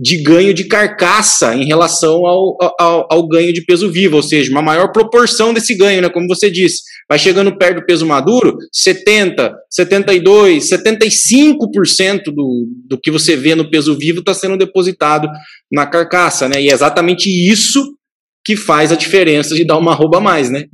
de 0.00 0.22
ganho 0.22 0.54
de 0.54 0.64
carcaça 0.64 1.54
em 1.54 1.66
relação 1.66 2.24
ao, 2.24 2.56
ao, 2.80 3.06
ao, 3.10 3.28
ganho 3.28 3.52
de 3.52 3.62
peso 3.62 3.92
vivo, 3.92 4.16
ou 4.16 4.22
seja, 4.22 4.50
uma 4.50 4.62
maior 4.62 4.90
proporção 4.92 5.52
desse 5.52 5.74
ganho, 5.74 6.00
né? 6.00 6.08
Como 6.08 6.26
você 6.26 6.50
disse, 6.50 6.80
vai 7.06 7.18
chegando 7.18 7.58
perto 7.58 7.80
do 7.80 7.84
peso 7.84 8.06
maduro, 8.06 8.56
70, 8.72 9.54
72, 9.68 10.70
75% 10.70 12.22
do, 12.34 12.66
do 12.88 12.98
que 12.98 13.10
você 13.10 13.36
vê 13.36 13.54
no 13.54 13.70
peso 13.70 13.94
vivo 13.98 14.20
está 14.20 14.32
sendo 14.32 14.56
depositado 14.56 15.28
na 15.70 15.86
carcaça, 15.86 16.48
né? 16.48 16.62
E 16.62 16.70
é 16.70 16.72
exatamente 16.72 17.28
isso 17.28 17.94
que 18.42 18.56
faz 18.56 18.90
a 18.90 18.96
diferença 18.96 19.54
de 19.54 19.66
dar 19.66 19.76
uma 19.76 19.92
rouba 19.92 20.16
a 20.16 20.22
mais, 20.22 20.50
né? 20.50 20.64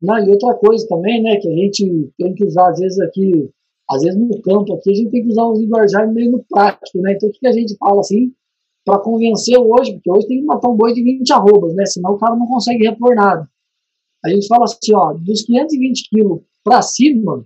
Não, 0.00 0.24
e 0.24 0.30
outra 0.30 0.54
coisa 0.54 0.86
também, 0.88 1.20
né, 1.20 1.36
que 1.36 1.48
a 1.48 1.52
gente 1.52 1.84
tem 2.16 2.32
que 2.32 2.44
usar 2.44 2.68
às 2.68 2.78
vezes 2.78 3.00
aqui 3.00 3.48
às 3.92 4.02
vezes 4.02 4.18
no 4.18 4.40
campo 4.42 4.74
aqui 4.74 4.90
a 4.90 4.94
gente 4.94 5.10
tem 5.10 5.22
que 5.22 5.28
usar 5.28 5.44
os 5.44 5.60
linguajar 5.60 6.12
meio 6.12 6.32
no 6.32 6.44
prático, 6.48 6.98
né? 7.00 7.12
Então 7.12 7.28
o 7.28 7.32
que 7.32 7.46
a 7.46 7.52
gente 7.52 7.76
fala 7.76 8.00
assim, 8.00 8.32
para 8.84 8.98
convencer 8.98 9.58
hoje, 9.58 9.92
porque 9.94 10.10
hoje 10.10 10.26
tem 10.26 10.40
que 10.40 10.46
matar 10.46 10.68
um 10.68 10.76
boi 10.76 10.92
de 10.92 11.02
20 11.02 11.30
arrobas, 11.32 11.74
né? 11.74 11.84
Senão 11.86 12.12
o 12.14 12.18
cara 12.18 12.34
não 12.34 12.46
consegue 12.46 12.84
repor 12.84 13.14
nada. 13.14 13.48
A 14.24 14.28
gente 14.28 14.46
fala 14.46 14.64
assim, 14.64 14.94
ó, 14.94 15.12
dos 15.12 15.42
520 15.42 16.08
quilos 16.08 16.40
para 16.64 16.80
cima, 16.80 17.44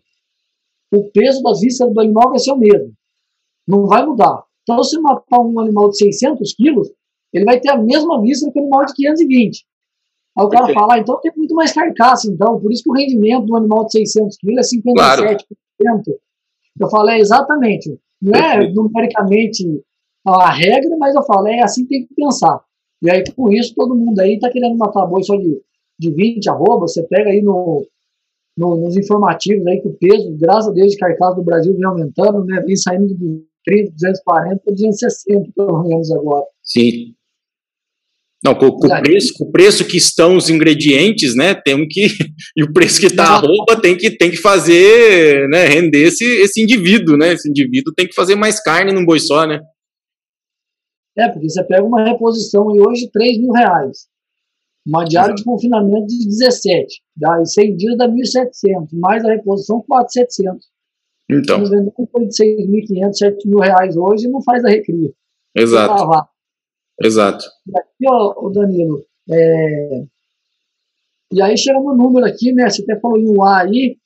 o 0.95 1.11
peso 1.11 1.43
das 1.43 1.61
vísceras 1.61 1.93
do 1.93 2.01
animal 2.01 2.31
vai 2.31 2.39
ser 2.39 2.53
o 2.53 2.59
mesmo. 2.59 2.93
Não 3.67 3.87
vai 3.87 4.05
mudar. 4.07 4.45
Então, 4.63 4.83
se 4.83 4.99
matar 5.01 5.41
um 5.41 5.59
animal 5.61 5.91
de 5.91 5.99
600 5.99 6.55
quilos, 6.55 6.89
ele 7.33 7.45
vai 7.45 7.61
ter 7.61 7.71
a 7.71 7.79
mesma 7.79 8.21
víscera 8.21 8.53
que 8.53 8.59
o 8.59 8.63
animal 8.63 8.85
de 8.85 8.95
520. 8.95 9.67
Aí 10.39 10.45
o 10.45 10.49
cara 10.49 10.73
fala, 10.73 10.95
ah, 10.95 10.99
então 10.99 11.19
tem 11.21 11.33
muito 11.35 11.55
mais 11.55 11.73
carcaça, 11.73 12.31
então, 12.31 12.61
por 12.61 12.71
isso 12.71 12.83
que 12.83 12.91
o 12.91 12.95
rendimento 12.95 13.47
do 13.47 13.57
animal 13.57 13.87
de 13.87 13.93
600 13.93 14.37
quilos 14.37 14.73
é 14.73 14.77
57%. 14.77 14.95
Claro. 14.95 15.25
Eu 16.79 16.89
falei 16.91 17.21
exatamente, 17.21 17.99
não 18.21 18.39
é 18.39 18.71
numericamente 18.73 19.65
a 20.27 20.51
regra, 20.51 20.97
mas 20.99 21.15
eu 21.15 21.23
falei 21.23 21.55
é 21.55 21.63
assim 21.63 21.83
que 21.85 21.89
tem 21.89 22.07
que 22.07 22.15
pensar. 22.15 22.61
E 23.03 23.11
aí, 23.11 23.23
com 23.35 23.51
isso, 23.53 23.75
todo 23.75 23.95
mundo 23.95 24.19
aí 24.21 24.35
está 24.35 24.51
querendo 24.51 24.77
matar 24.77 25.07
boi 25.07 25.23
só 25.23 25.37
de, 25.37 25.61
de 25.99 26.11
20 26.11 26.49
arroba, 26.49 26.89
você 26.89 27.03
pega 27.05 27.31
aí 27.31 27.43
no, 27.43 27.87
no, 28.57 28.77
nos 28.77 28.97
informativos 28.97 29.67
aí 29.67 29.81
que 29.81 29.89
o 29.89 29.95
peso, 29.95 30.37
graças 30.39 30.71
a 30.71 30.73
Deus, 30.73 30.93
de 30.93 30.99
carcaça 30.99 31.37
do 31.37 31.45
Brasil 31.45 31.75
vem 31.75 31.85
aumentando, 31.85 32.45
né? 32.45 32.61
Vem 32.61 32.77
saindo 32.77 33.15
de 33.15 33.45
30, 33.65 33.93
240 33.93 34.63
para 34.65 34.73
260, 34.73 35.53
pelo 35.55 35.83
menos 35.83 36.11
agora. 36.11 36.47
Sim. 36.63 37.15
Não, 38.47 38.55
com, 38.55 38.71
com 38.71 38.87
o, 38.87 39.01
preço, 39.03 39.35
com 39.37 39.45
o 39.45 39.51
preço 39.51 39.85
que 39.85 39.97
estão 39.97 40.37
os 40.37 40.49
ingredientes, 40.49 41.35
né? 41.35 41.55
Tem 41.55 41.87
que. 41.89 42.07
E 42.57 42.63
o 42.63 42.73
preço 42.73 43.01
que 43.01 43.07
está 43.07 43.25
a 43.25 43.39
roupa 43.39 43.81
tem 43.81 43.97
que, 43.97 44.11
tem 44.11 44.31
que 44.31 44.37
fazer, 44.37 45.49
né? 45.49 45.67
Render 45.67 46.07
esse, 46.07 46.25
esse 46.25 46.63
indivíduo, 46.63 47.17
né? 47.17 47.33
Esse 47.33 47.49
indivíduo 47.49 47.93
tem 47.95 48.07
que 48.07 48.15
fazer 48.15 48.35
mais 48.35 48.63
carne 48.63 48.93
num 48.93 49.05
boi 49.05 49.19
só, 49.19 49.47
né? 49.47 49.61
É, 51.19 51.29
porque 51.29 51.49
você 51.49 51.63
pega 51.65 51.85
uma 51.85 52.05
reposição 52.05 52.75
e 52.75 52.81
hoje 52.81 53.11
3 53.11 53.39
mil 53.39 53.53
reais. 53.53 54.07
Uma 54.87 55.05
diária 55.05 55.35
de 55.35 55.43
confinamento 55.43 56.07
de 56.07 56.27
17. 56.27 57.03
Dá, 57.17 57.45
100 57.45 57.77
dias 57.77 57.97
dá 57.97 58.09
1.700. 58.09 58.89
Mais 58.93 59.25
a 59.25 59.33
reposição, 59.33 59.85
4.700. 59.91 60.59
Então. 61.29 61.41
Estamos 61.41 61.71
vendendo 61.71 61.93
de 61.93 62.45
6.500, 63.05 63.13
7 63.15 63.49
mil 63.49 63.59
reais 63.59 63.97
hoje 63.97 64.27
e 64.27 64.31
não 64.31 64.43
faz 64.43 64.65
a 64.65 64.69
recria. 64.69 65.11
Exato. 65.55 66.36
Exato. 67.03 67.45
E 67.67 67.79
aqui, 67.79 68.05
ó, 68.09 68.47
o 68.47 68.51
Danilo, 68.51 69.05
é... 69.31 70.05
e 71.33 71.43
aí 71.43 71.57
chega 71.57 71.79
no 71.81 71.95
número 71.95 72.27
aqui, 72.27 72.53
né? 72.53 72.69
Você 72.69 72.83
até 72.83 72.99
falou 72.99 73.19
em 73.19 73.29
um 73.29 73.43
A 73.43 73.63
aí. 73.63 73.97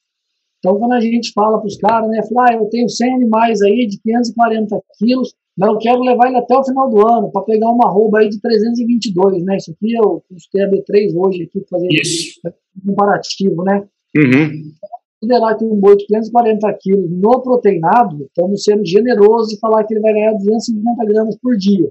Então, 0.59 0.79
quando 0.79 0.93
a 0.93 1.01
gente 1.01 1.33
fala 1.33 1.59
para 1.59 1.67
os 1.67 1.77
caras, 1.79 2.11
né? 2.11 2.21
Fala, 2.23 2.51
ah, 2.51 2.55
eu 2.55 2.67
tenho 2.67 2.89
100 2.89 3.15
animais 3.15 3.63
aí 3.63 3.87
de 3.87 3.99
540 4.03 4.83
quilos, 4.99 5.35
mas 5.57 5.71
eu 5.71 5.79
quero 5.79 6.01
levar 6.01 6.29
ele 6.29 6.37
até 6.37 6.55
o 6.55 6.65
final 6.65 6.91
do 6.91 7.07
ano 7.07 7.31
para 7.31 7.43
pegar 7.43 7.69
uma 7.69 7.91
rouba 7.91 8.19
aí 8.19 8.29
de 8.29 8.41
322, 8.41 9.45
né? 9.45 9.57
Isso 9.57 9.73
aqui 9.73 9.95
eu 9.95 10.23
custei 10.29 10.63
a 10.63 10.71
B3 10.71 11.15
hoje 11.17 11.45
aqui 11.45 11.61
para 11.61 11.79
fazer 11.79 11.89
Isso. 11.91 12.41
um 12.77 12.91
comparativo, 12.91 13.65
né? 13.65 13.87
Uhum. 14.17 14.73
Considerar 15.21 15.55
que 15.57 15.65
um 15.65 15.77
boi 15.77 15.97
de 15.97 16.07
540 16.07 16.79
quilos 16.81 17.11
no 17.11 17.43
proteinado, 17.43 18.25
estamos 18.25 18.63
sendo 18.63 18.85
generosos 18.87 19.53
e 19.53 19.59
falar 19.59 19.85
que 19.85 19.95
ele 19.95 20.01
vai 20.01 20.13
ganhar 20.13 20.33
250 20.33 21.05
gramas 21.05 21.37
por 21.37 21.57
dia. 21.57 21.91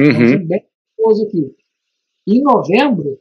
Uhum. 0.00 0.46
bem 0.46 0.64
generoso 0.98 1.26
aqui. 1.26 1.54
Em 2.26 2.42
novembro, 2.42 3.18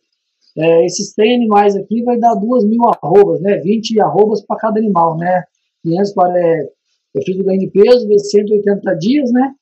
é, 0.58 0.86
esses 0.86 1.14
100 1.14 1.36
animais 1.36 1.76
aqui 1.76 2.04
vai 2.04 2.18
dar 2.20 2.36
2 2.36 2.66
mil 2.66 2.82
arrobas, 2.88 3.42
né? 3.42 3.58
20 3.60 4.00
arrobas 4.02 4.46
para 4.46 4.58
cada 4.58 4.80
animal, 4.80 5.18
né? 5.18 5.44
500 5.84 6.14
para, 6.14 6.40
é, 6.40 6.70
eu 7.16 7.22
fiz 7.24 7.40
o 7.40 7.44
ganho 7.44 7.60
de 7.60 7.70
peso, 7.70 8.08
vezes 8.08 8.30
180 8.32 8.96
dias, 8.96 9.32
né? 9.32 9.54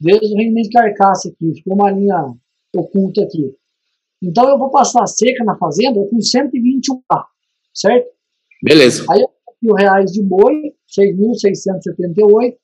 Vezes 0.00 0.30
o 0.30 0.36
rendimento 0.36 0.66
de 0.66 0.72
carcaça 0.72 1.28
aqui, 1.28 1.54
ficou 1.54 1.74
uma 1.74 1.90
linha 1.90 2.32
oculta 2.74 3.22
aqui. 3.22 3.54
Então 4.22 4.48
eu 4.48 4.58
vou 4.58 4.70
passar 4.70 5.06
seca 5.06 5.44
na 5.44 5.56
fazenda 5.56 6.04
com 6.08 6.20
121 6.20 7.02
A, 7.10 7.26
certo? 7.74 8.08
Beleza. 8.62 9.04
Aí 9.10 9.20
eu 9.20 9.30
mil 9.62 9.74
reais 9.74 10.12
de 10.12 10.22
boi, 10.22 10.74
6.678. 10.88 12.56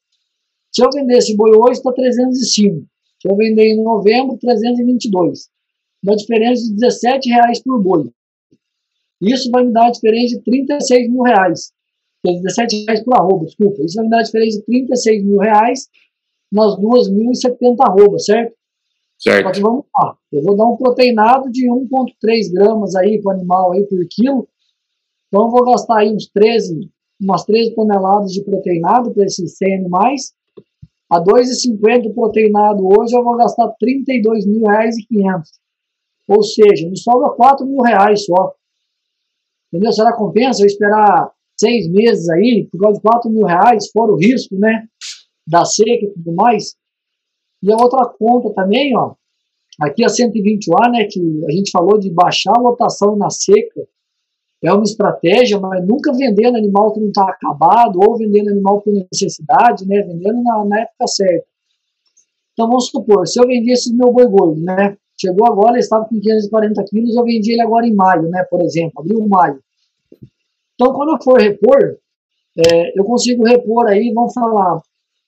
Se 0.70 0.84
eu 0.84 0.90
vender 0.94 1.18
esse 1.18 1.36
boi 1.36 1.50
hoje, 1.54 1.78
está 1.78 1.92
305. 1.92 2.86
Se 3.22 3.30
eu 3.30 3.36
vender 3.36 3.62
em 3.62 3.84
novembro, 3.84 4.36
322. 4.36 5.48
Uma 6.02 6.16
diferença 6.16 6.64
de 6.64 6.74
17 6.74 7.28
reais 7.30 7.62
por 7.62 7.80
boi. 7.80 8.10
Isso 9.20 9.48
vai 9.52 9.64
me 9.64 9.72
dar 9.72 9.82
uma 9.82 9.92
diferença 9.92 10.36
de 10.36 10.42
36 10.42 11.08
mil 11.08 11.22
reais. 11.22 11.72
17 12.26 12.84
reais 12.84 13.04
por 13.04 13.14
arroba, 13.14 13.44
desculpa. 13.44 13.84
Isso 13.84 13.94
vai 13.94 14.06
me 14.06 14.10
dar 14.10 14.16
uma 14.16 14.24
diferença 14.24 14.58
de 14.58 14.64
36 14.64 15.24
mil 15.24 15.38
reais 15.38 15.88
nas 16.50 16.76
2.070 16.76 17.76
arrobas, 17.80 18.24
certo? 18.24 18.56
Certo. 19.20 19.46
Só 19.46 19.52
que 19.52 19.60
vamos 19.60 19.84
lá. 19.96 20.16
Eu 20.32 20.42
vou 20.42 20.56
dar 20.56 20.66
um 20.66 20.76
proteinado 20.76 21.48
de 21.48 21.70
1,3 21.70 22.52
gramas 22.52 22.96
aí 22.96 23.22
para 23.22 23.36
o 23.36 23.38
animal 23.38 23.72
aí 23.72 23.86
por 23.86 24.04
quilo. 24.10 24.48
Então 25.28 25.44
eu 25.44 25.50
vou 25.50 25.64
gastar 25.64 26.00
aí 26.00 26.12
uns 26.12 26.26
13, 26.26 26.90
umas 27.20 27.44
13 27.44 27.76
toneladas 27.76 28.32
de 28.32 28.42
proteinado 28.42 29.14
para 29.14 29.24
esses 29.24 29.56
100 29.58 29.76
animais. 29.76 30.32
A 31.12 31.20
2,50 31.20 32.14
proteinado 32.14 32.86
hoje 32.86 33.14
eu 33.14 33.22
vou 33.22 33.36
gastar 33.36 33.66
R$ 33.66 33.74
32.500. 33.86 35.42
Ou 36.26 36.42
seja, 36.42 36.88
me 36.88 36.98
sobra 36.98 37.28
4 37.28 37.66
mil 37.66 37.82
reais 37.82 38.24
só. 38.24 38.54
Entendeu? 39.68 39.92
Será 39.92 40.16
compensa 40.16 40.62
eu 40.62 40.66
esperar 40.66 41.30
seis 41.60 41.86
meses 41.90 42.26
aí, 42.30 42.66
por 42.72 42.80
causa 42.80 42.96
de 42.96 43.02
4 43.02 43.30
mil 43.30 43.44
reais, 43.44 43.90
fora 43.92 44.10
o 44.10 44.16
risco, 44.16 44.56
né? 44.56 44.88
Da 45.46 45.66
seca 45.66 46.06
e 46.06 46.10
tudo 46.14 46.32
mais. 46.34 46.74
E 47.62 47.70
a 47.70 47.76
outra 47.76 48.10
conta 48.18 48.54
também, 48.54 48.96
ó. 48.96 49.14
Aqui 49.82 50.02
a 50.04 50.08
120A, 50.08 50.92
né? 50.92 51.04
Que 51.10 51.20
a 51.46 51.52
gente 51.52 51.70
falou 51.70 51.98
de 51.98 52.10
baixar 52.10 52.54
a 52.56 52.62
lotação 52.62 53.16
na 53.16 53.28
seca 53.28 53.86
é 54.62 54.72
uma 54.72 54.84
estratégia, 54.84 55.58
mas 55.58 55.84
nunca 55.86 56.12
vendendo 56.12 56.56
animal 56.56 56.92
que 56.92 57.00
não 57.00 57.08
está 57.08 57.24
acabado 57.28 57.98
ou 58.00 58.16
vendendo 58.16 58.50
animal 58.50 58.80
por 58.80 58.92
necessidade, 58.92 59.86
né? 59.86 60.02
Vendendo 60.02 60.40
na, 60.42 60.64
na, 60.64 60.80
época 60.80 61.06
certa. 61.08 61.46
Então 62.52 62.68
vamos 62.68 62.86
supor, 62.86 63.26
se 63.26 63.40
eu 63.40 63.46
vendesse 63.46 63.88
esse 63.88 63.96
meu 63.96 64.12
boi 64.12 64.26
gordo, 64.26 64.60
né? 64.60 64.96
Chegou 65.20 65.46
agora, 65.46 65.72
ele 65.72 65.80
estava 65.80 66.04
com 66.04 66.18
540 66.20 66.84
quilos, 66.84 67.16
eu 67.16 67.24
vendi 67.24 67.52
ele 67.52 67.62
agora 67.62 67.86
em 67.86 67.94
maio, 67.94 68.28
né? 68.28 68.44
Por 68.48 68.62
exemplo, 68.62 69.00
abril, 69.00 69.26
maio. 69.28 69.58
Então 70.74 70.92
quando 70.92 71.12
eu 71.12 71.22
for 71.22 71.40
repor, 71.40 71.96
é, 72.56 72.98
eu 72.98 73.04
consigo 73.04 73.44
repor 73.44 73.86
aí, 73.88 74.12
vamos 74.14 74.32
falar, 74.32 74.80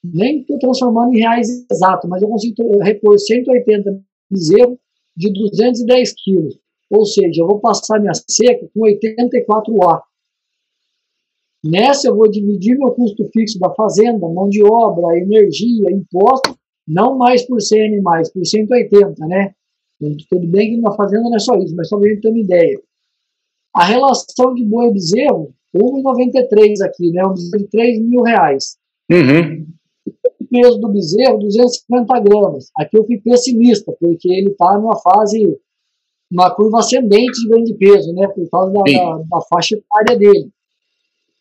nem 0.02 0.40
estou 0.40 0.58
transformando 0.58 1.14
em 1.14 1.18
reais 1.18 1.66
exato, 1.70 2.06
mas 2.06 2.22
eu 2.22 2.28
consigo 2.28 2.78
repor 2.82 3.18
180 3.18 4.00
bezerros 4.30 4.78
de 5.16 5.32
210 5.32 6.12
quilos. 6.22 6.63
Ou 6.94 7.04
seja, 7.04 7.42
eu 7.42 7.46
vou 7.46 7.58
passar 7.58 8.00
minha 8.00 8.12
seca 8.14 8.68
com 8.72 8.80
84A. 8.82 10.02
Nessa 11.64 12.08
eu 12.08 12.16
vou 12.16 12.30
dividir 12.30 12.78
meu 12.78 12.92
custo 12.92 13.24
fixo 13.32 13.58
da 13.58 13.70
fazenda, 13.70 14.28
mão 14.28 14.48
de 14.48 14.62
obra, 14.62 15.18
energia, 15.18 15.90
imposto, 15.90 16.56
não 16.86 17.16
mais 17.16 17.42
por 17.46 17.60
100 17.60 17.86
animais, 17.86 18.30
por 18.30 18.44
180, 18.44 19.26
né? 19.26 19.54
Tudo 20.28 20.46
bem 20.46 20.74
que 20.74 20.80
na 20.80 20.92
fazenda 20.92 21.24
não 21.24 21.34
é 21.34 21.38
só 21.38 21.54
isso, 21.56 21.74
mas 21.74 21.88
só 21.88 21.96
para 21.96 22.06
a 22.06 22.10
gente 22.10 22.20
ter 22.20 22.28
uma 22.28 22.38
ideia. 22.38 22.80
A 23.74 23.84
relação 23.86 24.54
de 24.54 24.62
boi 24.62 24.88
e 24.88 24.92
bezerro, 24.92 25.54
1,93 25.74 26.86
aqui, 26.86 27.10
né? 27.10 27.24
Um 27.26 27.30
bezerro 27.30 27.58
de 27.58 27.68
3 27.70 28.00
mil 28.02 28.22
reais. 28.22 28.76
Uhum. 29.10 29.66
O 30.40 30.44
peso 30.48 30.78
do 30.78 30.88
bezerro, 30.88 31.38
250 31.38 32.20
gramas. 32.20 32.70
Aqui 32.76 32.96
eu 32.98 33.04
fui 33.04 33.18
pessimista, 33.18 33.92
porque 33.98 34.30
ele 34.30 34.50
está 34.50 34.78
numa 34.78 34.96
fase 35.00 35.58
uma 36.34 36.54
curva 36.54 36.80
ascendente 36.80 37.40
de 37.40 37.48
ganho 37.48 37.64
de 37.64 37.74
peso, 37.74 38.12
né, 38.12 38.26
por 38.28 38.48
causa 38.50 38.72
da, 38.72 38.82
da, 38.82 39.18
da 39.18 39.40
faixa 39.48 39.76
etária 39.76 40.18
dele. 40.18 40.50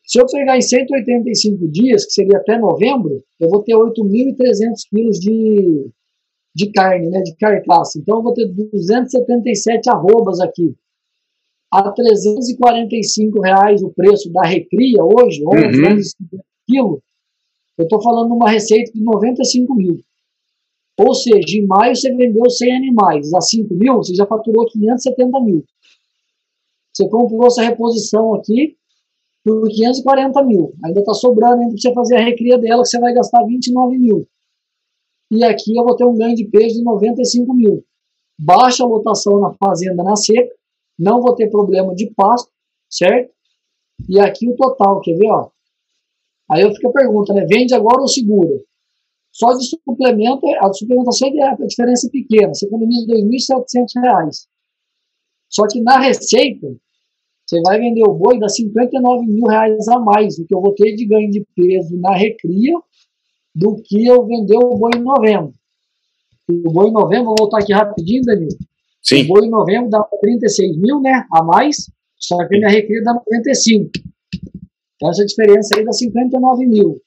Se 0.06 0.20
eu 0.20 0.26
pegar 0.28 0.58
em 0.58 0.62
185 0.62 1.68
dias, 1.70 2.06
que 2.06 2.12
seria 2.12 2.38
até 2.38 2.60
novembro, 2.60 3.24
eu 3.40 3.50
vou 3.50 3.64
ter 3.64 3.74
8.300 3.74 3.94
quilos 4.90 5.20
de, 5.20 5.90
de 6.56 6.72
carne, 6.72 7.10
né, 7.10 7.22
de 7.22 7.36
carcaça. 7.38 7.98
Então, 7.98 8.18
eu 8.18 8.24
vou 8.24 8.34
ter 8.34 8.46
277 8.48 9.90
arrobas 9.90 10.40
aqui. 10.40 10.76
A 11.72 11.90
345 11.92 13.42
reais 13.42 13.82
o 13.82 13.90
preço 13.90 14.32
da 14.32 14.44
recria 14.44 15.04
hoje, 15.04 15.42
11, 15.44 15.82
uhum. 15.82 15.94
11 15.96 16.12
quilos. 16.68 17.00
Eu 17.78 17.84
estou 17.86 18.04
falando 18.04 18.28
de 18.28 18.34
uma 18.36 18.52
receita 18.52 18.92
de 18.92 19.02
95 19.02 19.74
mil. 19.74 20.00
Ou 21.00 21.14
seja, 21.14 21.58
em 21.58 21.66
maio 21.66 21.96
você 21.96 22.14
vendeu 22.14 22.50
100 22.50 22.76
animais, 22.76 23.34
a 23.34 23.42
5 23.42 23.74
mil 23.74 23.96
você 23.96 24.14
já 24.14 24.26
faturou 24.26 24.66
570 24.68 25.40
mil. 25.42 25.64
Você 26.94 27.10
comprou 27.10 27.48
essa 27.48 27.64
reposição 27.64 28.36
aqui 28.36 28.78
por 29.44 29.68
540 29.68 30.44
mil. 30.44 30.74
Ainda 30.86 31.00
está 31.00 31.14
sobrando 31.14 31.62
ainda 31.62 31.70
para 31.70 31.78
você 31.78 31.94
fazer 31.94 32.16
a 32.18 32.24
recria 32.24 32.58
dela, 32.58 32.84
que 32.84 32.90
você 32.90 33.00
vai 33.00 33.14
gastar 33.14 33.44
29 33.44 33.98
mil. 33.98 34.28
E 35.32 35.44
aqui 35.44 35.76
eu 35.76 35.84
vou 35.84 35.96
ter 35.96 36.06
um 36.06 36.16
ganho 36.16 36.36
de 36.36 36.46
peso 36.46 36.76
de 36.76 36.84
95 36.84 37.54
mil. 37.54 37.84
Baixa 38.40 38.84
a 38.84 38.88
lotação 38.88 39.40
na 39.40 39.54
fazenda 39.54 40.04
na 40.04 40.16
seca, 40.16 40.54
não 40.98 41.22
vou 41.22 41.34
ter 41.34 41.50
problema 41.50 41.96
de 41.96 42.12
pasto, 42.14 42.52
certo? 42.90 43.34
E 44.08 44.20
aqui 44.20 44.48
o 44.48 44.56
total, 44.56 45.02
quer 45.02 45.16
ver? 45.16 45.32
Ó? 45.32 45.50
Aí 46.52 46.62
eu 46.62 46.74
fico 46.74 46.90
a 46.90 46.94
pergunta, 46.94 47.34
né? 47.34 47.46
Vende 47.50 47.74
agora 47.74 48.02
ou 48.02 48.08
segura? 48.08 48.60
Só 49.34 49.52
de 49.54 49.66
suplemento, 49.66 50.48
a 50.62 50.72
suplementação 50.72 51.28
é 51.28 51.44
a 51.44 51.56
diferença 51.56 52.08
é 52.08 52.12
pequena, 52.12 52.54
você 52.54 52.68
economiza 52.68 53.16
R$ 53.16 53.24
2.700. 53.24 54.48
Só 55.50 55.68
que 55.68 55.82
na 55.82 56.00
receita, 56.00 56.68
você 57.44 57.60
vai 57.62 57.80
vender 57.80 58.04
o 58.04 58.14
boi, 58.14 58.40
dá 58.40 58.48
59 58.48 59.26
mil 59.26 59.46
reais 59.46 59.88
a 59.88 60.00
mais 60.00 60.38
do 60.38 60.46
que 60.46 60.54
eu 60.54 60.62
vou 60.62 60.74
ter 60.76 60.96
de 60.96 61.06
ganho 61.08 61.32
de 61.32 61.44
peso 61.56 61.98
na 61.98 62.16
recria 62.16 62.74
do 63.56 63.76
que 63.84 64.06
eu 64.06 64.24
vender 64.26 64.58
o 64.58 64.78
boi 64.78 64.92
em 64.96 65.02
novembro. 65.02 65.54
O 66.48 66.72
boi 66.72 66.90
em 66.90 66.94
novembro, 66.94 67.26
vou 67.26 67.36
voltar 67.40 67.60
aqui 67.60 67.74
rapidinho, 67.74 68.22
Danilo. 68.22 68.56
Sim. 69.02 69.24
O 69.24 69.28
boi 69.28 69.48
em 69.48 69.50
novembro 69.50 69.90
dá 69.90 70.02
36 70.22 70.78
mil, 70.78 71.02
né, 71.02 71.26
a 71.32 71.44
mais, 71.44 71.90
só 72.18 72.38
que 72.48 72.60
na 72.60 72.70
recria 72.70 73.04
dá 73.04 73.14
95. 73.14 73.90
Então 74.96 75.10
essa 75.10 75.26
diferença 75.26 75.70
aí 75.76 75.84
dá 75.84 75.92
59 75.92 76.68
mil. 76.68 77.02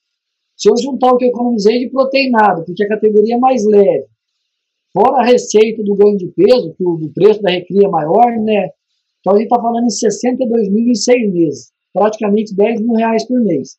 Se 0.57 0.71
eu 0.71 0.77
juntar 0.77 1.13
o 1.13 1.19
que 1.19 1.27
eu 1.27 1.29
economizei 1.29 1.81
de 1.81 1.91
proteinado, 1.91 2.65
porque 2.65 2.85
a 2.85 2.89
categoria 2.89 3.35
é 3.35 3.39
mais 3.39 3.65
leve, 3.67 4.07
fora 4.93 5.21
a 5.21 5.25
receita 5.25 5.83
do 5.83 5.95
ganho 5.95 6.17
de 6.17 6.29
peso, 6.29 6.75
que 6.75 6.85
o 6.85 7.11
preço 7.15 7.43
da 7.43 7.51
recria 7.51 7.87
é 7.87 7.91
maior, 7.91 8.33
né? 8.39 8.71
Então 9.21 9.35
a 9.35 9.37
gente 9.37 9.47
está 9.47 9.61
falando 9.61 9.85
em 9.85 9.91
62 9.91 10.71
mil 10.71 10.89
em 10.89 10.95
seis 10.95 11.33
meses. 11.33 11.73
praticamente 11.93 12.55
10 12.55 12.81
mil 12.81 12.95
reais 12.95 13.27
por 13.27 13.41
mês. 13.41 13.79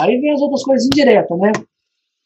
Aí 0.00 0.20
vem 0.20 0.30
as 0.32 0.40
outras 0.40 0.62
coisas 0.62 0.86
indiretas, 0.86 1.38
né? 1.38 1.50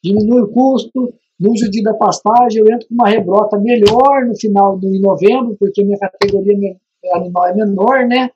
Diminui 0.04 0.42
o 0.42 0.48
custo, 0.48 1.14
no 1.40 1.56
judia 1.56 1.82
da 1.82 1.94
pastagem 1.94 2.60
eu 2.60 2.72
entro 2.72 2.86
com 2.86 2.94
uma 2.94 3.08
rebrota 3.08 3.58
melhor 3.58 4.26
no 4.26 4.38
final 4.38 4.78
de 4.78 5.00
novembro, 5.00 5.56
porque 5.58 5.82
minha 5.82 5.98
categoria 5.98 6.76
animal 7.14 7.46
é 7.48 7.54
menor, 7.54 8.06
né? 8.06 8.30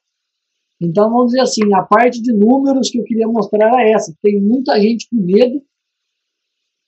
Então, 0.81 1.11
vamos 1.11 1.27
dizer 1.27 1.41
assim, 1.41 1.62
a 1.75 1.83
parte 1.83 2.21
de 2.21 2.33
números 2.33 2.91
que 2.91 2.99
eu 2.99 3.05
queria 3.05 3.27
mostrar 3.27 3.69
era 3.69 3.89
essa. 3.91 4.15
Tem 4.23 4.41
muita 4.41 4.79
gente 4.81 5.09
com 5.09 5.17
medo 5.17 5.62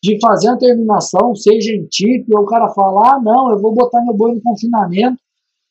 de 0.03 0.19
fazer 0.21 0.49
a 0.49 0.57
terminação, 0.57 1.35
seja 1.35 1.73
em 1.73 1.87
tipo, 1.87 2.37
ou 2.37 2.45
o 2.45 2.47
cara 2.47 2.69
fala, 2.69 3.15
ah, 3.15 3.21
não, 3.21 3.51
eu 3.51 3.59
vou 3.59 3.75
botar 3.75 4.03
meu 4.05 4.15
boi 4.15 4.35
no 4.35 4.43
confinamento 4.43 5.21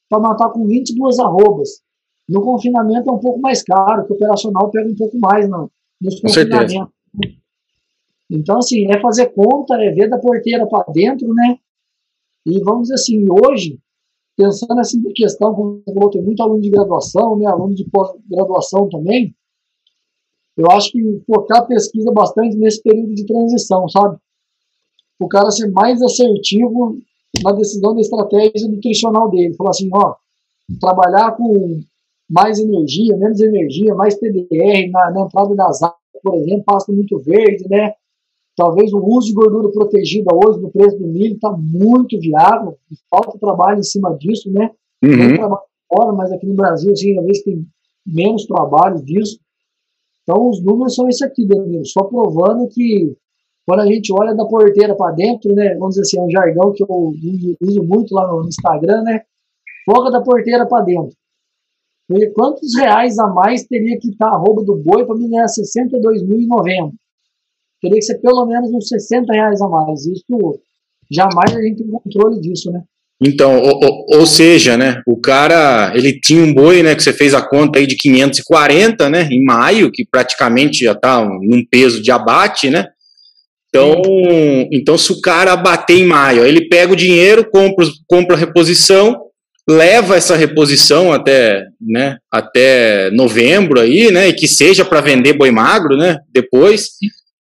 para 0.09 0.19
matar 0.19 0.49
com 0.49 0.65
22 0.65 1.19
arrobas. 1.19 1.81
No 2.27 2.41
confinamento 2.41 3.09
é 3.09 3.13
um 3.13 3.19
pouco 3.19 3.39
mais 3.39 3.63
caro, 3.63 4.05
que 4.05 4.11
o 4.11 4.15
operacional 4.15 4.69
pega 4.69 4.89
um 4.89 4.95
pouco 4.95 5.17
mais 5.17 5.47
não, 5.49 5.69
nos 6.01 6.19
confinamentos. 6.19 6.91
Então, 8.29 8.57
assim, 8.57 8.85
é 8.91 8.99
fazer 8.99 9.27
conta, 9.27 9.75
é 9.75 9.91
ver 9.91 10.09
da 10.09 10.17
porteira 10.17 10.67
para 10.67 10.91
dentro, 10.91 11.33
né? 11.33 11.57
E 12.45 12.61
vamos 12.61 12.83
dizer 12.83 12.95
assim, 12.95 13.25
hoje, 13.29 13.79
pensando 14.37 14.79
assim 14.79 14.99
em 14.99 15.13
questão, 15.13 15.53
como 15.53 15.81
você 15.83 15.93
falou, 15.93 16.11
tem 16.11 16.21
muito 16.21 16.41
aluno 16.41 16.61
de 16.61 16.69
graduação, 16.69 17.35
né, 17.37 17.47
aluno 17.47 17.73
de 17.73 17.83
pós-graduação 17.89 18.87
também, 18.87 19.35
eu 20.55 20.65
acho 20.71 20.91
que 20.91 21.21
focar 21.25 21.59
a 21.59 21.65
pesquisa 21.65 22.11
bastante 22.11 22.55
nesse 22.55 22.81
período 22.81 23.13
de 23.13 23.25
transição, 23.25 23.87
sabe? 23.89 24.17
O 25.19 25.27
cara 25.27 25.51
ser 25.51 25.71
mais 25.71 26.01
assertivo 26.01 26.97
na 27.43 27.51
decisão 27.51 27.93
da 27.93 28.01
estratégia 28.01 28.67
nutricional 28.67 29.29
dele. 29.29 29.53
Falar 29.53 29.69
assim, 29.69 29.89
ó, 29.93 30.15
trabalhar 30.79 31.35
com 31.37 31.79
mais 32.29 32.59
energia, 32.59 33.15
menos 33.17 33.39
energia, 33.39 33.93
mais 33.93 34.15
PDR 34.15 34.89
na, 34.91 35.11
na 35.11 35.21
entrada 35.21 35.55
das 35.55 35.81
águas, 35.83 35.97
por 36.23 36.35
exemplo, 36.35 36.63
pasta 36.65 36.91
muito 36.91 37.19
verde, 37.19 37.67
né? 37.69 37.93
Talvez 38.57 38.91
o 38.91 38.97
uso 39.05 39.27
de 39.27 39.33
gordura 39.35 39.71
protegida 39.71 40.33
hoje 40.33 40.59
no 40.59 40.71
preço 40.71 40.97
do 40.97 41.07
milho 41.07 41.35
está 41.35 41.51
muito 41.51 42.19
viável, 42.19 42.75
falta 43.07 43.37
trabalho 43.37 43.79
em 43.79 43.83
cima 43.83 44.17
disso, 44.17 44.51
né? 44.51 44.71
Uhum. 45.03 45.35
trabalho 45.35 45.61
fora, 45.87 46.11
mas 46.11 46.31
aqui 46.31 46.47
no 46.47 46.55
Brasil, 46.55 46.91
assim, 46.91 47.13
talvez 47.13 47.43
tem 47.43 47.63
menos 48.03 48.47
trabalho 48.47 48.99
disso. 49.03 49.39
Então, 50.23 50.49
os 50.49 50.59
números 50.61 50.95
são 50.95 51.07
esse 51.07 51.23
aqui, 51.23 51.45
Danilo, 51.45 51.85
só 51.85 52.03
provando 52.03 52.67
que 52.67 53.15
quando 53.63 53.81
a 53.81 53.85
gente 53.85 54.11
olha 54.11 54.33
da 54.33 54.45
porteira 54.45 54.95
para 54.95 55.13
dentro, 55.13 55.53
né, 55.53 55.75
vamos 55.75 55.95
dizer 55.95 56.01
assim, 56.01 56.19
é 56.19 56.23
um 56.23 56.31
jargão 56.31 56.73
que 56.73 56.83
eu 56.83 57.13
uso 57.61 57.83
muito 57.83 58.15
lá 58.15 58.27
no 58.27 58.47
Instagram, 58.47 59.03
né, 59.03 59.21
foca 59.85 60.09
da 60.09 60.21
porteira 60.21 60.67
para 60.67 60.83
dentro. 60.83 61.15
E 62.09 62.27
quantos 62.31 62.75
reais 62.75 63.19
a 63.19 63.27
mais 63.27 63.65
teria 63.65 63.99
que 63.99 64.09
estar 64.09 64.29
a 64.29 64.37
roupa 64.37 64.63
do 64.63 64.77
boi 64.77 65.05
para 65.05 65.15
me 65.15 65.29
ganhar 65.29 65.45
62.090? 65.45 66.93
Teria 67.81 67.97
que 67.97 68.05
ser 68.05 68.19
pelo 68.19 68.45
menos 68.45 68.71
uns 68.71 68.87
60 68.87 69.31
reais 69.33 69.61
a 69.61 69.67
mais. 69.67 70.05
Isso 70.05 70.59
jamais 71.11 71.55
a 71.55 71.61
gente 71.61 71.83
tem 71.83 71.87
controle 71.87 72.39
disso, 72.41 72.71
né? 72.71 72.81
Então, 73.19 73.59
ou, 73.59 74.05
ou, 74.13 74.25
seja, 74.27 74.77
né, 74.77 75.01
o 75.07 75.19
cara, 75.19 75.91
ele 75.95 76.19
tinha 76.19 76.43
um 76.43 76.53
boi, 76.53 76.83
né, 76.83 76.93
que 76.93 77.01
você 77.01 77.11
fez 77.11 77.33
a 77.33 77.41
conta 77.41 77.79
aí 77.79 77.87
de 77.87 77.95
540, 77.95 79.09
né, 79.09 79.27
em 79.31 79.43
maio, 79.43 79.91
que 79.91 80.05
praticamente 80.05 80.85
já 80.85 80.93
tá 80.93 81.25
num 81.25 81.65
peso 81.65 81.99
de 81.99 82.11
abate, 82.11 82.69
né, 82.69 82.85
então, 83.69 84.01
então 84.71 84.97
se 84.99 85.11
o 85.11 85.19
cara 85.19 85.53
abater 85.53 85.97
em 85.97 86.05
maio, 86.05 86.45
ele 86.45 86.69
pega 86.69 86.93
o 86.93 86.95
dinheiro, 86.95 87.49
compra, 87.49 87.85
compra 88.07 88.35
a 88.35 88.39
reposição, 88.39 89.19
leva 89.67 90.15
essa 90.15 90.35
reposição 90.35 91.11
até, 91.11 91.65
né, 91.81 92.17
até 92.31 93.09
novembro 93.09 93.79
aí, 93.79 94.11
né, 94.11 94.27
e 94.27 94.33
que 94.33 94.47
seja 94.47 94.85
para 94.85 95.01
vender 95.01 95.33
boi 95.33 95.49
magro, 95.49 95.97
né, 95.97 96.19
depois, 96.31 96.91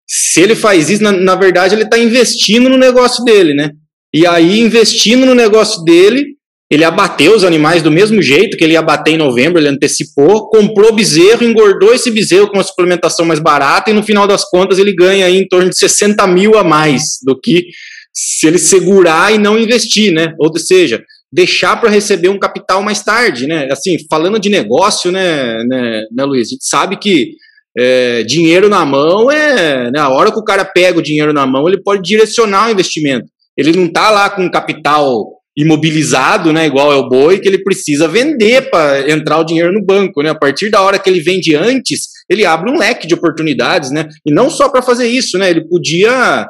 se 0.08 0.42
ele 0.42 0.56
faz 0.56 0.90
isso, 0.90 1.04
na, 1.04 1.12
na 1.12 1.36
verdade 1.36 1.76
ele 1.76 1.84
está 1.84 1.98
investindo 1.98 2.70
no 2.70 2.78
negócio 2.78 3.24
dele, 3.24 3.54
né, 3.54 3.72
e 4.16 4.26
aí, 4.26 4.62
investindo 4.62 5.26
no 5.26 5.36
negócio 5.36 5.84
dele, 5.84 6.36
ele 6.72 6.86
abateu 6.86 7.36
os 7.36 7.44
animais 7.44 7.84
do 7.84 7.92
mesmo 7.92 8.22
jeito 8.22 8.56
que 8.56 8.64
ele 8.64 8.72
ia 8.72 8.80
abater 8.80 9.14
em 9.14 9.18
novembro, 9.18 9.60
ele 9.60 9.68
antecipou, 9.68 10.50
comprou 10.50 10.96
bezerro, 10.96 11.44
engordou 11.44 11.94
esse 11.94 12.10
bezerro 12.10 12.48
com 12.48 12.54
uma 12.54 12.64
suplementação 12.64 13.26
mais 13.26 13.42
barata 13.42 13.92
e 13.92 13.94
no 13.94 14.02
final 14.02 14.26
das 14.26 14.46
contas 14.50 14.80
ele 14.80 14.96
ganha 14.96 15.26
aí 15.26 15.36
em 15.36 15.46
torno 15.46 15.70
de 15.70 15.78
60 15.78 16.26
mil 16.28 16.58
a 16.58 16.64
mais 16.64 17.20
do 17.24 17.38
que 17.38 17.66
se 18.14 18.48
ele 18.48 18.58
segurar 18.58 19.36
e 19.36 19.38
não 19.38 19.60
investir, 19.60 20.14
né? 20.14 20.34
Ou 20.40 20.58
seja, 20.58 21.04
deixar 21.30 21.76
para 21.76 21.90
receber 21.90 22.30
um 22.30 22.40
capital 22.40 22.82
mais 22.82 23.04
tarde, 23.04 23.46
né? 23.46 23.68
Assim, 23.70 23.98
falando 24.10 24.40
de 24.40 24.50
negócio, 24.50 25.12
né, 25.12 25.62
né, 25.66 26.04
né 26.10 26.24
Luiz? 26.24 26.48
A 26.48 26.52
gente 26.52 26.66
sabe 26.66 26.98
que 26.98 27.32
é, 27.78 28.24
dinheiro 28.24 28.70
na 28.70 28.86
mão 28.86 29.32
é. 29.32 29.92
Né, 29.92 30.00
a 30.00 30.10
hora 30.10 30.32
que 30.32 30.40
o 30.40 30.44
cara 30.44 30.66
pega 30.66 31.00
o 31.00 31.04
dinheiro 31.04 31.34
na 31.34 31.46
mão, 31.46 31.68
ele 31.68 31.82
pode 31.82 32.02
direcionar 32.02 32.68
o 32.68 32.72
investimento. 32.72 33.26
Ele 33.58 33.72
não 33.72 33.86
está 33.86 34.10
lá 34.12 34.30
com 34.30 34.50
capital 34.50 35.26
imobilizado, 35.58 36.52
né, 36.52 36.66
igual 36.66 36.92
é 36.92 36.96
o 36.98 37.08
boi, 37.08 37.40
que 37.40 37.48
ele 37.48 37.64
precisa 37.64 38.08
vender 38.10 38.70
para 38.70 39.10
entrar 39.10 39.40
o 39.40 39.46
dinheiro 39.46 39.72
no 39.72 39.84
banco, 39.84 40.22
né? 40.22 40.30
A 40.30 40.36
partir 40.36 40.70
da 40.70 40.82
hora 40.82 41.00
que 41.00 41.10
ele 41.10 41.22
vende 41.22 41.56
antes, 41.56 42.10
ele 42.30 42.46
abre 42.46 42.70
um 42.70 42.78
leque 42.78 43.08
de 43.08 43.14
oportunidades, 43.14 43.90
né? 43.90 44.06
E 44.26 44.34
não 44.34 44.50
só 44.50 44.68
para 44.68 44.82
fazer 44.82 45.08
isso, 45.08 45.38
né? 45.38 45.50
Ele 45.50 45.66
podia 45.66 46.46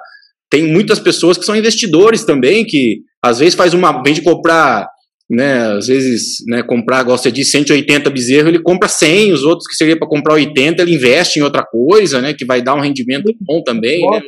tem 0.49 0.63
muitas 0.63 0.99
pessoas 0.99 1.37
que 1.37 1.45
são 1.45 1.55
investidores 1.55 2.23
também 2.23 2.65
que 2.65 2.99
às 3.21 3.39
vezes 3.39 3.55
faz 3.55 3.73
uma 3.73 4.01
vem 4.01 4.13
de 4.13 4.21
comprar 4.21 4.87
né, 5.29 5.71
às 5.77 5.87
vezes, 5.87 6.43
né, 6.47 6.61
comprar, 6.61 7.03
gosta 7.03 7.31
de 7.31 7.43
180 7.43 8.09
bezerros, 8.09 8.49
ele 8.49 8.61
compra 8.61 8.87
100, 8.87 9.33
os 9.33 9.43
outros 9.43 9.67
que 9.67 9.75
seria 9.75 9.97
para 9.97 10.07
comprar 10.07 10.35
80, 10.35 10.81
ele 10.81 10.95
investe 10.95 11.39
em 11.39 11.41
outra 11.41 11.65
coisa, 11.65 12.21
né, 12.21 12.33
que 12.33 12.45
vai 12.45 12.61
dar 12.61 12.75
um 12.75 12.81
rendimento 12.81 13.33
bom 13.41 13.63
também, 13.63 14.01
né? 14.11 14.21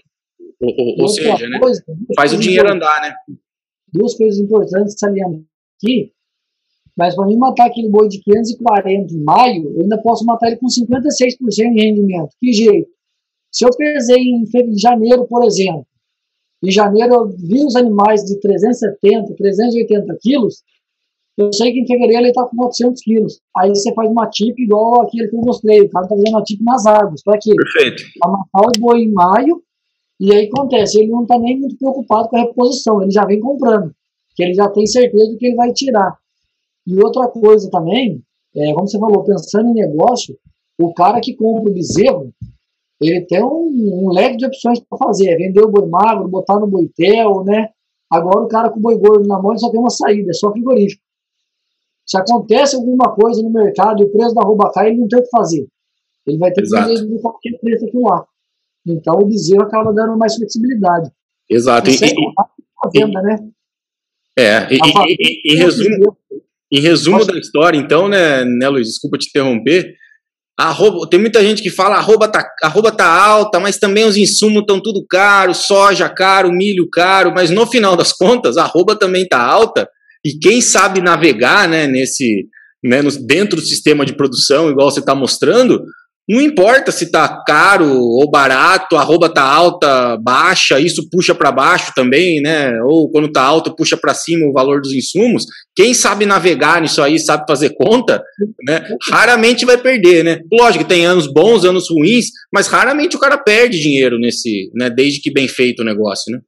Ou, 0.60 0.74
ou, 0.76 1.02
ou 1.04 1.08
seja, 1.08 1.48
né, 1.48 1.60
coisa, 1.60 1.84
faz 2.16 2.34
o 2.34 2.40
dinheiro 2.40 2.72
andar, 2.72 3.00
né? 3.02 3.14
Duas 3.94 4.16
coisas 4.16 4.40
importantes 4.40 4.96
saliendo 4.98 5.46
aqui, 5.78 6.12
mas 6.98 7.16
para 7.16 7.28
mim 7.28 7.38
matar 7.38 7.68
aquele 7.68 7.90
boi 7.90 8.08
de 8.08 8.20
540 8.24 9.14
em 9.14 9.24
maio, 9.24 9.72
eu 9.76 9.84
ainda 9.84 10.02
posso 10.02 10.26
matar 10.26 10.48
ele 10.48 10.58
com 10.58 10.66
56% 10.66 11.48
de 11.48 11.64
rendimento. 11.64 12.30
Que 12.40 12.52
jeito? 12.52 12.90
Se 13.52 13.66
eu 13.66 13.70
pesei 13.70 14.18
em 14.18 14.44
janeiro, 14.78 15.28
por 15.28 15.46
exemplo, 15.46 15.86
em 16.64 16.72
janeiro 16.72 17.14
eu 17.14 17.28
vi 17.28 17.64
os 17.64 17.76
animais 17.76 18.24
de 18.24 18.40
370, 18.40 19.36
380 19.36 20.18
quilos, 20.20 20.64
eu 21.38 21.54
sei 21.54 21.72
que 21.72 21.82
em 21.82 21.88
fevereiro 21.88 22.24
ele 22.24 22.30
está 22.30 22.44
com 22.46 22.58
400 22.58 23.02
quilos. 23.02 23.40
Aí 23.56 23.70
você 23.70 23.94
faz 23.94 24.10
uma 24.10 24.28
tip 24.28 24.58
igual 24.58 25.02
aquele 25.02 25.28
que 25.28 25.36
eu 25.36 25.42
mostrei. 25.42 25.82
O 25.82 25.90
cara 25.90 26.06
está 26.06 26.16
fazendo 26.16 26.34
uma 26.34 26.44
tip 26.44 26.64
nas 26.64 26.86
árvores. 26.86 27.24
Para 27.24 27.38
quê? 27.40 27.52
Perfeito. 27.56 28.04
Para 28.20 28.32
matar 28.32 28.68
o 28.68 28.80
boi 28.80 29.02
em 29.02 29.12
maio 29.12 29.62
e 30.20 30.34
aí 30.34 30.50
acontece, 30.52 31.00
ele 31.00 31.12
não 31.12 31.22
está 31.22 31.38
nem 31.38 31.60
muito 31.60 31.78
preocupado 31.78 32.28
com 32.30 32.38
a 32.38 32.42
reposição, 32.42 33.02
ele 33.02 33.12
já 33.12 33.24
vem 33.24 33.40
comprando, 33.40 33.94
que 34.36 34.44
ele 34.44 34.54
já 34.54 34.68
tem 34.70 34.86
certeza 34.88 35.32
do 35.32 35.38
que 35.38 35.46
ele 35.46 35.56
vai 35.56 35.72
tirar. 35.72 36.18
E 36.88 36.98
outra 36.98 37.28
coisa 37.28 37.70
também, 37.70 38.22
é, 38.56 38.74
como 38.74 38.88
você 38.88 38.98
falou, 38.98 39.24
pensando 39.24 39.70
em 39.70 39.74
negócio, 39.74 40.36
o 40.80 40.92
cara 40.94 41.20
que 41.22 41.36
compra 41.36 41.70
o 41.70 41.74
bezerro, 41.74 42.34
ele 43.00 43.22
tem 43.26 43.44
um, 43.44 44.06
um 44.06 44.12
leque 44.12 44.38
de 44.38 44.48
opções 44.48 44.80
para 44.80 44.98
fazer, 44.98 45.30
é 45.30 45.36
vender 45.36 45.62
o 45.62 45.70
boi 45.70 45.88
magro, 45.88 46.28
botar 46.28 46.60
no 46.60 46.66
boitel, 46.66 47.44
né? 47.44 47.70
Agora 48.10 48.46
o 48.46 48.48
cara 48.48 48.72
com 48.72 48.80
o 48.80 48.82
boi 48.82 48.98
gordo 48.98 49.28
na 49.28 49.40
mão 49.40 49.52
ele 49.52 49.60
só 49.60 49.70
tem 49.70 49.80
uma 49.80 49.90
saída, 49.90 50.32
é 50.32 50.34
só 50.34 50.52
frigorífico. 50.52 51.04
Se 52.08 52.18
acontece 52.18 52.76
alguma 52.76 53.14
coisa 53.14 53.42
no 53.42 53.52
mercado 53.52 54.02
e 54.02 54.06
o 54.06 54.12
preço 54.12 54.34
da 54.34 54.42
roupa 54.42 54.72
cai, 54.72 54.90
ele 54.90 55.00
não 55.00 55.08
tem 55.08 55.20
o 55.20 55.24
que 55.24 55.30
fazer. 55.30 55.68
Ele 56.26 56.38
vai 56.38 56.52
ter 56.52 56.62
que 56.62 56.70
vender 56.70 57.06
de 57.06 57.22
qualquer 57.22 57.60
preço 57.60 57.86
aquilo 57.86 58.04
lá. 58.04 58.26
Então 58.88 59.16
o 59.16 59.26
bezerro 59.26 59.64
acaba 59.64 59.94
dando 59.94 60.18
mais 60.18 60.36
flexibilidade. 60.36 61.12
Exato. 61.50 61.90
E, 61.90 61.96
e, 61.96 63.00
venda, 63.00 63.22
né? 63.22 63.38
É, 64.38 64.68
e, 64.72 64.78
e, 64.78 65.54
em 65.54 65.58
resumo, 65.58 66.18
em 66.72 66.80
resumo 66.80 67.26
da 67.26 67.38
história, 67.38 67.78
então, 67.78 68.08
né, 68.08 68.46
né, 68.46 68.70
Luiz, 68.70 68.88
desculpa 68.88 69.18
te 69.18 69.30
interromper, 69.30 69.96
arroba, 70.58 71.10
tem 71.10 71.20
muita 71.20 71.42
gente 71.42 71.64
que 71.64 71.70
fala 71.70 71.96
arroba 71.96 72.28
tá, 72.28 72.48
arroba 72.62 72.92
tá 72.92 73.08
alta, 73.08 73.60
mas 73.60 73.78
também 73.78 74.06
os 74.06 74.16
insumos 74.16 74.62
estão 74.62 74.82
tudo 74.82 75.06
caro, 75.08 75.56
soja 75.56 76.08
caro, 76.08 76.52
milho 76.52 76.88
caro, 76.90 77.32
mas 77.34 77.50
no 77.50 77.66
final 77.66 77.96
das 77.96 78.14
contas, 78.14 78.58
a 78.58 78.64
arroba 78.64 78.96
também 78.96 79.28
tá 79.28 79.42
alta, 79.42 79.90
e 80.26 80.38
quem 80.40 80.62
sabe 80.62 81.02
navegar, 81.02 81.68
né, 81.68 81.88
nesse, 81.88 82.48
né, 82.84 83.02
dentro 83.26 83.58
do 83.58 83.66
sistema 83.66 84.06
de 84.06 84.16
produção, 84.16 84.70
igual 84.70 84.92
você 84.92 85.00
está 85.00 85.16
mostrando, 85.16 85.84
não 86.30 86.42
importa 86.42 86.92
se 86.92 87.10
tá 87.10 87.42
caro 87.48 87.90
ou 87.90 88.30
barato, 88.30 88.98
a 88.98 89.00
arroba 89.00 89.34
tá 89.34 89.44
alta, 89.44 90.18
baixa, 90.18 90.78
isso 90.78 91.10
puxa 91.10 91.34
para 91.34 91.54
baixo 91.54 91.94
também, 91.96 92.42
né? 92.42 92.70
Ou 92.84 93.10
quando 93.10 93.32
tá 93.32 93.42
alto, 93.42 93.74
puxa 93.74 93.96
para 93.96 94.14
cima 94.14 94.46
o 94.46 94.52
valor 94.52 94.82
dos 94.82 94.92
insumos. 94.92 95.46
Quem 95.74 95.94
sabe 95.94 96.26
navegar 96.26 96.82
nisso 96.82 97.02
aí, 97.02 97.18
sabe 97.18 97.46
fazer 97.48 97.74
conta, 97.76 98.22
né? 98.68 98.86
Raramente 99.10 99.66
vai 99.66 99.78
perder, 99.78 100.26
né? 100.26 100.42
Lógico 100.52 100.84
que 100.84 100.90
tem 100.90 101.06
anos 101.06 101.32
bons, 101.32 101.64
anos 101.64 101.90
ruins, 101.90 102.26
mas 102.54 102.68
raramente 102.68 103.16
o 103.16 103.20
cara 103.20 103.38
perde 103.38 103.80
dinheiro 103.80 104.20
nesse, 104.20 104.70
né? 104.76 104.90
Desde 104.90 105.22
que 105.22 105.32
bem 105.32 105.48
feito 105.48 105.82
o 105.82 105.86
negócio, 105.86 106.30
né? 106.34 106.42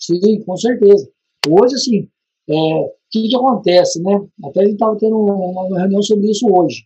Sim, 0.00 0.40
com 0.44 0.56
certeza. 0.56 1.08
Hoje, 1.48 1.76
assim, 1.76 2.08
é, 2.48 2.54
o 2.54 2.92
que, 3.10 3.28
que 3.28 3.36
acontece, 3.36 4.02
né? 4.02 4.20
Até 4.44 4.60
a 4.60 4.64
gente 4.64 4.74
estava 4.74 4.96
tendo 4.96 5.16
uma 5.16 5.78
reunião 5.78 6.02
sobre 6.02 6.30
isso 6.30 6.46
hoje 6.50 6.84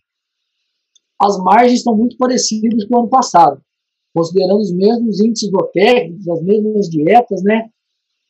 as 1.19 1.37
margens 1.37 1.79
estão 1.79 1.95
muito 1.95 2.15
parecidas 2.17 2.85
com 2.85 2.95
o 2.95 2.99
ano 2.99 3.09
passado, 3.09 3.61
considerando 4.15 4.61
os 4.61 4.71
mesmos 4.71 5.19
índices 5.19 5.49
técnicos, 5.73 6.27
as 6.29 6.41
mesmas 6.41 6.89
dietas, 6.89 7.43
né? 7.43 7.69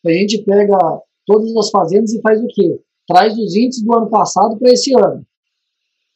A 0.06 0.12
gente 0.12 0.44
pega 0.44 0.78
todas 1.26 1.56
as 1.56 1.70
fazendas 1.70 2.12
e 2.12 2.22
faz 2.22 2.42
o 2.42 2.48
quê? 2.48 2.82
Traz 3.08 3.38
os 3.38 3.56
índices 3.56 3.84
do 3.84 3.96
ano 3.96 4.10
passado 4.10 4.58
para 4.58 4.72
esse 4.72 4.92
ano. 4.96 5.24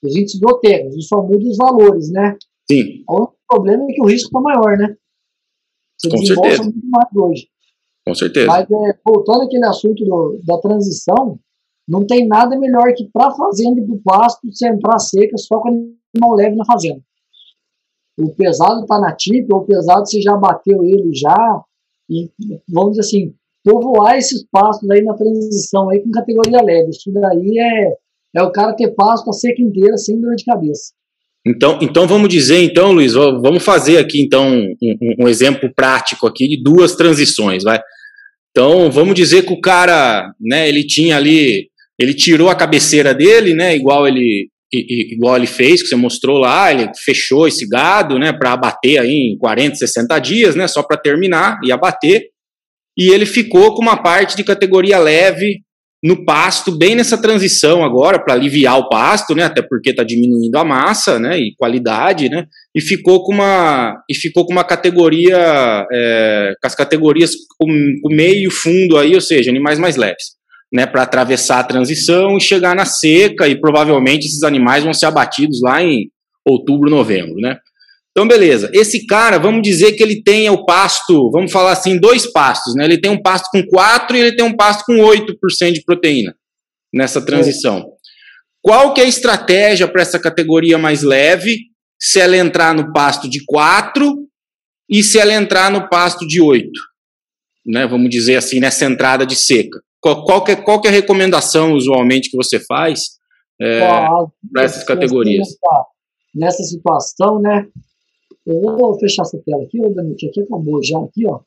Os 0.02 0.16
índices 0.16 0.40
técnicos, 0.62 0.98
e 0.98 1.02
só 1.04 1.22
muda 1.22 1.48
os 1.48 1.58
valores, 1.58 2.12
né? 2.12 2.36
Sim. 2.70 3.04
O 3.08 3.30
problema 3.48 3.84
é 3.84 3.94
que 3.94 4.02
o 4.02 4.08
risco 4.08 4.28
está 4.28 4.42
maior, 4.42 4.78
né? 4.78 4.96
Você 5.98 6.10
Com 6.10 6.18
certeza. 6.26 6.64
muito 6.64 6.90
mais 6.90 7.08
hoje. 7.16 7.48
Com 8.06 8.14
certeza. 8.14 8.48
Mas 8.48 8.70
é, 8.70 8.98
voltando 9.06 9.44
àquele 9.44 9.66
assunto 9.66 10.04
do, 10.04 10.40
da 10.46 10.58
transição, 10.60 11.40
não 11.88 12.06
tem 12.06 12.28
nada 12.28 12.58
melhor 12.58 12.94
que 12.96 13.10
para 13.12 13.28
a 13.28 13.36
fazenda 13.36 13.80
e 13.80 13.86
para 13.86 13.96
o 13.96 14.02
pasto 14.02 14.40
você 14.52 14.68
entrar 14.68 15.00
seca 15.00 15.38
só 15.38 15.60
com 15.60 15.70
animal 16.16 16.36
leve 16.36 16.56
na 16.56 16.66
fazenda. 16.66 17.02
O 18.18 18.30
pesado 18.36 18.82
está 18.82 19.00
na 19.00 19.16
TIP, 19.16 19.52
o 19.52 19.62
pesado 19.62 20.06
você 20.06 20.22
já 20.22 20.36
bateu 20.36 20.84
ele 20.84 21.14
já, 21.14 21.62
e 22.10 22.30
vamos 22.70 22.92
dizer 22.92 23.02
assim, 23.02 23.36
povoar 23.64 24.18
esses 24.18 24.46
pastos 24.52 24.90
aí 24.92 25.02
na 25.02 25.14
transição 25.14 25.90
aí 25.90 26.02
com 26.02 26.12
categoria 26.12 26.62
leve. 26.62 26.90
Isso 26.90 27.12
daí 27.12 27.60
é, 27.60 27.98
é 28.36 28.44
o 28.44 28.52
cara 28.52 28.76
ter 28.76 28.92
pasto 28.92 29.30
a 29.30 29.34
seca 29.34 29.62
inteira 29.62 29.98
sem 29.98 30.20
dor 30.20 30.36
de 30.36 30.46
cabeça. 30.46 30.94
Então, 31.46 31.78
então 31.82 32.08
vamos 32.08 32.30
dizer, 32.30 32.64
então, 32.64 32.94
Luiz, 32.94 33.14
vamos 33.14 33.64
fazer 33.64 33.98
aqui 33.98 34.22
então 34.22 34.48
um, 34.48 35.16
um, 35.20 35.28
exemplo 35.28 35.70
prático 35.76 36.26
aqui 36.26 36.48
de 36.48 36.64
duas 36.64 36.96
transições, 36.96 37.64
vai. 37.64 37.82
Então, 38.56 38.92
vamos 38.92 39.16
dizer 39.16 39.44
que 39.44 39.52
o 39.52 39.60
cara, 39.60 40.32
né, 40.40 40.70
ele 40.70 40.86
tinha 40.86 41.18
ali, 41.18 41.70
ele 42.00 42.14
tirou 42.14 42.50
a 42.50 42.56
cabeceira 42.56 43.12
dele, 43.12 43.56
né, 43.56 43.76
igual 43.76 44.08
ele 44.08 44.48
igual 44.76 45.38
ele 45.38 45.46
fez, 45.46 45.84
que 45.84 45.88
você 45.88 45.96
mostrou 45.96 46.40
lá, 46.40 46.72
ele 46.72 46.90
fechou 47.06 47.48
esse 47.48 47.68
gado, 47.68 48.18
né, 48.18 48.34
para 48.34 48.54
abater 48.54 49.00
aí 49.00 49.34
em 49.34 49.38
40, 49.38 49.76
60 49.76 50.18
dias, 50.18 50.56
né, 50.56 50.68
só 50.68 50.82
para 50.82 50.98
terminar 50.98 51.60
e 51.64 51.72
abater. 51.72 52.24
E 52.98 53.10
ele 53.10 53.28
ficou 53.28 53.76
com 53.76 53.84
uma 53.84 54.02
parte 54.02 54.36
de 54.36 54.44
categoria 54.44 54.98
leve 54.98 55.60
no 56.04 56.26
pasto, 56.26 56.72
bem 56.72 56.96
nessa 56.96 57.18
transição 57.18 57.84
agora, 57.84 58.20
para 58.20 58.34
aliviar 58.34 58.78
o 58.78 58.90
pasto, 58.90 59.34
né? 59.34 59.44
Até 59.44 59.62
porque 59.62 59.92
está 59.92 60.04
diminuindo 60.04 60.58
a 60.58 60.66
massa, 60.66 61.18
né? 61.18 61.38
E 61.40 61.56
qualidade, 61.56 62.28
né? 62.28 62.46
E 62.76 62.82
ficou 62.82 63.24
com 63.24 63.34
uma, 63.34 64.02
e 64.10 64.16
ficou 64.16 64.46
com 64.46 64.52
uma 64.52 64.64
categoria, 64.64 65.86
é, 65.92 66.54
com 66.60 66.68
as 66.68 66.74
categorias 66.74 67.32
com 67.60 68.10
meio 68.10 68.50
fundo 68.50 68.98
aí, 68.98 69.14
ou 69.14 69.22
seja, 69.22 69.52
animais 69.52 69.78
mais 69.78 69.96
leves, 69.96 70.36
né? 70.72 70.86
Para 70.86 71.04
atravessar 71.04 71.60
a 71.60 71.64
transição 71.64 72.36
e 72.38 72.42
chegar 72.42 72.76
na 72.76 72.86
seca, 72.86 73.48
e 73.48 73.60
provavelmente 73.60 74.26
esses 74.26 74.42
animais 74.44 74.84
vão 74.84 74.94
ser 74.94 75.06
abatidos 75.06 75.62
lá 75.62 75.84
em 75.84 76.10
outubro, 76.46 76.90
novembro, 76.90 77.36
né? 77.36 77.58
Então, 78.14 78.28
beleza. 78.28 78.70
Esse 78.74 79.08
cara, 79.08 79.40
vamos 79.40 79.64
dizer 79.64 79.94
que 79.94 80.04
ele 80.04 80.22
tenha 80.22 80.52
o 80.52 80.66
pasto, 80.66 81.32
vamos 81.32 81.52
falar 81.52 81.72
assim, 81.72 81.98
dois 82.00 82.32
pastos, 82.32 82.76
né? 82.76 82.86
Ele 82.86 83.02
tem 83.02 83.10
um 83.10 83.22
pasto 83.22 83.50
com 83.52 83.66
4 83.66 84.16
e 84.16 84.20
ele 84.20 84.36
tem 84.36 84.46
um 84.46 84.56
pasto 84.56 84.84
com 84.86 84.98
8% 84.98 85.74
de 85.74 85.84
proteína 85.84 86.36
nessa 86.94 87.20
transição. 87.20 87.80
É. 87.80 87.84
Qual 88.62 88.94
que 88.94 89.02
é 89.02 89.04
a 89.04 89.08
estratégia 89.08 89.88
para 89.88 90.04
essa 90.04 90.20
categoria 90.20 90.78
mais 90.78 91.02
leve? 91.02 91.58
Se 92.04 92.20
ela 92.20 92.36
entrar 92.36 92.76
no 92.76 92.92
pasto 92.92 93.30
de 93.30 93.46
4 93.46 94.28
e 94.90 95.02
se 95.02 95.18
ela 95.18 95.34
entrar 95.34 95.72
no 95.72 95.88
pasto 95.88 96.28
de 96.28 96.42
8, 96.42 96.70
né? 97.66 97.88
Vamos 97.88 98.10
dizer 98.10 98.36
assim, 98.36 98.60
nessa 98.60 98.84
entrada 98.84 99.26
de 99.26 99.38
seca. 99.38 99.82
Qual, 100.02 100.26
qual, 100.26 100.44
que, 100.44 100.52
é, 100.52 100.56
qual 100.58 100.82
que 100.82 100.88
é 100.90 100.92
a 100.92 100.94
recomendação 100.94 101.72
usualmente 101.72 102.30
que 102.30 102.36
você 102.36 102.60
faz 102.60 103.12
é, 103.62 103.80
para 104.52 104.64
essas 104.64 104.84
categorias? 104.84 105.48
Nessa 106.36 106.62
situação, 106.64 107.40
né? 107.40 107.68
Eu 108.46 108.60
vou 108.62 109.00
fechar 109.00 109.22
essa 109.22 109.42
tela 109.46 109.64
aqui, 109.64 109.80
ô 109.80 109.90
Danite, 109.94 110.28
aqui 110.28 110.42
acabou 110.42 110.84
já, 110.84 111.00
aqui, 111.00 111.26
ó. 111.26 111.40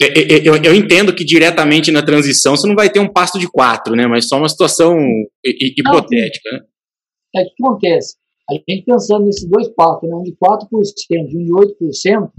Eu, 0.00 0.54
eu, 0.54 0.62
eu, 0.64 0.74
entendo 0.74 1.14
que 1.14 1.24
diretamente 1.24 1.92
na 1.92 2.02
transição 2.02 2.56
você 2.56 2.66
não 2.66 2.74
vai 2.74 2.90
ter 2.90 2.98
um 2.98 3.10
pasto 3.10 3.38
de 3.38 3.46
quatro, 3.46 3.94
né? 3.94 4.08
Mas 4.08 4.26
só 4.26 4.36
uma 4.36 4.48
situação 4.48 4.98
hipotética, 5.44 6.50
né? 6.50 6.60
É 7.36 7.42
o 7.42 7.44
que 7.44 7.64
acontece. 7.64 8.16
A 8.48 8.54
gente 8.54 8.84
pensando 8.84 9.24
nesses 9.24 9.48
dois 9.48 9.68
pastos, 9.70 10.08
né? 10.08 10.14
um 10.14 10.22
de 10.22 10.36
4% 10.36 10.68
e 11.10 11.38
um 11.38 11.44
de 11.44 11.52
8%, 11.52 12.24
o 12.24 12.30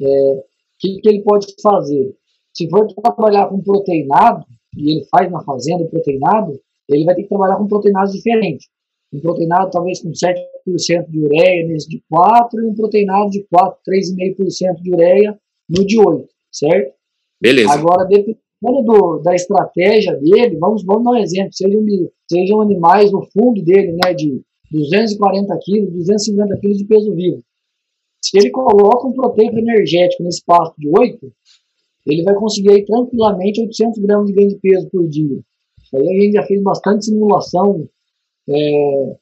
é, 0.00 0.44
que, 0.78 1.00
que 1.00 1.08
ele 1.08 1.22
pode 1.22 1.46
fazer? 1.62 2.14
Se 2.54 2.68
for 2.68 2.86
trabalhar 2.94 3.48
com 3.48 3.60
proteinado, 3.60 4.44
e 4.76 4.92
ele 4.92 5.04
faz 5.10 5.30
na 5.30 5.42
fazenda 5.42 5.84
proteinado, 5.86 6.60
ele 6.88 7.04
vai 7.04 7.14
ter 7.14 7.22
que 7.22 7.28
trabalhar 7.28 7.56
com 7.56 7.66
proteinados 7.66 8.12
diferentes 8.12 8.66
um 9.12 9.20
proteinado 9.20 9.70
talvez 9.70 10.00
com 10.00 10.10
7% 10.10 11.08
de 11.08 11.20
ureia 11.20 11.66
nesse 11.66 11.88
de 11.88 12.02
4 12.08 12.62
e 12.62 12.66
um 12.66 12.74
proteinado 12.74 13.30
de 13.30 13.44
4, 13.50 13.78
3,5% 13.88 14.82
de 14.82 14.92
ureia 14.92 15.38
no 15.68 15.84
de 15.84 15.98
8, 15.98 16.28
certo? 16.52 16.94
Beleza. 17.40 17.72
Agora, 17.72 18.04
dependendo 18.04 18.38
do, 18.60 19.18
da 19.18 19.34
estratégia 19.34 20.14
dele, 20.16 20.56
vamos, 20.58 20.84
vamos 20.84 21.04
dar 21.04 21.10
um 21.12 21.16
exemplo, 21.16 21.52
sejam, 21.52 21.82
sejam 22.30 22.60
animais 22.60 23.10
no 23.10 23.24
fundo 23.32 23.62
dele, 23.62 23.92
né, 23.92 24.14
de 24.14 24.42
240 24.70 25.58
quilos, 25.62 25.92
250 25.92 26.56
quilos 26.58 26.78
de 26.78 26.84
peso 26.84 27.14
vivo. 27.14 27.42
Se 28.22 28.38
ele 28.38 28.50
coloca 28.50 29.06
um 29.06 29.12
proteico 29.12 29.58
energético 29.58 30.22
nesse 30.22 30.44
pasto 30.44 30.74
de 30.78 30.88
8, 30.88 31.32
ele 32.06 32.22
vai 32.22 32.34
conseguir 32.34 32.70
aí 32.70 32.84
tranquilamente 32.84 33.60
800 33.62 33.98
gramas 34.00 34.26
de 34.26 34.32
ganho 34.32 34.48
de 34.48 34.56
peso 34.56 34.88
por 34.90 35.08
dia. 35.08 35.40
Aí 35.94 36.08
a 36.08 36.22
gente 36.22 36.32
já 36.32 36.42
fez 36.44 36.62
bastante 36.62 37.06
simulação 37.06 37.88
é, 38.48 39.16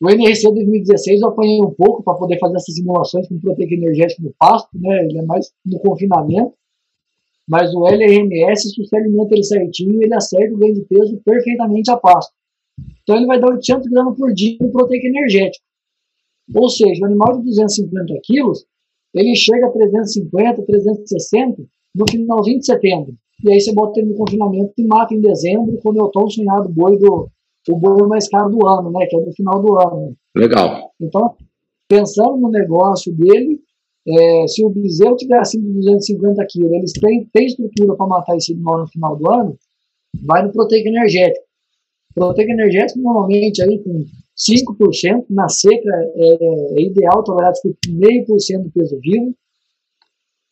o 0.00 0.10
NRC 0.10 0.52
2016 0.52 1.20
eu 1.20 1.28
apanhei 1.28 1.62
um 1.62 1.72
pouco 1.72 2.02
para 2.02 2.14
poder 2.14 2.38
fazer 2.38 2.56
essas 2.56 2.74
simulações 2.74 3.28
com 3.28 3.38
proteica 3.38 3.74
energética 3.74 4.22
no 4.22 4.34
pasto, 4.38 4.68
né? 4.74 5.04
Ele 5.04 5.18
é 5.18 5.22
mais 5.22 5.52
no 5.64 5.78
confinamento. 5.78 6.52
Mas 7.48 7.72
o 7.74 7.86
LRMS, 7.86 8.70
se 8.70 8.82
você 8.82 8.96
alimenta 8.96 9.34
ele 9.34 9.44
certinho, 9.44 10.02
ele 10.02 10.14
acerta 10.14 10.54
o 10.54 10.58
ganho 10.58 10.74
de 10.74 10.82
peso 10.82 11.20
perfeitamente 11.24 11.90
a 11.90 11.96
pasto. 11.96 12.32
Então 13.02 13.16
ele 13.16 13.26
vai 13.26 13.40
dar 13.40 13.50
800 13.50 13.88
gramas 13.88 14.16
por 14.16 14.32
dia 14.32 14.56
de 14.58 14.68
proteica 14.68 15.06
energética. 15.06 15.64
Ou 16.54 16.68
seja, 16.68 17.02
o 17.02 17.06
animal 17.06 17.38
de 17.38 17.44
250 17.44 18.20
quilos, 18.22 18.66
ele 19.14 19.34
chega 19.34 19.66
a 19.66 19.70
350, 19.70 20.62
360 20.62 21.62
no 21.94 22.04
finalzinho 22.10 22.58
de 22.58 22.66
setembro. 22.66 23.14
E 23.42 23.52
aí 23.52 23.60
você 23.60 23.72
bota 23.72 24.00
ele 24.00 24.10
no 24.10 24.16
confinamento 24.16 24.72
e 24.76 24.86
mata 24.86 25.14
em 25.14 25.20
dezembro, 25.20 25.78
quando 25.82 25.98
eu 25.98 26.06
estou 26.06 26.30
sonhado 26.30 26.68
boi 26.68 26.98
do, 26.98 27.28
o 27.68 27.76
boi 27.76 28.08
mais 28.08 28.28
caro 28.28 28.50
do 28.50 28.66
ano, 28.66 28.90
né? 28.90 29.06
Que 29.06 29.16
é 29.16 29.20
no 29.20 29.32
final 29.32 29.62
do 29.62 29.78
ano. 29.78 30.16
Legal. 30.36 30.92
Então, 31.00 31.34
pensando 31.88 32.36
no 32.36 32.50
negócio 32.50 33.12
dele, 33.12 33.60
é, 34.06 34.46
se 34.46 34.64
o 34.64 34.70
bezerro 34.70 35.16
tiver 35.16 35.38
acima 35.38 35.64
de 35.64 35.74
250 35.74 36.46
quilos, 36.48 36.72
eles 36.72 36.92
têm, 36.92 37.28
têm 37.32 37.46
estrutura 37.46 37.96
para 37.96 38.06
matar 38.06 38.36
esse 38.36 38.52
animal 38.52 38.80
no 38.80 38.88
final 38.88 39.16
do 39.16 39.30
ano, 39.32 39.56
vai 40.24 40.42
no 40.42 40.52
proteico 40.52 40.88
energético. 40.88 41.44
Proteico 42.14 42.52
energético, 42.52 43.00
normalmente, 43.00 43.62
aí 43.62 43.82
com 43.82 44.04
5%, 44.36 45.26
na 45.30 45.48
seca 45.48 45.90
é, 46.14 46.78
é 46.78 46.82
ideal 46.82 47.22
trabalhar 47.24 47.52
com 47.62 47.72
meio 47.88 48.24
por 48.24 48.40
cento 48.40 48.64
do 48.64 48.72
peso 48.72 48.98
vivo, 49.00 49.34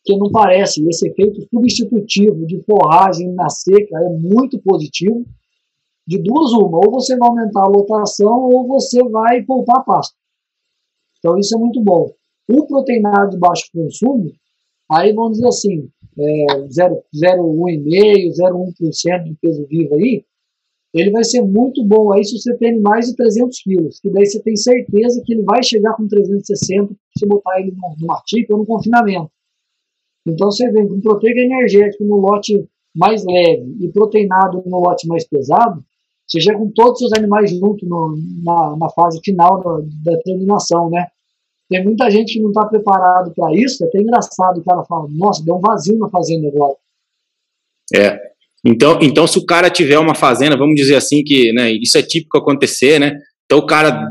que 0.03 0.17
não 0.17 0.31
parece. 0.31 0.85
Esse 0.87 1.09
efeito 1.09 1.41
substitutivo 1.49 2.45
de 2.45 2.61
forragem 2.63 3.33
na 3.33 3.49
seca 3.49 3.97
é 3.97 4.09
muito 4.09 4.59
positivo 4.59 5.25
de 6.05 6.21
duas 6.21 6.51
uma, 6.51 6.79
ou 6.85 6.91
você 6.91 7.17
vai 7.17 7.29
aumentar 7.29 7.63
a 7.63 7.69
lotação 7.69 8.49
ou 8.49 8.67
você 8.67 9.01
vai 9.09 9.41
poupar 9.43 9.85
pasto. 9.85 10.15
Então 11.19 11.37
isso 11.37 11.55
é 11.55 11.59
muito 11.59 11.81
bom. 11.81 12.11
O 12.49 12.67
proteinado 12.67 13.31
de 13.31 13.37
baixo 13.37 13.69
consumo, 13.73 14.29
aí 14.91 15.13
vamos 15.13 15.37
dizer 15.37 15.47
assim, 15.47 15.89
é, 16.19 16.45
0,1,5%, 16.67 18.33
0,1% 18.37 19.23
de 19.23 19.35
peso 19.41 19.65
vivo 19.67 19.95
aí, 19.95 20.25
ele 20.93 21.09
vai 21.11 21.23
ser 21.23 21.41
muito 21.41 21.83
bom 21.83 22.13
aí 22.13 22.23
se 22.23 22.37
você 22.37 22.55
tem 22.57 22.79
mais 22.79 23.07
de 23.07 23.15
300 23.15 23.59
quilos, 23.63 23.99
que 23.99 24.09
daí 24.09 24.25
você 24.25 24.41
tem 24.43 24.55
certeza 24.55 25.21
que 25.25 25.33
ele 25.33 25.43
vai 25.43 25.63
chegar 25.63 25.95
com 25.95 26.07
360 26.07 26.93
se 27.17 27.25
botar 27.25 27.59
ele 27.59 27.71
no, 27.71 28.07
no 28.07 28.15
ou 28.51 28.57
no 28.59 28.65
confinamento. 28.65 29.31
Então 30.25 30.51
você 30.51 30.71
vem 30.71 30.87
com 30.87 31.01
proteica 31.01 31.39
energética 31.39 32.03
no 32.05 32.17
lote 32.17 32.67
mais 32.95 33.25
leve 33.25 33.75
e 33.81 33.91
proteinado 33.91 34.61
no 34.65 34.79
lote 34.79 35.07
mais 35.07 35.27
pesado, 35.27 35.83
você 36.27 36.39
já 36.39 36.55
com 36.55 36.71
todos 36.71 37.01
os 37.01 37.11
animais 37.13 37.49
juntos 37.51 37.87
no, 37.87 38.15
na, 38.43 38.77
na, 38.77 38.89
fase 38.91 39.19
final 39.23 39.61
da, 39.61 40.11
da 40.11 40.17
terminação, 40.21 40.89
né? 40.89 41.07
Tem 41.69 41.83
muita 41.83 42.09
gente 42.09 42.33
que 42.33 42.41
não 42.41 42.49
está 42.49 42.65
preparado 42.65 43.33
para 43.33 43.53
isso, 43.53 43.83
é 43.83 43.87
até 43.87 43.99
engraçado 43.99 44.59
o 44.59 44.63
cara 44.63 44.83
fala, 44.85 45.07
nossa, 45.09 45.43
deu 45.43 45.55
um 45.55 45.59
vazio 45.59 45.97
na 45.97 46.09
fazenda 46.09 46.47
agora. 46.47 46.75
É, 47.95 48.32
então, 48.65 48.99
então 49.01 49.27
se 49.27 49.37
o 49.37 49.45
cara 49.45 49.69
tiver 49.69 49.99
uma 49.99 50.15
fazenda, 50.15 50.57
vamos 50.57 50.75
dizer 50.75 50.95
assim, 50.95 51.23
que 51.23 51.51
né, 51.53 51.71
isso 51.71 51.97
é 51.97 52.01
típico 52.01 52.37
acontecer, 52.37 52.99
né? 52.99 53.13
Então 53.45 53.59
o 53.59 53.65
cara 53.65 54.09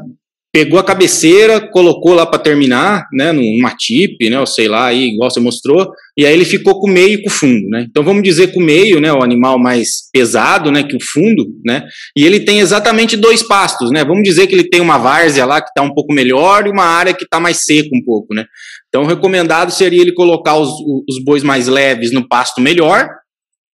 pegou 0.53 0.79
a 0.79 0.85
cabeceira, 0.85 1.67
colocou 1.71 2.13
lá 2.13 2.27
para 2.27 2.39
terminar, 2.39 3.07
né, 3.11 3.33
numa 3.33 3.75
tip, 3.75 4.29
né, 4.29 4.39
ou 4.39 4.47
sei 4.47 4.69
lá, 4.69 4.89
aí, 4.89 5.09
igual 5.09 5.31
você 5.31 5.41
mostrou, 5.41 5.91
e 6.15 6.27
aí 6.27 6.35
ele 6.35 6.45
ficou 6.45 6.79
com 6.79 6.91
o 6.91 6.93
meio 6.93 7.15
e 7.15 7.23
com 7.23 7.31
o 7.31 7.33
fundo, 7.33 7.67
né? 7.71 7.87
Então 7.89 8.05
vamos 8.05 8.23
dizer 8.23 8.53
que 8.53 8.59
o 8.59 8.63
meio, 8.63 9.01
né, 9.01 9.11
o 9.11 9.23
animal 9.23 9.59
mais 9.59 10.11
pesado, 10.13 10.71
né, 10.71 10.83
que 10.83 10.95
o 10.95 11.03
fundo, 11.03 11.47
né? 11.65 11.85
E 12.15 12.27
ele 12.27 12.41
tem 12.41 12.61
exatamente 12.61 13.17
dois 13.17 13.43
pastos, 13.43 13.91
né? 13.91 14.05
Vamos 14.05 14.23
dizer 14.23 14.47
que 14.47 14.55
ele 14.55 14.69
tem 14.69 14.83
uma 14.83 14.99
várzea 14.99 15.47
lá 15.47 15.63
que 15.63 15.69
está 15.69 15.81
um 15.81 15.95
pouco 15.95 16.13
melhor 16.13 16.67
e 16.67 16.71
uma 16.71 16.85
área 16.85 17.15
que 17.15 17.25
está 17.25 17.41
mais 17.41 17.65
seca 17.65 17.89
um 17.91 18.05
pouco, 18.05 18.35
né? 18.35 18.45
Então 18.89 19.07
recomendado 19.07 19.71
seria 19.71 20.03
ele 20.03 20.13
colocar 20.13 20.57
os, 20.57 20.69
os 21.09 21.25
bois 21.25 21.43
mais 21.43 21.67
leves 21.67 22.13
no 22.13 22.29
pasto 22.29 22.61
melhor, 22.61 23.09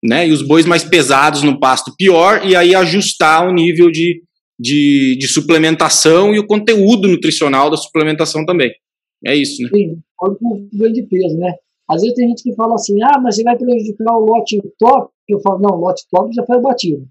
né? 0.05 0.28
E 0.28 0.32
os 0.32 0.42
bois 0.42 0.66
mais 0.66 0.84
pesados 0.84 1.42
no 1.42 1.59
pasto 1.59 1.94
pior, 1.96 2.46
e 2.46 2.55
aí 2.55 2.74
ajustar 2.74 3.48
o 3.48 3.55
nível 3.55 3.90
de, 3.90 4.22
de, 4.61 5.16
de 5.18 5.26
suplementação 5.26 6.34
e 6.34 6.38
o 6.38 6.46
conteúdo 6.46 7.09
nutricional 7.09 7.70
da 7.70 7.76
suplementação 7.76 8.44
também. 8.44 8.70
É 9.24 9.34
isso, 9.34 9.62
né? 9.62 9.70
Sim, 9.72 9.98
ganho 10.74 10.92
de 10.92 11.02
peso, 11.05 11.38
né? 11.38 11.55
Às 11.88 12.02
vezes 12.02 12.14
tem 12.14 12.28
gente 12.28 12.42
que 12.42 12.55
fala 12.55 12.74
assim, 12.74 12.96
ah, 13.02 13.18
mas 13.20 13.36
você 13.36 13.42
vai 13.42 13.57
prejudicar 13.57 14.16
o 14.16 14.26
lote 14.26 14.61
top. 14.78 15.11
Eu 15.26 15.40
falo, 15.40 15.61
não, 15.61 15.76
o 15.76 15.80
lote 15.80 16.05
top 16.11 16.30
já 16.34 16.44
foi 16.44 16.61
batido, 16.61 17.07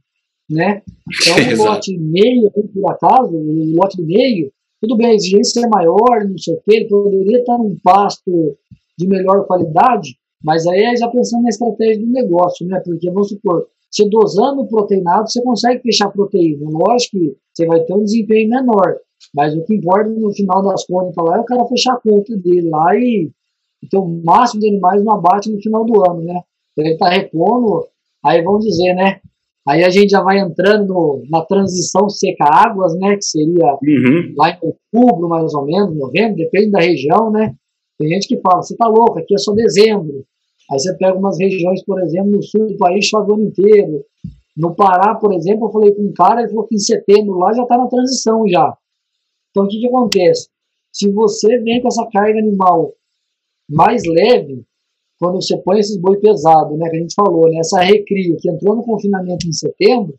né? 0.49 0.83
Então 1.21 1.35
o 1.65 1.69
lote 1.69 1.97
meio, 1.97 2.51
por 2.51 2.91
acaso, 2.91 3.31
o 3.33 3.75
lote 3.75 3.99
meio, 4.01 4.51
tudo 4.79 4.97
bem, 4.97 5.07
a 5.07 5.15
exigência 5.15 5.61
é 5.61 5.67
maior, 5.67 6.27
não 6.27 6.37
sei 6.37 6.53
o 6.53 6.61
quê, 6.63 6.75
ele 6.75 6.87
poderia 6.87 7.39
estar 7.39 7.57
num 7.57 7.75
pasto 7.83 8.57
de 8.97 9.07
melhor 9.07 9.45
qualidade, 9.47 10.15
mas 10.43 10.67
aí 10.67 10.83
é 10.83 10.95
já 10.95 11.07
pensando 11.07 11.43
na 11.43 11.49
estratégia 11.49 11.99
do 11.99 12.11
negócio, 12.11 12.67
né? 12.67 12.81
Porque, 12.83 13.09
vamos 13.09 13.29
supor, 13.29 13.67
você 13.89 14.09
dosando 14.09 14.61
o 14.61 14.67
proteinado, 14.67 15.29
você 15.29 15.41
consegue 15.41 15.81
fechar 15.81 16.11
proteína. 16.11 16.69
Lógico 16.69 17.17
que 17.17 17.37
você 17.53 17.65
vai 17.65 17.79
ter 17.81 17.93
um 17.93 18.03
desempenho 18.03 18.49
menor, 18.49 18.97
mas 19.33 19.55
o 19.55 19.63
que 19.63 19.75
importa 19.75 20.09
no 20.09 20.33
final 20.33 20.63
das 20.63 20.85
contas 20.85 21.13
lá 21.23 21.37
é 21.37 21.39
o 21.39 21.45
cara 21.45 21.65
fechar 21.67 21.93
a 21.93 21.99
conta 21.99 22.35
dele 22.37 22.69
lá 22.69 22.95
e 22.95 23.31
ter 23.89 23.97
o 23.97 24.21
máximo 24.23 24.61
de 24.61 24.69
animais 24.69 25.03
no 25.03 25.11
abate 25.11 25.51
no 25.51 25.61
final 25.61 25.85
do 25.85 26.09
ano, 26.09 26.23
né? 26.23 26.41
Ele 26.75 26.93
está 26.93 27.09
repondo, 27.09 27.85
aí 28.25 28.41
vamos 28.41 28.65
dizer, 28.65 28.93
né? 28.95 29.19
Aí 29.65 29.83
a 29.83 29.89
gente 29.89 30.09
já 30.09 30.21
vai 30.21 30.39
entrando 30.39 30.87
no, 30.87 31.23
na 31.29 31.45
transição 31.45 32.09
seca-águas, 32.09 32.93
né? 32.95 33.15
Que 33.15 33.23
seria 33.23 33.77
uhum. 33.81 34.33
lá 34.35 34.49
em 34.49 34.57
outubro, 34.61 35.29
mais 35.29 35.53
ou 35.53 35.65
menos, 35.65 35.95
novembro, 35.95 36.35
depende 36.35 36.71
da 36.71 36.79
região, 36.79 37.31
né? 37.31 37.55
Tem 37.97 38.09
gente 38.09 38.27
que 38.27 38.41
fala, 38.41 38.61
você 38.61 38.75
tá 38.75 38.87
louco, 38.87 39.19
aqui 39.19 39.33
é 39.33 39.37
só 39.37 39.53
dezembro. 39.53 40.25
Aí 40.73 40.79
você 40.79 40.91
pega 40.97 41.15
umas 41.15 41.37
regiões, 41.37 41.83
por 41.85 42.01
exemplo, 42.01 42.31
no 42.31 42.41
sul 42.41 42.65
do 42.65 42.77
país 42.77 43.05
chove 43.05 43.31
o 43.31 43.35
ano 43.35 43.43
inteiro. 43.43 44.03
No 44.57 44.75
Pará, 44.75 45.13
por 45.13 45.31
exemplo, 45.31 45.67
eu 45.67 45.71
falei 45.71 45.93
com 45.93 46.01
um 46.01 46.13
cara, 46.13 46.41
ele 46.41 46.49
falou 46.49 46.65
que 46.65 46.75
em 46.75 46.79
setembro 46.79 47.37
lá 47.37 47.53
já 47.53 47.61
está 47.61 47.77
na 47.77 47.87
transição 47.87 48.47
já. 48.47 48.75
Então 49.51 49.65
o 49.65 49.67
que, 49.67 49.79
que 49.79 49.87
acontece? 49.87 50.49
Se 50.91 51.11
você 51.11 51.59
vem 51.59 51.79
com 51.79 51.89
essa 51.89 52.07
carga 52.11 52.39
animal 52.39 52.91
mais 53.69 54.03
leve, 54.03 54.63
quando 55.19 55.35
você 55.35 55.57
põe 55.59 55.79
esses 55.79 55.97
boi 55.97 56.17
pesado, 56.17 56.75
né, 56.75 56.89
que 56.89 56.97
a 56.97 56.99
gente 56.99 57.13
falou, 57.13 57.47
né, 57.49 57.59
essa 57.59 57.79
recrio 57.79 58.35
que 58.37 58.49
entrou 58.49 58.75
no 58.75 58.83
confinamento 58.83 59.47
em 59.47 59.53
setembro, 59.53 60.15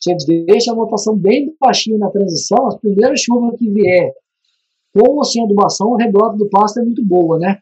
você 0.00 0.14
deixa 0.46 0.70
a 0.70 0.76
votação 0.76 1.16
bem 1.16 1.54
baixinha 1.60 1.98
na 1.98 2.10
transição, 2.10 2.66
as 2.68 2.76
primeiras 2.76 3.20
chuvas 3.20 3.58
que 3.58 3.68
vier 3.68 4.12
com 4.94 5.16
ou 5.16 5.24
sem 5.24 5.42
adubação, 5.42 5.88
o 5.88 5.96
rebrota 5.96 6.36
do 6.36 6.48
pasto 6.48 6.80
é 6.80 6.84
muito 6.84 7.04
boa, 7.04 7.38
né? 7.38 7.58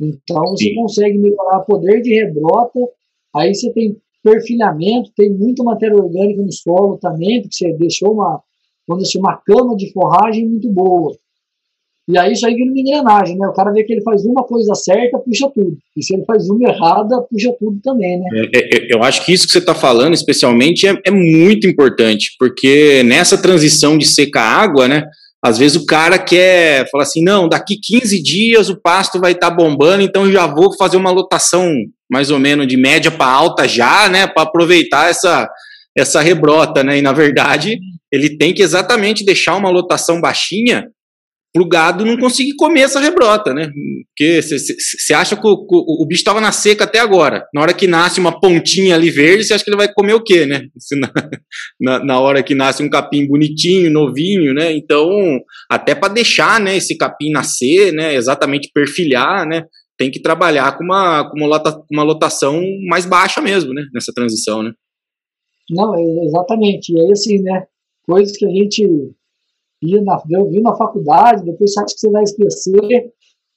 Então 0.00 0.42
você 0.48 0.64
Sim. 0.64 0.74
consegue 0.74 1.18
melhorar 1.18 1.58
o 1.58 1.64
poder 1.64 2.00
de 2.02 2.14
rebrota, 2.14 2.78
aí 3.34 3.54
você 3.54 3.72
tem 3.72 3.96
perfilhamento, 4.22 5.12
tem 5.16 5.30
muita 5.30 5.62
matéria 5.62 5.96
orgânica 5.96 6.42
no 6.42 6.52
solo 6.52 6.98
também, 6.98 7.42
porque 7.42 7.56
você 7.56 7.72
deixou 7.74 8.12
uma, 8.12 8.40
vamos 8.88 9.04
dizer, 9.04 9.18
uma 9.18 9.36
cama 9.36 9.76
de 9.76 9.92
forragem 9.92 10.48
muito 10.48 10.70
boa. 10.70 11.14
E 12.06 12.18
aí 12.18 12.32
isso 12.32 12.46
aí 12.46 12.54
vira 12.54 12.70
uma 12.70 12.78
engrenagem, 12.78 13.36
né? 13.38 13.46
O 13.48 13.54
cara 13.54 13.72
vê 13.72 13.82
que 13.82 13.92
ele 13.92 14.02
faz 14.02 14.24
uma 14.26 14.44
coisa 14.44 14.74
certa, 14.74 15.18
puxa 15.18 15.50
tudo. 15.54 15.76
E 15.96 16.02
se 16.04 16.14
ele 16.14 16.24
faz 16.26 16.48
uma 16.50 16.68
errada, 16.68 17.22
puxa 17.22 17.54
tudo 17.58 17.80
também, 17.82 18.20
né? 18.20 18.28
É, 18.54 18.58
é, 18.58 18.76
é 18.76 18.94
eu 18.94 19.02
acho 19.02 19.24
que 19.24 19.32
isso 19.32 19.46
que 19.46 19.52
você 19.52 19.58
está 19.58 19.74
falando, 19.74 20.12
especialmente, 20.12 20.86
é, 20.86 20.94
é, 21.06 21.10
muito 21.10 21.66
importante, 21.66 22.34
porque 22.38 23.02
nessa 23.04 23.40
transição 23.40 23.96
de 23.96 24.06
seca 24.06 24.40
água, 24.40 24.86
né? 24.86 25.06
Às 25.44 25.58
vezes 25.58 25.76
o 25.76 25.84
cara 25.84 26.18
quer 26.18 26.88
falar 26.90 27.02
assim, 27.02 27.22
não, 27.22 27.46
daqui 27.46 27.76
15 27.78 28.22
dias 28.22 28.70
o 28.70 28.80
pasto 28.80 29.20
vai 29.20 29.32
estar 29.32 29.50
tá 29.50 29.54
bombando, 29.54 30.02
então 30.02 30.24
eu 30.24 30.32
já 30.32 30.46
vou 30.46 30.74
fazer 30.74 30.96
uma 30.96 31.10
lotação 31.10 31.70
mais 32.10 32.30
ou 32.30 32.38
menos 32.38 32.66
de 32.66 32.78
média 32.78 33.10
para 33.10 33.30
alta 33.30 33.68
já, 33.68 34.08
né? 34.08 34.26
Para 34.26 34.44
aproveitar 34.44 35.10
essa, 35.10 35.46
essa 35.94 36.22
rebrota, 36.22 36.82
né? 36.82 36.96
E 36.96 37.02
na 37.02 37.12
verdade, 37.12 37.78
ele 38.10 38.38
tem 38.38 38.54
que 38.54 38.62
exatamente 38.62 39.22
deixar 39.22 39.56
uma 39.56 39.68
lotação 39.68 40.18
baixinha 40.18 40.86
para 41.54 41.62
o 41.62 41.68
gado 41.68 42.04
não 42.04 42.18
conseguir 42.18 42.56
comer 42.56 42.80
essa 42.80 42.98
rebrota, 42.98 43.54
né? 43.54 43.70
Porque 44.08 44.42
você 44.42 45.14
acha 45.14 45.36
que 45.36 45.46
o, 45.46 45.52
o, 45.52 46.02
o 46.02 46.06
bicho 46.06 46.22
estava 46.22 46.40
na 46.40 46.50
seca 46.50 46.82
até 46.82 46.98
agora. 46.98 47.46
Na 47.54 47.60
hora 47.62 47.72
que 47.72 47.86
nasce 47.86 48.18
uma 48.18 48.40
pontinha 48.40 48.96
ali 48.96 49.08
verde, 49.08 49.44
você 49.44 49.54
acha 49.54 49.62
que 49.62 49.70
ele 49.70 49.76
vai 49.76 49.92
comer 49.92 50.14
o 50.14 50.22
quê, 50.22 50.46
né? 50.46 50.66
Na, 51.80 52.04
na, 52.04 52.18
hora 52.18 52.42
que 52.42 52.56
nasce 52.56 52.82
um 52.82 52.90
capim 52.90 53.24
bonitinho, 53.28 53.88
novinho, 53.88 54.52
né? 54.52 54.72
Então, 54.72 55.08
até 55.70 55.94
para 55.94 56.12
deixar 56.12 56.58
né, 56.58 56.76
esse 56.76 56.96
capim 56.96 57.30
nascer, 57.30 57.92
né? 57.92 58.16
Exatamente 58.16 58.72
perfilhar, 58.74 59.46
né? 59.46 59.64
Tem 59.96 60.10
que 60.10 60.20
trabalhar 60.20 60.76
com 60.76 60.82
uma, 60.82 61.30
com 61.30 61.36
uma, 61.36 61.46
lota, 61.46 61.80
uma 61.88 62.02
lotação 62.02 62.60
mais 62.88 63.06
baixa 63.06 63.40
mesmo, 63.40 63.72
né? 63.72 63.84
Nessa 63.94 64.12
transição, 64.12 64.60
né? 64.60 64.72
Não, 65.70 65.94
exatamente. 66.24 66.92
E 66.92 66.98
aí, 66.98 67.12
assim, 67.12 67.40
né? 67.40 67.64
Coisas 68.08 68.36
que 68.36 68.44
a 68.44 68.50
gente 68.50 68.84
ia 69.86 70.02
na, 70.02 70.16
viu 70.18 70.62
na 70.62 70.74
faculdade, 70.74 71.44
depois 71.44 71.72
você 71.72 71.80
acha 71.80 71.94
que 71.94 72.00
você 72.00 72.10
vai 72.10 72.22
esquecer. 72.22 73.12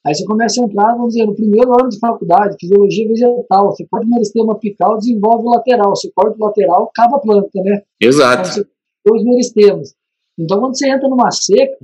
Aí 0.05 0.15
você 0.15 0.25
começa 0.25 0.61
a 0.61 0.65
entrar, 0.65 0.93
vamos 0.95 1.13
dizer, 1.13 1.25
no 1.25 1.35
primeiro 1.35 1.69
ano 1.73 1.89
de 1.89 1.99
faculdade, 1.99 2.55
fisiologia 2.59 3.07
vegetal. 3.07 3.71
Você 3.71 3.85
corta 3.89 4.05
o 4.05 4.09
meristema 4.09 4.53
apical, 4.53 4.97
desenvolve 4.97 5.47
o 5.47 5.49
lateral. 5.49 5.89
Você 5.95 6.09
corta 6.15 6.37
o 6.39 6.45
lateral, 6.45 6.83
acaba 6.83 7.17
a 7.17 7.19
planta, 7.19 7.49
né? 7.61 7.81
Exato. 7.99 8.59
Então, 8.59 8.65
dois 9.05 9.23
meristemas. 9.23 9.93
Então, 10.39 10.59
quando 10.59 10.77
você 10.77 10.89
entra 10.89 11.09
numa 11.09 11.29
seca, 11.31 11.77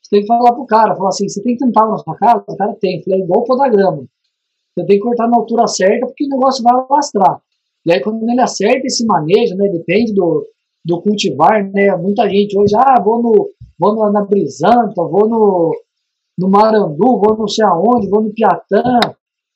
você 0.00 0.10
tem 0.10 0.20
que 0.22 0.26
falar 0.26 0.52
pro 0.52 0.66
cara, 0.66 0.96
falar 0.96 1.08
assim, 1.08 1.28
você 1.28 1.42
tem 1.42 1.56
que 1.56 1.64
tentar 1.64 1.86
na 1.86 1.98
sua 1.98 2.16
casa? 2.16 2.44
O 2.48 2.56
cara 2.56 2.74
tem. 2.80 3.02
Falei, 3.02 3.20
é 3.20 3.24
igual 3.24 3.44
o 3.46 3.70
grama. 3.70 4.04
Você 4.74 4.86
tem 4.86 4.96
que 4.96 5.02
cortar 5.02 5.28
na 5.28 5.36
altura 5.36 5.66
certa, 5.66 6.06
porque 6.06 6.24
o 6.24 6.28
negócio 6.28 6.62
vai 6.62 6.72
alastrar. 6.72 7.40
E 7.84 7.92
aí, 7.92 8.00
quando 8.00 8.22
ele 8.28 8.40
acerta 8.40 8.86
esse 8.86 9.04
manejo, 9.04 9.54
né, 9.56 9.68
depende 9.68 10.14
do, 10.14 10.46
do 10.84 11.02
cultivar, 11.02 11.70
né, 11.70 11.94
muita 11.96 12.28
gente 12.28 12.58
hoje, 12.58 12.74
ah, 12.76 13.00
vou 13.02 13.22
no, 13.22 13.48
vou 13.78 13.94
no, 13.94 14.12
na 14.12 14.24
Brisanta, 14.24 15.02
vou 15.02 15.28
no, 15.28 15.72
no 16.38 16.48
Marandu, 16.48 17.20
vou 17.20 17.36
não 17.38 17.48
sei 17.48 17.64
aonde, 17.64 18.08
vou 18.08 18.22
no 18.22 18.32
Piatã. 18.32 18.82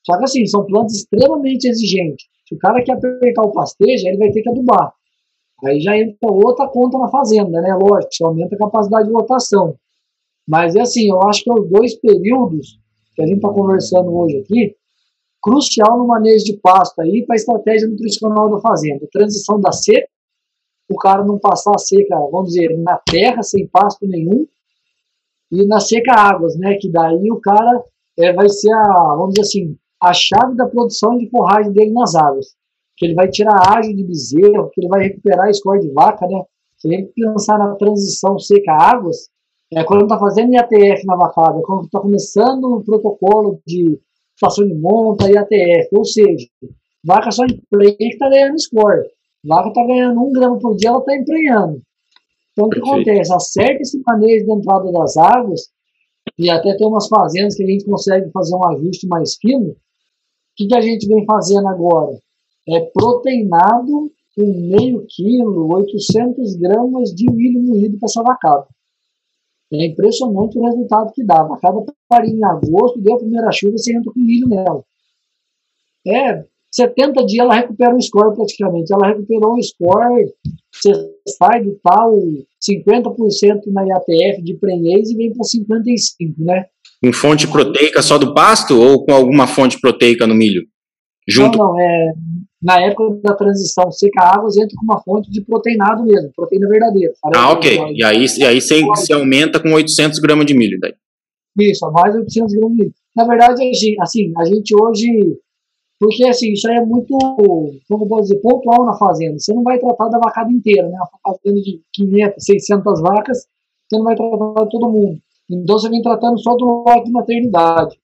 Só 0.04 0.16
que 0.18 0.24
assim, 0.24 0.46
são 0.46 0.64
plantas 0.64 0.94
extremamente 0.94 1.68
exigentes. 1.68 2.26
Se 2.48 2.54
o 2.54 2.58
cara 2.58 2.82
quer 2.82 2.92
apertar 2.92 3.42
o 3.42 3.52
pastejo, 3.52 4.06
ele 4.06 4.18
vai 4.18 4.30
ter 4.30 4.42
que 4.42 4.50
adubar. 4.50 4.92
Aí 5.64 5.80
já 5.80 5.96
entra 5.96 6.30
outra 6.30 6.68
conta 6.68 6.98
na 6.98 7.08
fazenda, 7.08 7.60
né? 7.60 7.74
Lógico, 7.74 8.12
você 8.12 8.24
aumenta 8.24 8.54
a 8.54 8.58
capacidade 8.58 9.08
de 9.08 9.12
lotação. 9.12 9.74
Mas 10.46 10.76
é 10.76 10.82
assim, 10.82 11.10
eu 11.10 11.20
acho 11.22 11.42
que 11.42 11.50
é 11.50 11.54
os 11.54 11.68
dois 11.68 11.94
períodos 11.96 12.78
que 13.14 13.22
a 13.22 13.26
gente 13.26 13.36
está 13.36 13.48
conversando 13.48 14.14
hoje 14.14 14.38
aqui, 14.38 14.76
crucial 15.42 15.98
no 15.98 16.06
manejo 16.06 16.44
de 16.44 16.58
pasto 16.58 17.00
aí 17.00 17.24
para 17.26 17.34
a 17.34 17.36
estratégia 17.36 17.88
nutricional 17.88 18.50
da 18.50 18.60
fazenda. 18.60 19.08
Transição 19.10 19.60
da 19.60 19.72
seca 19.72 20.06
o 20.88 20.96
cara 20.96 21.24
não 21.24 21.38
passar 21.38 21.72
a 21.74 21.78
seca, 21.78 22.16
vamos 22.30 22.50
dizer, 22.52 22.76
na 22.78 22.96
terra, 22.98 23.42
sem 23.42 23.66
pasto 23.66 24.06
nenhum, 24.06 24.46
e 25.50 25.66
na 25.66 25.80
seca 25.80 26.12
águas, 26.12 26.56
né? 26.58 26.76
Que 26.80 26.90
daí 26.90 27.30
o 27.30 27.40
cara 27.40 27.82
é, 28.18 28.32
vai 28.32 28.48
ser 28.48 28.72
a, 28.72 29.14
vamos 29.16 29.34
dizer 29.34 29.42
assim, 29.42 29.76
a 30.02 30.12
chave 30.12 30.56
da 30.56 30.66
produção 30.66 31.16
de 31.16 31.28
forragem 31.30 31.72
dele 31.72 31.92
nas 31.92 32.14
águas. 32.14 32.46
Que 32.96 33.06
ele 33.06 33.14
vai 33.14 33.28
tirar 33.28 33.76
ágio 33.76 33.94
de 33.94 34.04
bezerro, 34.04 34.70
que 34.72 34.80
ele 34.80 34.88
vai 34.88 35.04
recuperar 35.04 35.46
a 35.46 35.50
escória 35.50 35.82
de 35.82 35.92
vaca, 35.92 36.26
né? 36.26 36.42
Se 36.78 36.88
a 36.88 36.96
gente 36.96 37.12
pensar 37.14 37.58
na 37.58 37.74
transição 37.74 38.38
seca-águas, 38.38 39.28
é, 39.72 39.82
quando 39.84 40.04
está 40.04 40.18
fazendo 40.18 40.52
IATF 40.52 41.04
na 41.06 41.16
vacada, 41.16 41.60
quando 41.62 41.84
está 41.84 42.00
começando 42.00 42.64
o 42.64 42.84
protocolo 42.84 43.60
de 43.66 43.98
estação 44.34 44.66
de 44.66 44.74
monta 44.74 45.30
IATF, 45.30 45.88
ou 45.92 46.04
seja, 46.04 46.46
vaca 47.04 47.30
só 47.30 47.44
emprega 47.44 47.96
que 47.96 48.04
está 48.04 48.28
ganhando 48.28 48.60
score. 48.60 49.08
Vaca 49.46 49.68
está 49.68 49.86
ganhando 49.86 50.20
um 50.20 50.32
grama 50.32 50.58
por 50.58 50.74
dia, 50.76 50.90
ela 50.90 50.98
está 50.98 51.16
emprenhando. 51.16 51.82
Então, 52.52 52.66
o 52.66 52.70
que 52.70 52.78
acontece? 52.78 53.32
Acerta 53.32 53.82
esse 53.82 54.02
manejo 54.06 54.46
de 54.46 54.52
entrada 54.52 54.90
das 54.90 55.16
águas, 55.16 55.60
e 56.38 56.50
até 56.50 56.76
tem 56.76 56.86
umas 56.86 57.06
fazendas 57.06 57.54
que 57.54 57.62
a 57.62 57.66
gente 57.66 57.84
consegue 57.84 58.30
fazer 58.30 58.56
um 58.56 58.66
ajuste 58.68 59.06
mais 59.06 59.36
fino. 59.36 59.70
O 59.70 59.76
que, 60.56 60.66
que 60.66 60.76
a 60.76 60.80
gente 60.80 61.06
vem 61.06 61.24
fazendo 61.24 61.68
agora? 61.68 62.18
É 62.68 62.80
proteinado 62.92 64.10
com 64.34 64.68
meio 64.68 65.06
quilo, 65.06 65.72
800 65.74 66.56
gramas 66.56 67.10
de 67.10 67.30
milho 67.30 67.62
moído 67.62 67.98
para 67.98 68.06
essa 68.06 68.22
vacada. 68.22 68.66
É 69.72 69.86
impressionante 69.86 70.58
o 70.58 70.64
resultado 70.64 71.12
que 71.12 71.24
dá. 71.24 71.40
A 71.40 71.46
vacada 71.46 71.84
parinha 72.08 72.36
em 72.36 72.44
agosto, 72.44 73.00
deu 73.00 73.14
a 73.14 73.18
primeira 73.18 73.50
chuva, 73.52 73.76
você 73.76 73.96
entra 73.96 74.12
com 74.12 74.20
milho 74.20 74.48
nela. 74.48 74.84
É 76.06 76.44
70 76.72 77.24
dias 77.26 77.44
ela 77.44 77.54
recupera 77.54 77.94
o 77.94 78.02
score 78.02 78.34
praticamente. 78.34 78.92
Ela 78.92 79.08
recuperou 79.08 79.54
o 79.54 79.62
score, 79.62 80.26
você 80.72 80.92
sai 81.38 81.62
do 81.62 81.78
tal 81.82 82.12
50% 82.12 83.60
na 83.68 83.84
IATF 83.86 84.42
de 84.42 84.54
prenhez 84.54 85.10
e 85.10 85.16
vem 85.16 85.32
para 85.32 85.42
55%, 85.42 86.34
né? 86.38 86.66
Com 87.02 87.12
fonte 87.12 87.46
proteica 87.46 88.02
só 88.02 88.18
do 88.18 88.34
pasto 88.34 88.78
ou 88.78 89.04
com 89.04 89.12
alguma 89.12 89.46
fonte 89.46 89.80
proteica 89.80 90.26
no 90.26 90.34
milho? 90.34 90.62
Junto? 91.28 91.58
Não, 91.58 91.72
não, 91.72 91.80
é, 91.80 92.12
na 92.62 92.80
época 92.80 93.20
da 93.22 93.34
transição 93.34 93.90
seca-águas 93.90 94.56
entra 94.56 94.74
com 94.76 94.84
uma 94.84 95.00
fonte 95.02 95.30
de 95.30 95.40
proteinado 95.40 96.04
mesmo, 96.04 96.30
proteína 96.34 96.68
verdadeira. 96.68 97.12
Ah, 97.34 97.52
ok. 97.52 97.92
E 97.94 98.02
aí, 98.02 98.26
e 98.38 98.44
aí 98.44 98.60
você, 98.60 98.82
você 98.82 99.12
aumenta 99.12 99.60
com 99.60 99.72
800 99.72 100.18
gramas 100.18 100.46
de 100.46 100.54
milho 100.54 100.78
daí? 100.80 100.94
Isso, 101.58 101.90
mais 101.92 102.14
800 102.14 102.52
gramas 102.52 102.76
de 102.76 102.82
milho. 102.82 102.94
Na 103.14 103.26
verdade, 103.26 103.62
assim, 104.00 104.32
a 104.36 104.44
gente 104.44 104.74
hoje 104.74 105.38
porque, 105.98 106.24
assim, 106.28 106.52
isso 106.52 106.68
aí 106.68 106.76
é 106.76 106.84
muito, 106.84 107.16
como 107.88 108.06
posso 108.06 108.28
dizer, 108.28 108.40
pontual 108.40 108.84
na 108.84 108.96
fazenda. 108.98 109.38
Você 109.38 109.54
não 109.54 109.62
vai 109.62 109.78
tratar 109.78 110.08
da 110.08 110.18
vacada 110.18 110.52
inteira, 110.52 110.88
né? 110.88 110.98
Uma 110.98 111.34
fazenda 111.34 111.60
de 111.60 111.80
500, 111.94 112.44
600 112.44 113.00
vacas, 113.00 113.38
você 113.88 113.96
não 113.96 114.04
vai 114.04 114.14
tratar 114.14 114.66
todo 114.66 114.90
mundo. 114.90 115.18
Então, 115.50 115.78
você 115.78 115.88
vem 115.88 116.02
tratando 116.02 116.38
só 116.38 116.54
do 116.54 116.64
lote 116.64 117.04
de 117.04 117.12
maternidade. 117.12 117.96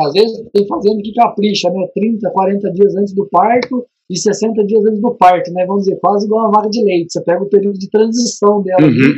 Às 0.00 0.12
vezes, 0.14 0.42
tem 0.52 0.66
fazenda 0.66 1.02
que 1.02 1.12
capricha, 1.12 1.70
né? 1.70 1.86
30, 1.94 2.30
40 2.30 2.72
dias 2.72 2.96
antes 2.96 3.12
do 3.12 3.26
parto 3.26 3.84
e 4.08 4.16
60 4.16 4.64
dias 4.64 4.84
antes 4.86 5.00
do 5.00 5.14
parto, 5.14 5.52
né? 5.52 5.66
Vamos 5.66 5.84
dizer, 5.84 5.98
quase 6.00 6.24
igual 6.24 6.46
uma 6.46 6.52
vaca 6.52 6.70
de 6.70 6.82
leite. 6.82 7.12
Você 7.12 7.22
pega 7.22 7.42
o 7.42 7.48
período 7.48 7.78
de 7.78 7.90
transição 7.90 8.62
dela. 8.62 8.86
Uhum. 8.86 9.14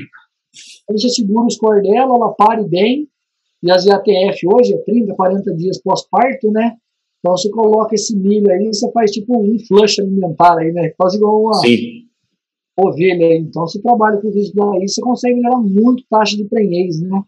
Aí 0.90 0.98
você 0.98 1.08
segura 1.10 1.46
o 1.46 1.50
score 1.50 1.82
dela, 1.82 2.16
ela 2.16 2.32
pare 2.32 2.64
bem. 2.64 3.06
E 3.62 3.70
as 3.70 3.86
IATF 3.86 4.46
hoje 4.52 4.74
é 4.74 4.78
30, 4.78 5.14
40 5.14 5.54
dias 5.54 5.80
pós-parto, 5.80 6.50
né? 6.50 6.76
Então 7.24 7.34
você 7.38 7.48
coloca 7.48 7.94
esse 7.94 8.14
milho 8.14 8.50
aí, 8.50 8.66
você 8.66 8.92
faz 8.92 9.10
tipo 9.10 9.34
um 9.40 9.56
flush 9.66 9.98
alimentar 9.98 10.58
aí, 10.58 10.70
né? 10.72 10.90
Quase 10.94 11.16
igual 11.16 11.40
uma 11.40 11.54
Sim. 11.54 12.02
ovelha 12.76 13.26
aí. 13.26 13.38
Então 13.38 13.66
você 13.66 13.80
trabalha 13.80 14.20
com 14.20 14.28
isso 14.28 14.52
daí, 14.54 14.86
você 14.86 15.00
consegue 15.00 15.36
melhorar 15.36 15.62
muito 15.62 16.04
a 16.12 16.18
taxa 16.18 16.36
de 16.36 16.44
prenhez, 16.44 17.00
né? 17.00 17.22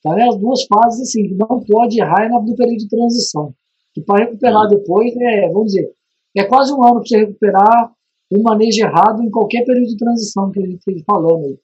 Então 0.00 0.18
é 0.18 0.28
as 0.28 0.36
duas 0.36 0.64
fases 0.64 1.02
assim, 1.02 1.28
que 1.28 1.34
não 1.34 1.60
pode 1.60 2.00
errar 2.00 2.24
é 2.24 2.28
no 2.28 2.56
período 2.56 2.78
de 2.78 2.88
transição. 2.88 3.54
Que 3.94 4.00
para 4.00 4.24
recuperar 4.24 4.66
depois 4.68 5.14
é, 5.16 5.48
vamos 5.48 5.66
dizer, 5.66 5.88
é 6.36 6.42
quase 6.42 6.72
um 6.72 6.82
ano 6.82 6.94
para 6.94 7.06
você 7.06 7.18
recuperar 7.18 7.92
um 8.32 8.42
manejo 8.42 8.82
errado 8.82 9.22
em 9.22 9.30
qualquer 9.30 9.64
período 9.64 9.86
de 9.86 9.96
transição 9.96 10.50
que 10.50 10.58
a 10.58 10.66
gente 10.66 10.78
esteja 10.78 11.04
falando 11.06 11.44
aí. 11.44 11.56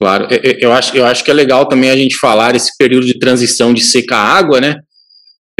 Claro, 0.00 0.26
eu 0.58 0.72
acho, 0.72 0.96
eu 0.96 1.04
acho 1.04 1.22
que 1.22 1.30
é 1.30 1.34
legal 1.34 1.68
também 1.68 1.90
a 1.90 1.96
gente 1.96 2.16
falar 2.16 2.56
esse 2.56 2.74
período 2.78 3.04
de 3.04 3.18
transição 3.18 3.74
de 3.74 3.84
seca 3.84 4.16
água, 4.16 4.58
né? 4.58 4.76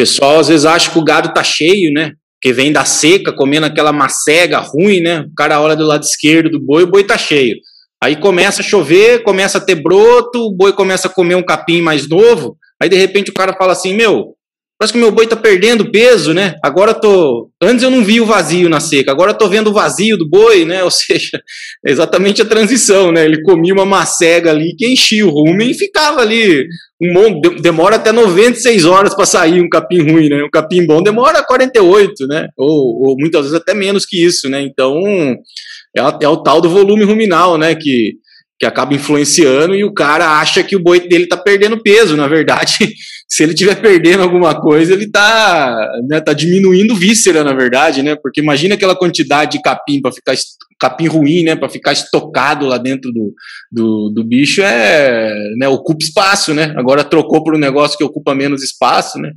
Pessoal 0.01 0.39
às 0.39 0.49
vezes 0.49 0.65
acha 0.65 0.91
que 0.91 0.99
o 0.99 1.05
gado 1.05 1.35
tá 1.35 1.45
cheio, 1.45 1.93
né? 1.93 2.13
Que 2.41 2.55
vem 2.55 2.73
da 2.73 2.87
seca, 2.87 3.35
comendo 3.35 3.67
aquela 3.67 3.93
macega 3.93 4.59
ruim, 4.59 5.01
né? 5.01 5.21
O 5.21 5.35
cara 5.35 5.61
olha 5.61 5.77
do 5.77 5.85
lado 5.85 6.03
esquerdo 6.03 6.49
do 6.49 6.59
boi, 6.59 6.85
o 6.85 6.87
boi 6.87 7.05
tá 7.05 7.19
cheio. 7.19 7.57
Aí 8.03 8.17
começa 8.17 8.63
a 8.63 8.65
chover, 8.65 9.23
começa 9.23 9.59
a 9.59 9.61
ter 9.61 9.75
broto, 9.75 10.47
o 10.47 10.57
boi 10.57 10.73
começa 10.73 11.07
a 11.07 11.11
comer 11.11 11.35
um 11.35 11.43
capim 11.43 11.83
mais 11.83 12.09
novo. 12.09 12.57
Aí 12.81 12.89
de 12.89 12.97
repente 12.97 13.31
o 13.31 13.35
cara 13.35 13.55
fala 13.59 13.73
assim: 13.73 13.95
Meu, 13.95 14.35
Parece 14.81 14.95
que 14.95 14.99
meu 14.99 15.13
boi 15.13 15.27
tá 15.27 15.37
perdendo 15.37 15.91
peso, 15.91 16.33
né? 16.33 16.55
Agora 16.65 16.95
tô. 16.95 17.51
Antes 17.63 17.83
eu 17.83 17.91
não 17.91 18.03
vi 18.03 18.19
o 18.19 18.25
vazio 18.25 18.67
na 18.67 18.81
seca, 18.81 19.11
agora 19.11 19.35
tô 19.35 19.47
vendo 19.47 19.69
o 19.69 19.75
vazio 19.75 20.17
do 20.17 20.27
boi, 20.27 20.65
né? 20.65 20.83
Ou 20.85 20.91
seja, 20.91 21.39
é 21.85 21.91
exatamente 21.91 22.41
a 22.41 22.47
transição, 22.47 23.13
né? 23.13 23.27
Ele 23.27 23.43
comia 23.43 23.75
uma 23.75 23.85
macega 23.85 24.51
ali 24.51 24.75
que 24.79 24.91
enchia 24.91 25.27
o 25.27 25.29
rumen 25.29 25.71
e 25.71 25.75
ficava 25.75 26.23
ali. 26.23 26.65
Um 26.99 27.13
monte, 27.13 27.61
demora 27.61 27.97
até 27.97 28.11
96 28.11 28.87
horas 28.87 29.15
para 29.15 29.27
sair 29.27 29.61
um 29.61 29.69
capim 29.69 30.01
ruim, 30.01 30.31
né? 30.31 30.43
Um 30.43 30.51
capim 30.51 30.87
bom 30.87 31.03
demora 31.03 31.45
48, 31.45 32.27
né? 32.27 32.49
Ou, 32.57 33.09
ou 33.11 33.17
muitas 33.19 33.43
vezes 33.43 33.59
até 33.59 33.75
menos 33.75 34.07
que 34.07 34.25
isso, 34.25 34.49
né? 34.49 34.63
Então 34.63 34.99
é, 35.95 36.01
é 36.23 36.29
o 36.29 36.39
tal 36.39 36.59
do 36.59 36.71
volume 36.71 37.05
ruminal, 37.05 37.59
né? 37.59 37.75
Que, 37.75 38.15
que 38.59 38.65
acaba 38.65 38.95
influenciando 38.95 39.75
e 39.75 39.85
o 39.85 39.93
cara 39.93 40.41
acha 40.41 40.63
que 40.63 40.75
o 40.75 40.83
boi 40.83 41.01
dele 41.01 41.27
tá 41.27 41.37
perdendo 41.37 41.83
peso. 41.83 42.17
Na 42.17 42.27
verdade, 42.27 42.79
se 43.31 43.45
ele 43.45 43.53
estiver 43.53 43.77
perdendo 43.81 44.23
alguma 44.23 44.61
coisa, 44.61 44.93
ele 44.93 45.05
está 45.05 45.89
né, 46.09 46.21
tá 46.21 46.33
diminuindo 46.33 46.97
víscera, 46.97 47.45
na 47.45 47.53
verdade, 47.53 48.03
né? 48.03 48.17
Porque 48.17 48.41
imagina 48.41 48.75
aquela 48.75 48.97
quantidade 48.97 49.53
de 49.53 49.63
capim 49.63 50.01
para 50.01 50.11
ficar 50.11 50.35
capim 50.79 51.07
ruim, 51.07 51.45
né? 51.45 51.55
Para 51.55 51.69
ficar 51.69 51.93
estocado 51.93 52.67
lá 52.67 52.77
dentro 52.77 53.13
do, 53.13 53.33
do, 53.71 54.11
do, 54.11 54.25
bicho 54.25 54.63
é, 54.63 55.33
né? 55.57 55.69
Ocupa 55.69 56.03
espaço, 56.03 56.53
né? 56.53 56.75
Agora 56.77 57.05
trocou 57.05 57.45
por 57.45 57.55
um 57.55 57.59
negócio 57.59 57.97
que 57.97 58.05
ocupa 58.05 58.35
menos 58.35 58.65
espaço, 58.65 59.19
né? 59.19 59.33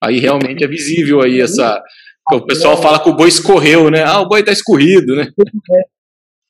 Aí 0.00 0.20
realmente 0.20 0.62
é 0.62 0.68
visível 0.68 1.20
aí 1.20 1.40
essa. 1.40 1.82
O 2.32 2.40
pessoal 2.42 2.80
fala 2.80 3.02
que 3.02 3.10
o 3.10 3.16
boi 3.16 3.28
escorreu, 3.28 3.90
né? 3.90 4.04
Ah, 4.04 4.20
o 4.20 4.28
boi 4.28 4.40
está 4.40 4.52
escorrido, 4.52 5.16
né? 5.16 5.28
É, 5.72 5.82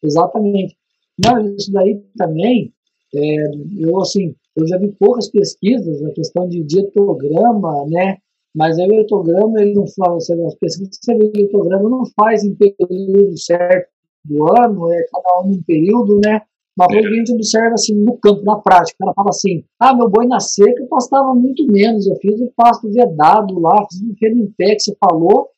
exatamente. 0.02 0.76
Não, 1.24 1.54
isso 1.54 1.72
daí 1.72 1.96
também, 2.16 2.72
é, 3.14 3.46
eu 3.78 3.98
assim, 4.00 4.34
eu 4.56 4.66
já 4.66 4.78
vi 4.78 4.92
poucas 4.92 5.30
pesquisas 5.30 6.00
na 6.00 6.10
questão 6.10 6.48
de 6.48 6.62
dietograma, 6.62 7.86
né? 7.88 8.18
Mas 8.54 8.78
aí 8.78 8.88
o 8.88 9.00
etograma, 9.00 9.62
ele 9.62 9.74
não 9.74 9.86
faz, 9.86 10.28
as 10.28 10.54
pesquisas 10.56 10.98
que 10.98 11.04
você 11.04 11.14
vê 11.14 11.24
o 11.24 11.40
etograma 11.40 11.88
não 11.88 12.04
faz 12.14 12.44
em 12.44 12.54
período 12.54 13.38
certo 13.38 13.88
do 14.24 14.44
ano, 14.60 14.92
é 14.92 15.04
cada 15.10 15.42
um 15.42 15.52
em 15.52 15.62
período, 15.62 16.20
né? 16.22 16.42
Uma 16.78 16.86
coisa 16.86 17.06
que 17.06 17.14
a 17.14 17.18
gente 17.18 17.32
observa 17.34 17.74
assim 17.74 17.94
no 17.94 18.16
campo, 18.16 18.42
na 18.44 18.56
prática. 18.56 18.96
Cara 18.98 19.12
fala 19.14 19.28
assim: 19.28 19.64
ah, 19.78 19.94
meu 19.94 20.08
boi 20.08 20.26
na 20.26 20.40
seca 20.40 20.82
eu 20.82 20.86
pastava 20.86 21.34
muito 21.34 21.66
menos, 21.66 22.06
eu 22.06 22.16
fiz 22.16 22.40
o 22.40 22.50
pasto 22.56 22.90
vedado 22.90 23.58
lá, 23.58 23.86
fiz 23.90 24.00
o 24.00 24.14
que 24.14 24.78
você 24.78 24.96
falou. 24.98 25.48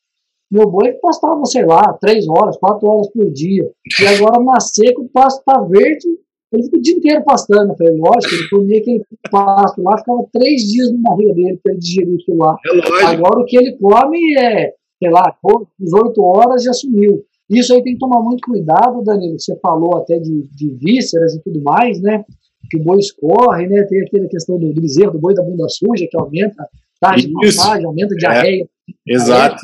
Meu 0.51 0.69
boi 0.69 0.93
pastava, 1.01 1.43
sei 1.45 1.65
lá, 1.65 1.93
três 1.99 2.27
horas, 2.27 2.57
quatro 2.57 2.87
horas 2.87 3.09
por 3.09 3.29
dia. 3.31 3.69
E 3.99 4.07
agora 4.07 4.43
na 4.43 4.59
seca 4.59 5.01
o 5.01 5.09
pasto 5.09 5.43
tá 5.43 5.59
verde, 5.61 6.07
ele 6.55 6.63
fica 6.63 6.77
o 6.77 6.81
dia 6.81 6.95
inteiro 6.95 7.23
pastando. 7.23 7.71
Eu 7.71 7.77
falei, 7.77 7.97
lógico, 7.97 8.33
ele 8.33 8.49
comia 8.49 8.79
aquele 8.79 9.05
pasto 9.29 9.81
lá, 9.81 9.97
ficava 9.97 10.25
três 10.31 10.61
dias 10.61 10.91
na 10.91 11.09
barriga 11.09 11.33
dele 11.33 11.59
para 11.61 11.73
ele 11.73 11.81
digerir 11.81 12.19
aquilo 12.21 12.37
lá. 12.37 12.57
É 13.01 13.05
Agora 13.05 13.41
o 13.41 13.45
que 13.45 13.57
ele 13.57 13.77
come 13.77 14.37
é, 14.37 14.73
sei 15.01 15.11
lá, 15.11 15.35
18 15.79 16.23
horas 16.23 16.63
já 16.63 16.73
sumiu. 16.73 17.23
Isso 17.49 17.73
aí 17.73 17.83
tem 17.83 17.93
que 17.93 17.99
tomar 17.99 18.21
muito 18.21 18.41
cuidado, 18.45 19.03
Danilo. 19.03 19.39
Você 19.39 19.55
falou 19.57 19.97
até 19.97 20.17
de, 20.17 20.47
de 20.55 20.69
vísceras 20.81 21.35
e 21.35 21.41
tudo 21.43 21.61
mais, 21.61 22.01
né? 22.01 22.25
Que 22.69 22.77
o 22.77 22.83
boi 22.83 22.97
escorre, 22.97 23.67
né? 23.67 23.83
Tem 23.83 24.01
aquela 24.01 24.27
questão 24.27 24.57
do, 24.57 24.73
do 24.73 24.81
bezerro, 24.81 25.11
do 25.11 25.19
boi 25.19 25.35
da 25.35 25.43
bunda 25.43 25.67
suja, 25.69 26.07
que 26.09 26.17
aumenta 26.17 26.67
taxa 26.99 27.27
de 27.27 27.33
passagem, 27.33 27.85
aumenta 27.85 28.15
a 28.15 28.17
diarreia. 28.17 28.63
É. 28.63 29.13
Exato. 29.13 29.61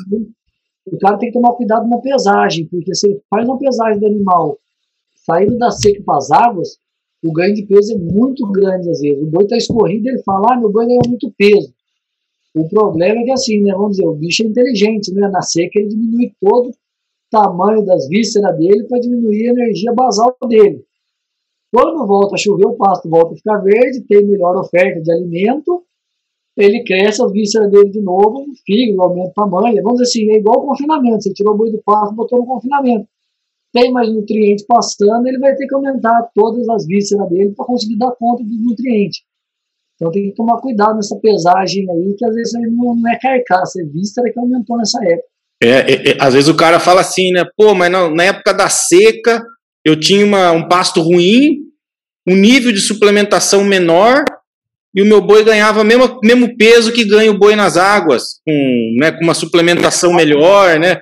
o 0.86 0.98
cara 0.98 1.18
tem 1.18 1.30
que 1.30 1.34
tomar 1.34 1.52
cuidado 1.54 1.88
na 1.88 1.98
pesagem, 1.98 2.66
porque 2.66 2.94
se 2.94 3.08
ele 3.08 3.20
faz 3.28 3.44
uma 3.46 3.58
pesagem 3.58 3.98
do 3.98 4.06
animal 4.06 4.58
saindo 5.24 5.56
da 5.58 5.70
seca 5.70 6.02
para 6.04 6.16
as 6.16 6.30
águas, 6.30 6.78
o 7.24 7.32
ganho 7.32 7.54
de 7.54 7.64
peso 7.64 7.94
é 7.94 7.98
muito 7.98 8.46
grande 8.50 8.90
às 8.90 9.00
vezes. 9.00 9.22
O 9.22 9.26
boi 9.26 9.44
está 9.44 9.56
escorrido, 9.56 10.08
ele 10.08 10.22
fala, 10.24 10.54
ah, 10.54 10.58
meu 10.58 10.70
boi 10.70 10.86
ganhou 10.86 11.02
muito 11.06 11.32
peso. 11.36 11.72
O 12.54 12.68
problema 12.68 13.20
é 13.20 13.24
que 13.24 13.30
assim, 13.30 13.60
né, 13.60 13.72
vamos 13.72 13.92
dizer, 13.92 14.06
o 14.06 14.14
bicho 14.14 14.42
é 14.42 14.46
inteligente, 14.46 15.12
né, 15.14 15.28
na 15.28 15.40
seca 15.40 15.78
ele 15.78 15.88
diminui 15.88 16.32
todo 16.40 16.70
o 16.70 16.74
tamanho 17.30 17.84
das 17.86 18.08
vísceras 18.08 18.56
dele 18.58 18.84
para 18.84 19.00
diminuir 19.00 19.48
a 19.48 19.52
energia 19.52 19.92
basal 19.92 20.36
dele. 20.48 20.84
Quando 21.72 22.06
volta 22.06 22.34
a 22.34 22.38
chover, 22.38 22.66
o 22.66 22.76
pasto 22.76 23.08
volta 23.08 23.32
a 23.32 23.36
ficar 23.36 23.58
verde, 23.58 24.02
tem 24.02 24.26
melhor 24.26 24.56
oferta 24.58 25.00
de 25.00 25.10
alimento, 25.10 25.82
ele 26.54 26.84
cresce 26.84 27.22
as 27.22 27.32
vísceras 27.32 27.70
dele 27.70 27.88
de 27.88 28.02
novo, 28.02 28.42
o 28.42 28.54
fígado 28.66 29.02
aumenta 29.02 29.30
o 29.30 29.32
tamanho. 29.32 29.82
Vamos 29.82 30.00
dizer 30.00 30.02
assim, 30.02 30.30
é 30.32 30.38
igual 30.38 30.58
o 30.58 30.66
confinamento. 30.66 31.22
Você 31.22 31.32
tirou 31.32 31.54
o 31.54 31.56
boi 31.56 31.70
do 31.70 31.80
pasto, 31.82 32.14
botou 32.14 32.40
no 32.40 32.46
confinamento 32.46 33.08
tem 33.72 33.90
mais 33.90 34.12
nutrientes 34.12 34.64
passando, 34.66 35.26
ele 35.26 35.38
vai 35.38 35.54
ter 35.54 35.66
que 35.66 35.74
aumentar 35.74 36.28
todas 36.34 36.68
as 36.68 36.86
vísceras 36.86 37.28
dele 37.30 37.52
para 37.56 37.66
conseguir 37.66 37.96
dar 37.96 38.12
conta 38.12 38.44
dos 38.44 38.64
nutrientes. 38.64 39.20
Então 39.96 40.10
tem 40.10 40.24
que 40.24 40.34
tomar 40.34 40.60
cuidado 40.60 40.96
nessa 40.96 41.16
pesagem 41.16 41.88
aí, 41.90 42.14
que 42.18 42.24
às 42.24 42.34
vezes 42.34 42.52
não, 42.72 43.08
é 43.08 43.18
carcaça, 43.18 43.80
é 43.80 43.84
víscera 43.84 44.32
que 44.32 44.38
aumentou 44.38 44.76
nessa 44.76 44.98
época. 45.04 45.28
É, 45.62 45.68
é, 45.68 46.10
é, 46.10 46.16
às 46.18 46.34
vezes 46.34 46.48
o 46.48 46.56
cara 46.56 46.80
fala 46.80 47.00
assim, 47.00 47.30
né? 47.30 47.44
Pô, 47.56 47.72
mas 47.74 47.90
na 47.90 48.24
época 48.24 48.52
da 48.52 48.68
seca 48.68 49.42
eu 49.84 49.98
tinha 49.98 50.26
uma, 50.26 50.50
um 50.50 50.68
pasto 50.68 51.00
ruim, 51.00 51.60
um 52.28 52.34
nível 52.34 52.72
de 52.72 52.80
suplementação 52.80 53.64
menor 53.64 54.24
e 54.94 55.00
o 55.00 55.06
meu 55.06 55.20
boi 55.20 55.44
ganhava 55.44 55.82
mesmo, 55.84 56.18
mesmo 56.22 56.56
peso 56.56 56.92
que 56.92 57.04
ganha 57.04 57.30
o 57.30 57.38
boi 57.38 57.56
nas 57.56 57.76
águas, 57.76 58.40
com, 58.44 58.96
né, 58.98 59.12
com 59.12 59.24
uma 59.24 59.34
suplementação 59.34 60.12
melhor, 60.12 60.78
né? 60.78 61.00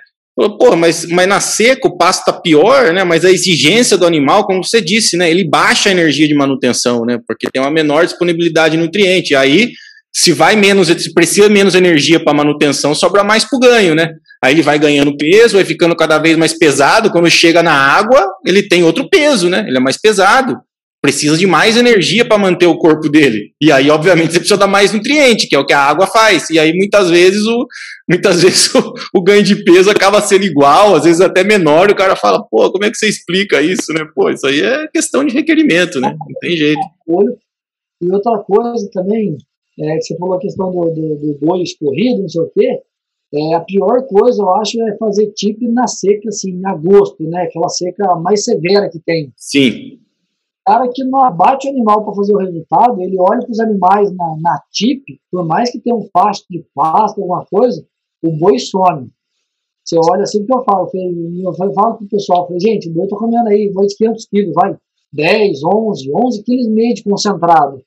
Pô, 0.48 0.74
mas, 0.76 1.04
mas 1.06 1.28
na 1.28 1.40
seca 1.40 1.86
o 1.88 1.96
pasto 1.96 2.24
tá 2.24 2.32
pior, 2.32 2.92
né? 2.92 3.04
Mas 3.04 3.24
a 3.24 3.30
exigência 3.30 3.96
do 3.96 4.06
animal, 4.06 4.46
como 4.46 4.64
você 4.64 4.80
disse, 4.80 5.16
né? 5.16 5.30
Ele 5.30 5.48
baixa 5.48 5.88
a 5.88 5.92
energia 5.92 6.26
de 6.26 6.34
manutenção, 6.34 7.04
né? 7.04 7.18
Porque 7.26 7.48
tem 7.52 7.60
uma 7.60 7.70
menor 7.70 8.04
disponibilidade 8.04 8.76
de 8.76 8.82
nutriente. 8.82 9.34
Aí, 9.34 9.72
se 10.12 10.32
vai 10.32 10.56
menos, 10.56 10.88
se 10.88 11.12
precisa 11.12 11.48
menos 11.48 11.74
energia 11.74 12.22
para 12.22 12.32
manutenção, 12.32 12.94
sobra 12.94 13.22
mais 13.22 13.44
para 13.44 13.56
o 13.56 13.60
ganho, 13.60 13.94
né? 13.94 14.12
Aí 14.42 14.54
ele 14.54 14.62
vai 14.62 14.78
ganhando 14.78 15.16
peso, 15.16 15.56
vai 15.56 15.64
ficando 15.64 15.94
cada 15.94 16.18
vez 16.18 16.36
mais 16.36 16.56
pesado. 16.56 17.10
Quando 17.10 17.30
chega 17.30 17.62
na 17.62 17.74
água, 17.74 18.26
ele 18.46 18.62
tem 18.62 18.82
outro 18.82 19.08
peso, 19.10 19.50
né? 19.50 19.64
Ele 19.68 19.76
é 19.76 19.80
mais 19.80 19.98
pesado. 20.00 20.56
Precisa 21.00 21.36
de 21.36 21.46
mais 21.46 21.76
energia 21.76 22.26
para 22.26 22.36
manter 22.36 22.66
o 22.66 22.76
corpo 22.76 23.08
dele. 23.08 23.52
E 23.60 23.72
aí, 23.72 23.90
obviamente, 23.90 24.32
você 24.32 24.38
precisa 24.38 24.58
dar 24.58 24.66
mais 24.66 24.92
nutriente, 24.92 25.48
que 25.48 25.56
é 25.56 25.58
o 25.58 25.64
que 25.64 25.72
a 25.72 25.80
água 25.80 26.06
faz. 26.06 26.50
E 26.50 26.58
aí, 26.58 26.74
muitas 26.74 27.08
vezes, 27.08 27.42
o, 27.46 27.66
muitas 28.08 28.40
vezes 28.42 28.74
o, 28.74 28.92
o 29.14 29.22
ganho 29.22 29.42
de 29.42 29.64
peso 29.64 29.90
acaba 29.90 30.20
sendo 30.20 30.44
igual, 30.44 30.94
às 30.94 31.04
vezes 31.04 31.20
até 31.20 31.42
menor, 31.42 31.88
e 31.88 31.92
o 31.92 31.96
cara 31.96 32.14
fala, 32.16 32.42
pô, 32.42 32.70
como 32.70 32.84
é 32.84 32.90
que 32.90 32.96
você 32.96 33.08
explica 33.08 33.62
isso, 33.62 33.92
né? 33.92 34.06
Pô, 34.14 34.28
isso 34.28 34.46
aí 34.46 34.60
é 34.60 34.88
questão 34.88 35.24
de 35.24 35.34
requerimento, 35.34 36.00
né? 36.00 36.14
Não 36.18 36.40
tem 36.40 36.56
jeito. 36.56 36.80
E 38.02 38.12
outra 38.12 38.38
coisa 38.38 38.88
também, 38.92 39.38
é, 39.78 40.00
você 40.00 40.16
falou 40.18 40.34
a 40.34 40.40
questão 40.40 40.70
do, 40.70 40.84
do, 40.90 41.16
do 41.16 41.38
boi 41.40 41.62
escorrido, 41.62 42.22
não 42.22 42.28
sei 42.28 42.42
o 42.42 42.50
quê, 42.50 42.80
é, 43.32 43.54
a 43.54 43.60
pior 43.60 44.02
coisa, 44.06 44.42
eu 44.42 44.50
acho, 44.56 44.82
é 44.82 44.96
fazer 44.98 45.28
tipo 45.28 45.66
na 45.72 45.86
seca, 45.86 46.28
assim, 46.28 46.50
em 46.50 46.66
agosto, 46.66 47.22
né? 47.22 47.44
Aquela 47.44 47.68
seca 47.68 48.16
mais 48.16 48.44
severa 48.44 48.90
que 48.90 48.98
tem. 48.98 49.32
Sim 49.36 49.98
cara 50.70 50.88
que 50.88 51.02
não 51.02 51.20
abate 51.22 51.66
o 51.66 51.70
animal 51.70 52.04
para 52.04 52.14
fazer 52.14 52.32
o 52.32 52.38
resultado, 52.38 53.02
ele 53.02 53.16
olha 53.18 53.40
para 53.40 53.50
os 53.50 53.58
animais 53.58 54.14
na, 54.14 54.36
na 54.40 54.62
tip, 54.70 55.02
por 55.30 55.44
mais 55.44 55.70
que 55.70 55.80
tenha 55.80 55.96
um 55.96 56.08
pasto 56.12 56.46
de 56.48 56.64
pasto, 56.72 57.20
alguma 57.20 57.44
coisa, 57.46 57.84
o 58.22 58.30
boi 58.38 58.58
some. 58.58 59.10
Você 59.84 59.96
olha 59.98 60.22
assim 60.22 60.46
que 60.46 60.54
eu 60.54 60.62
falo, 60.62 60.88
eu 60.94 61.54
falo, 61.54 61.74
falo 61.74 61.96
pro 61.96 62.06
pessoal, 62.06 62.46
falei, 62.46 62.60
gente, 62.60 62.88
o 62.88 62.92
boi 62.92 63.08
tá 63.08 63.16
comendo 63.16 63.48
aí, 63.48 63.72
boi 63.72 63.86
de 63.86 63.96
500 63.96 64.26
quilos, 64.26 64.54
vai, 64.54 64.76
10, 65.12 65.64
11, 65.64 66.12
11 66.14 66.44
quilos 66.44 66.66
e 66.66 66.70
meio 66.70 66.94
de 66.94 67.02
concentrado. 67.02 67.82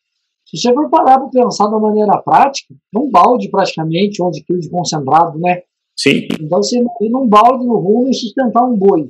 Se 0.45 0.57
você 0.57 0.73
for 0.73 0.89
parar 0.89 1.19
para 1.19 1.29
pensar 1.29 1.67
de 1.67 1.71
uma 1.71 1.79
maneira 1.79 2.21
prática, 2.21 2.73
é 2.73 2.99
um 2.99 3.09
balde 3.09 3.49
praticamente, 3.49 4.21
11 4.21 4.43
quilos 4.43 4.65
de 4.65 4.69
concentrado, 4.69 5.39
né? 5.39 5.61
Sim. 5.95 6.27
Então 6.41 6.61
você 6.61 6.79
imagina 6.79 7.17
um 7.17 7.27
balde 7.29 7.65
no 7.65 7.77
rumo 7.77 8.09
e 8.09 8.13
sustentar 8.13 8.65
um 8.65 8.75
boi. 8.75 9.07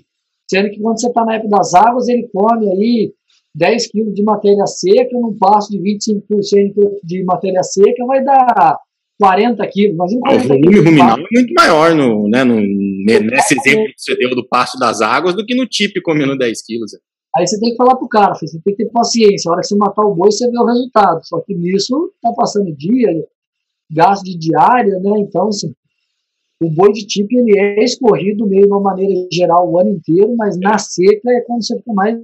Sendo 0.48 0.70
que 0.70 0.80
quando 0.80 1.00
você 1.00 1.08
está 1.08 1.26
na 1.26 1.36
época 1.36 1.50
das 1.50 1.74
águas, 1.74 2.08
ele 2.08 2.30
come 2.32 2.70
aí 2.70 3.14
10 3.56 3.88
quilos 3.92 4.14
de 4.14 4.24
matéria 4.24 4.66
seca 4.66 5.12
num 5.14 5.38
passo 5.38 5.72
de 5.72 5.80
25% 5.80 6.74
de 7.04 7.24
matéria 7.24 7.62
seca 7.64 8.06
vai 8.06 8.24
dar 8.24 8.80
40 9.20 9.68
quilos. 9.68 9.94
Imagina 9.94 10.22
40 10.22 10.46
o 10.46 10.48
volume 10.48 10.80
ruminal 10.80 11.18
é 11.20 11.22
muito 11.32 11.54
maior 11.56 11.96
no, 11.96 12.28
né, 12.30 12.44
no, 12.44 12.56
nesse 12.56 13.56
exemplo 13.58 13.86
que 13.86 13.94
você 13.98 14.16
deu 14.18 14.32
do 14.32 14.48
passo 14.48 14.78
das 14.80 15.02
águas 15.02 15.36
do 15.36 15.46
que 15.46 15.56
no 15.56 15.68
TIP 15.68 16.02
comendo 16.02 16.38
10 16.38 16.66
quilos. 16.66 16.92
Aí 17.36 17.48
você 17.48 17.60
tem 17.60 17.72
que 17.72 17.78
falar 17.78 17.96
pro 17.96 18.08
cara, 18.08 18.34
você 18.36 18.60
tem 18.64 18.76
que 18.76 18.84
ter 18.84 18.92
paciência. 18.92 19.50
A 19.50 19.54
hora 19.54 19.62
que 19.62 19.68
você 19.68 19.76
matar 19.76 20.06
o 20.06 20.14
boi, 20.14 20.32
você 20.32 20.50
vê 20.50 20.58
o 20.58 20.66
resultado. 20.66 21.20
Só 21.24 21.40
que 21.42 21.56
nisso 21.56 22.12
tá 22.22 22.32
passando 22.36 22.76
dia, 22.76 23.10
gasto 23.92 24.24
de 24.24 24.38
diária, 24.38 25.00
né? 25.00 25.12
Então, 25.20 25.48
assim, 25.48 25.74
o 26.62 26.70
boi 26.70 26.92
de 26.92 27.06
tipo 27.08 27.30
ele 27.34 27.60
é 27.60 27.84
escorrido 27.84 28.48
meio 28.48 28.64
de 28.64 28.68
uma 28.68 28.82
maneira 28.82 29.28
geral 29.32 29.70
o 29.70 29.80
ano 29.80 29.92
inteiro, 29.92 30.36
mas 30.38 30.60
na 30.60 30.78
seca 30.78 31.32
é 31.32 31.42
quando 31.42 31.66
você 31.66 31.76
fica 31.78 31.94
mais 31.94 32.18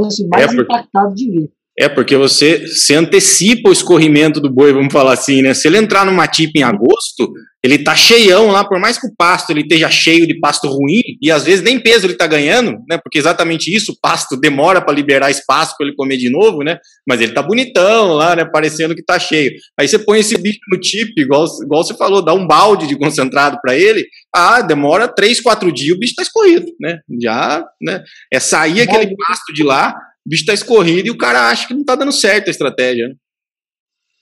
assim, 0.00 0.26
mais 0.28 0.44
é 0.44 0.46
porque, 0.46 0.62
impactado 0.62 1.14
de 1.14 1.30
ver. 1.30 1.50
É, 1.78 1.88
porque 1.88 2.16
você 2.16 2.66
se 2.66 2.94
antecipa 2.94 3.70
o 3.70 3.72
escorrimento 3.72 4.40
do 4.40 4.50
boi, 4.50 4.72
vamos 4.72 4.92
falar 4.92 5.12
assim, 5.12 5.42
né? 5.42 5.54
Se 5.54 5.68
ele 5.68 5.78
entrar 5.78 6.04
numa 6.04 6.26
tipa 6.26 6.58
em 6.58 6.62
agosto, 6.62 7.32
ele 7.62 7.78
tá 7.78 7.94
cheião 7.94 8.48
lá, 8.48 8.64
por 8.64 8.80
mais 8.80 8.98
que 8.98 9.06
o 9.06 9.14
pasto 9.16 9.50
ele 9.50 9.60
esteja 9.60 9.88
cheio 9.88 10.26
de 10.26 10.38
pasto 10.40 10.66
ruim, 10.66 11.00
e 11.20 11.30
às 11.30 11.44
vezes 11.44 11.62
nem 11.62 11.78
peso 11.78 12.06
ele 12.06 12.14
tá 12.14 12.26
ganhando, 12.26 12.72
né? 12.88 12.98
Porque 12.98 13.18
exatamente 13.18 13.74
isso, 13.74 13.92
o 13.92 13.96
pasto 14.00 14.36
demora 14.36 14.80
para 14.80 14.92
liberar 14.92 15.30
espaço 15.30 15.76
para 15.76 15.86
ele 15.86 15.94
comer 15.94 16.16
de 16.16 16.28
novo, 16.28 16.64
né? 16.64 16.78
Mas 17.06 17.20
ele 17.20 17.32
tá 17.32 17.40
bonitão 17.40 18.14
lá, 18.14 18.34
né? 18.34 18.44
Parecendo 18.44 18.96
que 18.96 19.02
tá 19.02 19.16
cheio. 19.16 19.52
Aí 19.78 19.86
você 19.86 19.98
põe 19.98 20.18
esse 20.18 20.36
bicho 20.36 20.58
no 20.72 20.80
tip, 20.80 21.12
igual, 21.16 21.46
igual 21.62 21.84
você 21.84 21.94
falou, 21.94 22.20
dá 22.20 22.34
um 22.34 22.46
balde 22.46 22.88
de 22.88 22.98
concentrado 22.98 23.58
para 23.62 23.76
ele, 23.76 24.04
ah, 24.34 24.60
demora 24.60 25.06
três, 25.06 25.40
quatro 25.40 25.70
dias, 25.70 25.96
o 25.96 26.00
bicho 26.00 26.14
tá 26.16 26.22
escorrido, 26.22 26.66
né? 26.80 26.98
Já, 27.20 27.64
né? 27.80 28.02
É 28.32 28.40
sair 28.40 28.80
aquele 28.80 29.14
pasto 29.16 29.52
de 29.54 29.62
lá, 29.62 29.94
o 30.26 30.30
bicho 30.30 30.44
tá 30.44 30.52
escorrido 30.52 31.06
e 31.06 31.10
o 31.10 31.18
cara 31.18 31.48
acha 31.48 31.68
que 31.68 31.74
não 31.74 31.84
tá 31.84 31.94
dando 31.94 32.12
certo 32.12 32.48
a 32.48 32.50
estratégia, 32.50 33.08
né? 33.08 33.14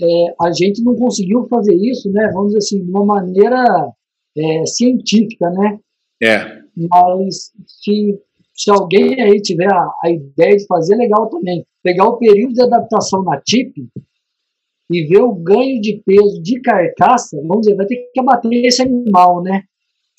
É, 0.01 0.35
a 0.41 0.53
gente 0.53 0.83
não 0.83 0.95
conseguiu 0.97 1.47
fazer 1.49 1.75
isso, 1.75 2.11
né? 2.11 2.31
Vamos 2.33 2.49
dizer 2.49 2.59
assim, 2.59 2.85
de 2.85 2.91
uma 2.91 3.05
maneira 3.05 3.93
é, 4.37 4.67
científica, 4.67 5.51
né? 5.51 5.79
É. 6.23 6.61
Mas 6.77 7.53
se, 7.67 8.19
se 8.55 8.71
alguém 8.71 9.21
aí 9.21 9.41
tiver 9.43 9.71
a, 9.73 9.93
a, 10.05 10.11
ideia 10.11 10.57
de 10.57 10.67
fazer, 10.67 10.97
legal 10.97 11.29
também. 11.29 11.65
Pegar 11.83 12.07
o 12.07 12.19
período 12.19 12.55
de 12.55 12.63
adaptação 12.63 13.23
na 13.23 13.41
TIP 13.41 13.89
e 14.91 15.07
ver 15.07 15.23
o 15.23 15.35
ganho 15.35 15.81
de 15.81 16.03
peso 16.05 16.43
de 16.43 16.61
carcaça, 16.61 17.37
vamos 17.43 17.63
dizer, 17.63 17.77
vai 17.77 17.87
ter 17.87 17.97
que 18.13 18.21
abater 18.21 18.65
esse 18.65 18.83
animal, 18.83 19.43
né? 19.43 19.63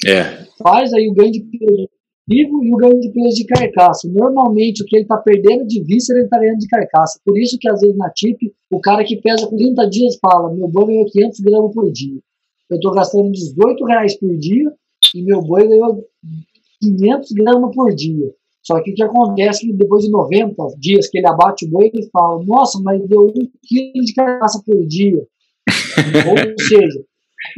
É. 0.06 0.46
Faz 0.62 0.94
aí 0.94 1.08
o 1.10 1.14
ganho 1.14 1.32
de 1.32 1.42
peso 1.42 1.90
vivo 2.28 2.64
e 2.64 2.74
o 2.74 2.78
ganho 2.78 3.00
de 3.00 3.10
peso 3.12 3.36
de 3.36 3.46
carcaça. 3.46 4.08
Normalmente, 4.08 4.84
o 4.84 4.86
que 4.86 4.96
ele 4.96 5.04
está 5.04 5.18
perdendo 5.18 5.66
de 5.66 5.84
víscera, 5.84 6.20
ele 6.20 6.26
está 6.26 6.40
ganhando 6.40 6.60
de 6.60 6.68
carcaça. 6.68 7.20
Por 7.26 7.38
isso 7.38 7.58
que, 7.60 7.70
às 7.70 7.82
vezes, 7.82 7.98
na 7.98 8.10
TIP, 8.10 8.54
o 8.72 8.80
cara 8.80 9.04
que 9.04 9.22
pesa 9.22 9.50
30 9.50 9.90
dias 9.90 10.18
fala, 10.22 10.54
meu 10.54 10.68
boi 10.68 10.88
ganhou 10.88 11.06
500 11.06 11.40
gramas 11.40 11.74
por 11.74 11.92
dia. 11.92 12.20
Eu 12.70 12.76
estou 12.76 12.92
gastando 12.94 13.32
18 13.32 13.86
reais 13.86 14.18
por 14.18 14.38
dia 14.38 14.72
e 15.16 15.24
meu 15.24 15.42
boi 15.42 15.68
ganhou 15.68 16.06
500 16.82 17.32
gramas 17.32 17.76
por 17.76 17.94
dia. 17.94 18.34
Só 18.64 18.82
que 18.82 18.92
o 18.92 18.94
que 18.94 19.04
acontece 19.04 19.66
é 19.66 19.72
que 19.72 19.78
depois 19.78 20.04
de 20.04 20.12
90 20.12 20.56
dias 20.78 21.10
que 21.10 21.18
ele 21.18 21.28
abate 21.28 21.66
o 21.66 21.70
boi, 21.70 21.90
ele 21.92 22.08
fala, 22.12 22.44
nossa, 22.46 22.80
mas 22.82 23.02
deu 23.08 23.22
1 23.22 23.34
quilo 23.64 24.06
de 24.06 24.14
carcaça 24.14 24.62
por 24.66 24.86
dia. 24.86 25.18
Ou 25.18 26.68
seja, 26.68 27.04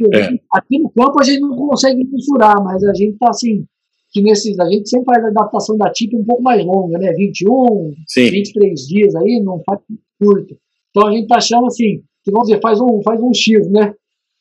é. 0.14 0.38
aqui 0.52 0.78
no 0.78 0.90
campo 0.90 1.20
a 1.20 1.24
gente 1.24 1.40
não 1.40 1.56
consegue 1.56 2.04
mensurar, 2.04 2.62
mas 2.64 2.82
a 2.84 2.94
gente 2.94 3.12
está 3.12 3.28
assim, 3.28 3.66
que 4.14 4.22
nesses, 4.22 4.56
a 4.60 4.68
gente 4.70 4.88
sempre 4.88 5.06
faz 5.06 5.24
a 5.24 5.28
adaptação 5.28 5.76
da 5.76 5.90
TIP 5.90 6.14
um 6.14 6.24
pouco 6.24 6.40
mais 6.40 6.64
longa, 6.64 6.96
né? 6.98 7.12
21, 7.12 7.92
Sim. 8.06 8.30
23 8.30 8.80
dias 8.86 9.16
aí, 9.16 9.42
não 9.44 9.60
faz 9.66 9.80
curto. 10.20 10.56
Então 10.90 11.08
a 11.08 11.12
gente 11.12 11.26
tá 11.26 11.38
achando 11.38 11.66
assim, 11.66 12.00
que 12.22 12.30
vamos 12.30 12.46
dizer, 12.46 12.60
faz 12.60 12.80
um, 12.80 13.02
faz 13.02 13.20
um 13.20 13.34
X, 13.34 13.68
né? 13.68 13.92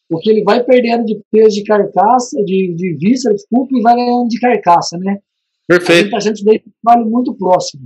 Porque 0.08 0.30
ele 0.30 0.44
vai 0.44 0.64
perdendo 0.64 1.06
de 1.06 1.20
peso 1.32 1.56
de 1.56 1.64
carcaça, 1.64 2.38
de, 2.44 2.76
de 2.76 2.98
vista, 3.00 3.34
desculpa, 3.34 3.76
e 3.76 3.82
vai 3.82 3.96
ganhando 3.96 4.28
de 4.28 4.40
carcaça, 4.40 4.96
né? 5.00 5.18
Perfeito. 5.68 6.16
A 6.16 6.20
gente 6.20 6.44
tá 6.44 6.52
achando 6.52 6.62
vale 6.84 7.06
muito 7.06 7.34
próximo. 7.34 7.84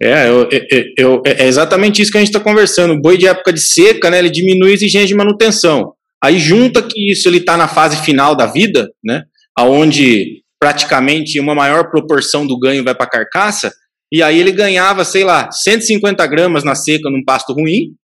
É, 0.00 0.28
eu, 0.28 0.48
eu, 0.50 0.84
eu, 0.96 1.22
é 1.26 1.46
exatamente 1.46 2.00
isso 2.00 2.10
que 2.10 2.16
a 2.16 2.20
gente 2.20 2.28
está 2.28 2.40
conversando. 2.40 2.94
O 2.94 3.00
boi 3.00 3.18
de 3.18 3.26
época 3.26 3.52
de 3.52 3.60
seca, 3.60 4.08
né, 4.08 4.18
ele 4.20 4.30
diminui 4.30 4.70
a 4.70 4.74
exigência 4.74 5.08
de 5.08 5.14
manutenção. 5.14 5.92
Aí 6.24 6.38
junta 6.38 6.80
que 6.80 7.12
isso 7.12 7.28
ele 7.28 7.38
está 7.38 7.56
na 7.56 7.68
fase 7.68 8.02
final 8.02 8.34
da 8.34 8.46
vida, 8.46 8.90
né, 9.04 9.24
aonde 9.54 10.42
praticamente 10.60 11.38
uma 11.40 11.54
maior 11.54 11.90
proporção 11.90 12.46
do 12.46 12.58
ganho 12.58 12.84
vai 12.84 12.94
para 12.94 13.06
a 13.06 13.10
carcaça, 13.10 13.72
e 14.12 14.22
aí 14.22 14.38
ele 14.40 14.52
ganhava, 14.52 15.04
sei 15.04 15.22
lá, 15.22 15.50
150 15.50 16.26
gramas 16.26 16.64
na 16.64 16.74
seca 16.74 17.10
num 17.10 17.24
pasto 17.24 17.52
ruim, 17.52 17.94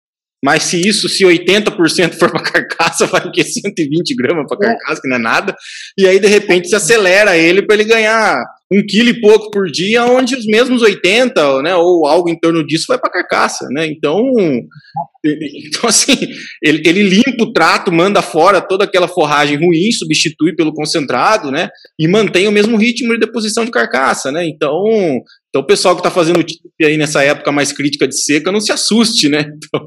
mas 0.45 0.65
se 0.65 0.87
isso, 0.87 1.09
se 1.09 1.25
80% 1.25 2.19
for 2.19 2.31
para 2.31 2.43
carcaça, 2.43 3.07
vai 3.09 3.27
o 3.27 3.33
quê? 3.33 3.43
120 3.43 4.15
gramas 4.15 4.47
para 4.47 4.67
é. 4.67 4.75
carcaça, 4.75 5.01
que 5.01 5.09
não 5.09 5.17
é 5.17 5.19
nada. 5.19 5.57
E 5.97 6.07
aí, 6.07 6.21
de 6.21 6.27
repente, 6.27 6.69
se 6.69 6.77
acelera 6.77 7.35
ele 7.35 7.63
para 7.63 7.77
ele 7.77 7.85
ganhar 7.85 8.45
um 8.73 8.85
quilo 8.87 9.11
e 9.11 9.21
pouco 9.21 9.51
por 9.51 9.71
dia, 9.71 10.05
onde 10.05 10.35
os 10.35 10.47
mesmos 10.47 10.83
80, 10.83 11.63
né, 11.63 11.77
ou 11.77 12.07
algo 12.07 12.29
em 12.29 12.39
torno 12.39 12.67
disso, 12.67 12.87
vai 12.89 12.99
para 12.99 13.11
carcaça, 13.11 13.69
né? 13.71 13.87
Então, 13.87 14.23
então 15.25 15.83
assim, 15.89 16.17
ele, 16.63 16.83
ele 16.87 17.03
limpa 17.03 17.45
o 17.45 17.53
trato, 17.53 17.93
manda 17.93 18.23
fora 18.23 18.61
toda 18.61 18.85
aquela 18.85 19.07
forragem 19.07 19.57
ruim, 19.57 19.93
substitui 19.93 20.55
pelo 20.55 20.73
concentrado, 20.73 21.51
né? 21.51 21.69
E 21.99 22.09
mantém 22.09 22.49
o 22.49 22.53
mesmo 22.53 22.77
ritmo 22.77 23.13
de 23.13 23.21
deposição 23.21 23.65
de 23.65 23.71
carcaça, 23.71 24.33
né? 24.33 24.47
Então, 24.47 24.83
então, 25.55 25.63
o 25.63 25.67
pessoal 25.67 25.95
que 25.95 26.01
está 26.01 26.11
fazendo 26.11 26.43
tip 26.43 26.59
aí 26.83 26.97
nessa 26.97 27.23
época 27.23 27.53
mais 27.53 27.71
crítica 27.71 28.09
de 28.09 28.21
seca, 28.21 28.51
não 28.51 28.59
se 28.59 28.73
assuste, 28.73 29.29
né? 29.29 29.47
Então, 29.65 29.87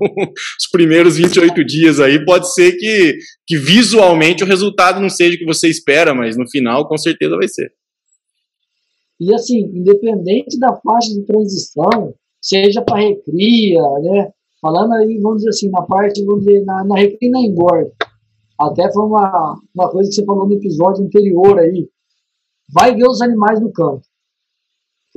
os 0.59 0.69
primeiros 0.71 1.17
28 1.17 1.65
dias 1.65 1.99
aí 1.99 2.23
pode 2.23 2.53
ser 2.53 2.73
que, 2.73 3.17
que 3.45 3.57
visualmente 3.57 4.43
o 4.43 4.47
resultado 4.47 5.01
não 5.01 5.09
seja 5.09 5.35
o 5.35 5.37
que 5.37 5.45
você 5.45 5.67
espera, 5.67 6.13
mas 6.13 6.37
no 6.37 6.49
final 6.49 6.87
com 6.87 6.97
certeza 6.97 7.35
vai 7.35 7.47
ser. 7.47 7.69
E 9.19 9.33
assim, 9.33 9.59
independente 9.73 10.59
da 10.59 10.75
faixa 10.75 11.13
de 11.13 11.23
transição, 11.23 12.13
seja 12.41 12.81
para 12.81 13.01
recria, 13.01 13.81
né? 14.01 14.31
Falando 14.61 14.93
aí, 14.93 15.19
vamos 15.19 15.37
dizer 15.37 15.49
assim, 15.49 15.69
na 15.69 15.83
parte, 15.83 16.23
vamos 16.25 16.45
dizer, 16.45 16.63
na, 16.65 16.83
na 16.83 16.95
recria 16.95 17.29
e 17.29 17.31
na 17.31 17.39
engorda. 17.39 17.91
Até 18.59 18.91
foi 18.91 19.05
uma, 19.05 19.59
uma 19.73 19.89
coisa 19.91 20.09
que 20.09 20.15
você 20.15 20.25
falou 20.25 20.47
no 20.47 20.55
episódio 20.55 21.05
anterior 21.05 21.59
aí. 21.59 21.87
Vai 22.73 22.95
ver 22.95 23.07
os 23.07 23.21
animais 23.21 23.61
no 23.61 23.71
campo 23.71 24.01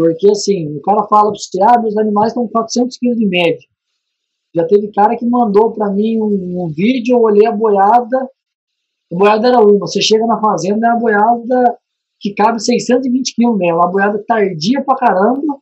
porque, 0.00 0.30
assim, 0.30 0.74
o 0.74 0.80
cara 0.80 1.06
fala 1.08 1.30
para 1.30 1.38
você, 1.38 1.62
ah, 1.62 1.78
meus 1.78 1.94
animais 1.98 2.28
estão 2.28 2.48
400 2.48 2.96
quilos 2.96 3.18
de 3.18 3.26
média. 3.26 3.68
Já 4.54 4.66
teve 4.66 4.90
cara 4.92 5.14
que 5.14 5.26
mandou 5.26 5.72
para 5.72 5.90
mim 5.90 6.18
um, 6.18 6.64
um, 6.64 6.68
vídeo, 6.68 7.16
eu 7.16 7.20
olhei 7.20 7.46
a 7.46 7.52
boiada, 7.52 8.28
a 9.12 9.14
boiada 9.14 9.48
era 9.48 9.60
uma, 9.60 9.80
você 9.80 10.00
chega 10.00 10.24
na 10.26 10.40
fazenda, 10.40 10.86
é 10.86 10.90
uma 10.90 10.98
boiada 10.98 11.78
que 12.20 12.34
cabe 12.34 12.62
620 12.62 13.34
quilos 13.34 13.58
mesmo, 13.58 13.76
uma 13.76 13.90
boiada 13.90 14.22
tardia 14.26 14.84
pra 14.84 14.96
caramba, 14.96 15.58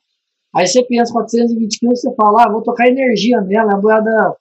aí 0.55 0.67
você 0.67 0.83
pensa 0.85 1.13
420 1.13 1.79
quilos, 1.79 2.01
você 2.01 2.15
fala, 2.15 2.45
ah, 2.45 2.53
vou 2.53 2.63
tocar 2.63 2.89
energia 2.89 3.41
nela, 3.41 3.73
é 3.73 3.75
uma 3.75 3.81
boiada, 3.81 4.37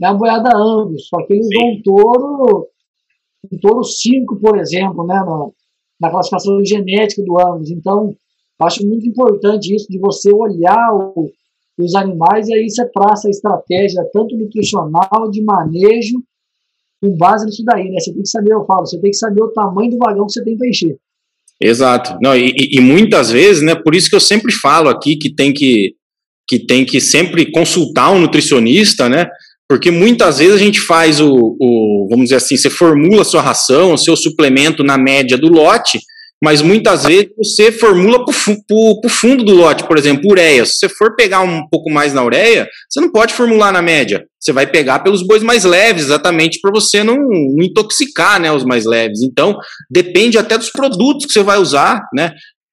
é 0.00 0.08
uma 0.08 0.18
boiada 0.18 0.56
Angus, 0.56 1.08
só 1.08 1.16
que 1.26 1.32
eles 1.32 1.48
dão 1.48 1.68
um 1.68 1.82
touro, 1.82 2.68
um 3.52 3.58
touro 3.58 3.84
5, 3.84 4.36
por 4.36 4.58
exemplo, 4.58 5.06
né, 5.06 5.14
na, 5.14 5.46
na 6.00 6.10
classificação 6.10 6.64
genética 6.64 7.22
do 7.22 7.38
Angus, 7.38 7.70
então 7.70 8.14
Acho 8.58 8.86
muito 8.86 9.06
importante 9.06 9.74
isso 9.74 9.86
de 9.88 9.98
você 9.98 10.32
olhar 10.32 10.90
o, 10.94 11.30
os 11.78 11.94
animais, 11.94 12.48
e 12.48 12.54
aí 12.54 12.70
você 12.70 12.88
traça 12.88 13.28
a 13.28 13.30
estratégia 13.30 14.08
tanto 14.12 14.36
nutricional, 14.36 15.30
de 15.30 15.42
manejo, 15.42 16.22
com 17.02 17.14
base 17.16 17.44
nisso 17.44 17.62
daí, 17.64 17.90
né? 17.90 18.00
Você 18.00 18.12
tem 18.12 18.22
que 18.22 18.28
saber, 18.28 18.52
eu 18.54 18.64
falo, 18.64 18.86
você 18.86 18.98
tem 18.98 19.10
que 19.10 19.16
saber 19.16 19.42
o 19.42 19.52
tamanho 19.52 19.90
do 19.90 19.98
vagão 19.98 20.24
que 20.24 20.32
você 20.32 20.42
tem 20.42 20.56
para 20.56 20.68
encher. 20.68 20.98
Exato. 21.62 22.18
Não, 22.20 22.36
e, 22.36 22.52
e, 22.54 22.80
muitas 22.80 23.30
vezes, 23.30 23.62
né, 23.62 23.74
por 23.74 23.94
isso 23.94 24.10
que 24.10 24.16
eu 24.16 24.20
sempre 24.20 24.52
falo 24.52 24.88
aqui 24.88 25.16
que 25.16 25.34
tem 25.34 25.52
que, 25.52 25.94
que 26.46 26.58
tem 26.58 26.84
que 26.84 27.00
sempre 27.00 27.50
consultar 27.50 28.10
um 28.10 28.20
nutricionista, 28.20 29.08
né? 29.08 29.26
Porque 29.68 29.90
muitas 29.90 30.38
vezes 30.38 30.54
a 30.54 30.58
gente 30.58 30.80
faz 30.80 31.20
o, 31.20 31.56
o 31.58 32.06
vamos 32.10 32.24
dizer 32.26 32.36
assim, 32.36 32.56
você 32.56 32.70
formula 32.70 33.22
a 33.22 33.24
sua 33.24 33.40
ração, 33.40 33.94
o 33.94 33.98
seu 33.98 34.16
suplemento 34.16 34.84
na 34.84 34.96
média 34.96 35.36
do 35.36 35.48
lote, 35.48 35.98
mas 36.42 36.60
muitas 36.60 37.04
vezes 37.04 37.30
você 37.36 37.72
formula 37.72 38.24
para 38.24 38.32
o 38.32 39.08
fundo 39.08 39.42
do 39.42 39.54
lote, 39.54 39.84
por 39.84 39.96
exemplo, 39.96 40.30
ureia. 40.30 40.66
Se 40.66 40.74
você 40.74 40.88
for 40.88 41.16
pegar 41.16 41.40
um 41.40 41.66
pouco 41.68 41.90
mais 41.90 42.12
na 42.12 42.22
ureia, 42.22 42.68
você 42.88 43.00
não 43.00 43.10
pode 43.10 43.32
formular 43.32 43.72
na 43.72 43.80
média. 43.80 44.26
Você 44.38 44.52
vai 44.52 44.66
pegar 44.66 44.98
pelos 44.98 45.26
bois 45.26 45.42
mais 45.42 45.64
leves, 45.64 46.04
exatamente 46.04 46.60
para 46.60 46.70
você 46.70 47.02
não, 47.02 47.16
não, 47.16 47.62
intoxicar 47.62 48.38
né, 48.38 48.52
os 48.52 48.64
mais 48.64 48.84
leves. 48.84 49.22
Então, 49.22 49.56
depende 49.90 50.36
até 50.36 50.58
dos 50.58 50.70
produtos 50.70 51.24
que 51.24 51.32
você 51.32 51.42
vai 51.42 51.58
usar, 51.58 52.02
né? 52.14 52.32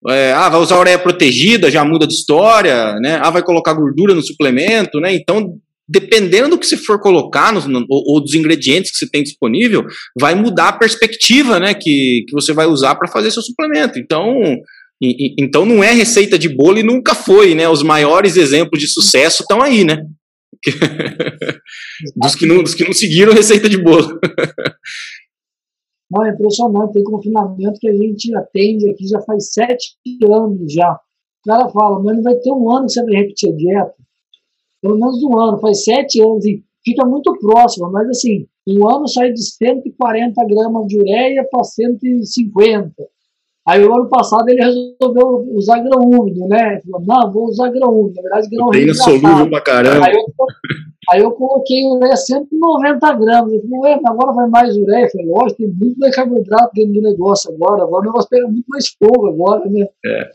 É, 0.10 0.34
ah, 0.34 0.50
vai 0.50 0.60
usar 0.60 0.80
ureia 0.80 1.00
protegida, 1.00 1.72
já 1.72 1.86
muda 1.86 2.06
de 2.06 2.14
história, 2.14 2.96
né? 3.00 3.20
Ah, 3.24 3.30
vai 3.30 3.42
colocar 3.42 3.74
gordura 3.74 4.14
no 4.14 4.22
suplemento, 4.22 5.00
né? 5.00 5.14
Então, 5.16 5.56
dependendo 5.88 6.52
do 6.52 6.58
que 6.58 6.66
você 6.66 6.78
for 6.78 7.00
colocar 7.00 7.52
no, 7.52 7.86
ou, 7.90 8.22
dos 8.22 8.34
ingredientes 8.34 8.92
que 8.92 8.98
você 8.98 9.10
tem 9.10 9.24
disponível, 9.24 9.86
vai 10.20 10.34
mudar 10.34 10.70
a 10.70 10.78
perspectiva 10.78 11.60
né, 11.60 11.74
que, 11.74 12.24
que 12.28 12.34
você 12.34 12.54
vai 12.54 12.66
usar 12.66 12.96
para 12.96 13.10
fazer 13.10 13.32
seu 13.32 13.42
suplemento. 13.42 14.00
Então, 14.00 14.34
e, 15.02 15.28
e, 15.28 15.36
então 15.38 15.66
não 15.66 15.84
é 15.84 15.92
receita 15.92 16.40
de 16.40 16.48
bolo 16.48 16.80
e 16.80 16.84
nunca 16.84 17.14
foi, 17.14 17.54
né? 17.54 17.68
Os 17.68 17.84
maiores 17.84 18.38
exemplos 18.38 18.80
de 18.80 18.88
sucesso 18.88 19.44
estão 19.44 19.62
aí, 19.62 19.84
né? 19.84 20.06
dos, 22.16 22.36
que 22.36 22.46
não, 22.46 22.64
dos 22.64 22.74
que 22.74 22.86
não 22.86 22.94
seguiram 22.94 23.34
receita 23.34 23.68
de 23.68 23.78
bolo. 23.78 24.18
Não, 26.10 26.26
é 26.26 26.30
impressionante, 26.30 26.94
tem 26.94 27.04
confinamento 27.04 27.80
que 27.80 27.90
a 27.90 27.94
gente 27.94 28.34
atende 28.38 28.90
aqui 28.90 29.08
já 29.08 29.20
faz 29.22 29.52
sete 29.52 29.98
anos 30.24 30.72
já. 30.72 30.94
O 31.46 31.50
cara 31.50 31.68
fala, 31.70 32.02
mas 32.02 32.16
não 32.16 32.24
vai 32.24 32.36
ter 32.36 32.52
um 32.52 32.72
ano 32.72 32.86
que 32.86 32.94
você 32.94 33.04
vai 33.04 33.16
repetir 33.16 33.50
a 33.50 33.56
dieta 33.56 34.04
pelo 34.84 35.00
menos 35.00 35.24
um 35.24 35.40
ano, 35.40 35.60
faz 35.60 35.86
sete 35.86 36.22
anos, 36.22 36.46
e 36.46 36.62
fica 36.84 37.06
muito 37.06 37.34
próximo, 37.40 37.90
mas 37.90 38.10
assim, 38.10 38.46
um 38.68 38.86
ano 38.88 39.08
sai 39.08 39.32
de 39.32 39.42
140 39.42 40.46
gramas 40.46 40.88
de 40.88 41.00
ureia 41.00 41.48
para 41.50 41.64
150. 41.64 42.92
Aí 43.66 43.82
o 43.82 43.96
ano 43.96 44.10
passado 44.10 44.50
ele 44.50 44.62
resolveu 44.62 45.48
usar 45.56 45.80
grão 45.80 46.02
úmido, 46.02 46.46
né? 46.50 46.82
Falou, 46.82 47.08
não, 47.08 47.32
vou 47.32 47.46
usar 47.46 47.70
grão 47.70 47.98
úmido. 47.98 48.16
Na 48.16 48.22
verdade, 48.24 48.50
grão 48.50 48.68
úmido. 48.68 48.86
Tem 48.86 48.94
solúvel 48.94 49.50
pra 49.50 49.62
caramba. 49.62 50.06
Aí 50.06 50.14
eu, 50.14 50.26
aí 51.12 51.22
eu 51.22 51.32
coloquei 51.32 51.86
ureia 51.86 52.14
190 52.14 53.14
gramas. 53.14 53.54
Ele 53.54 53.62
falou, 53.70 53.86
agora 54.06 54.34
vai 54.34 54.50
mais 54.50 54.76
ureia. 54.76 55.06
Eu 55.06 55.12
falei, 55.12 55.28
lógico, 55.28 55.58
tem 55.60 55.68
muito 55.70 55.98
mais 55.98 56.14
carboidrato 56.14 56.72
dentro 56.74 56.94
do 56.94 57.02
negócio 57.04 57.54
agora. 57.54 57.84
Agora 57.84 58.02
o 58.02 58.06
negócio 58.06 58.30
pega 58.30 58.48
muito 58.48 58.66
mais 58.68 58.90
fogo 58.90 59.28
agora, 59.28 59.64
né? 59.70 59.88
É. 60.06 60.30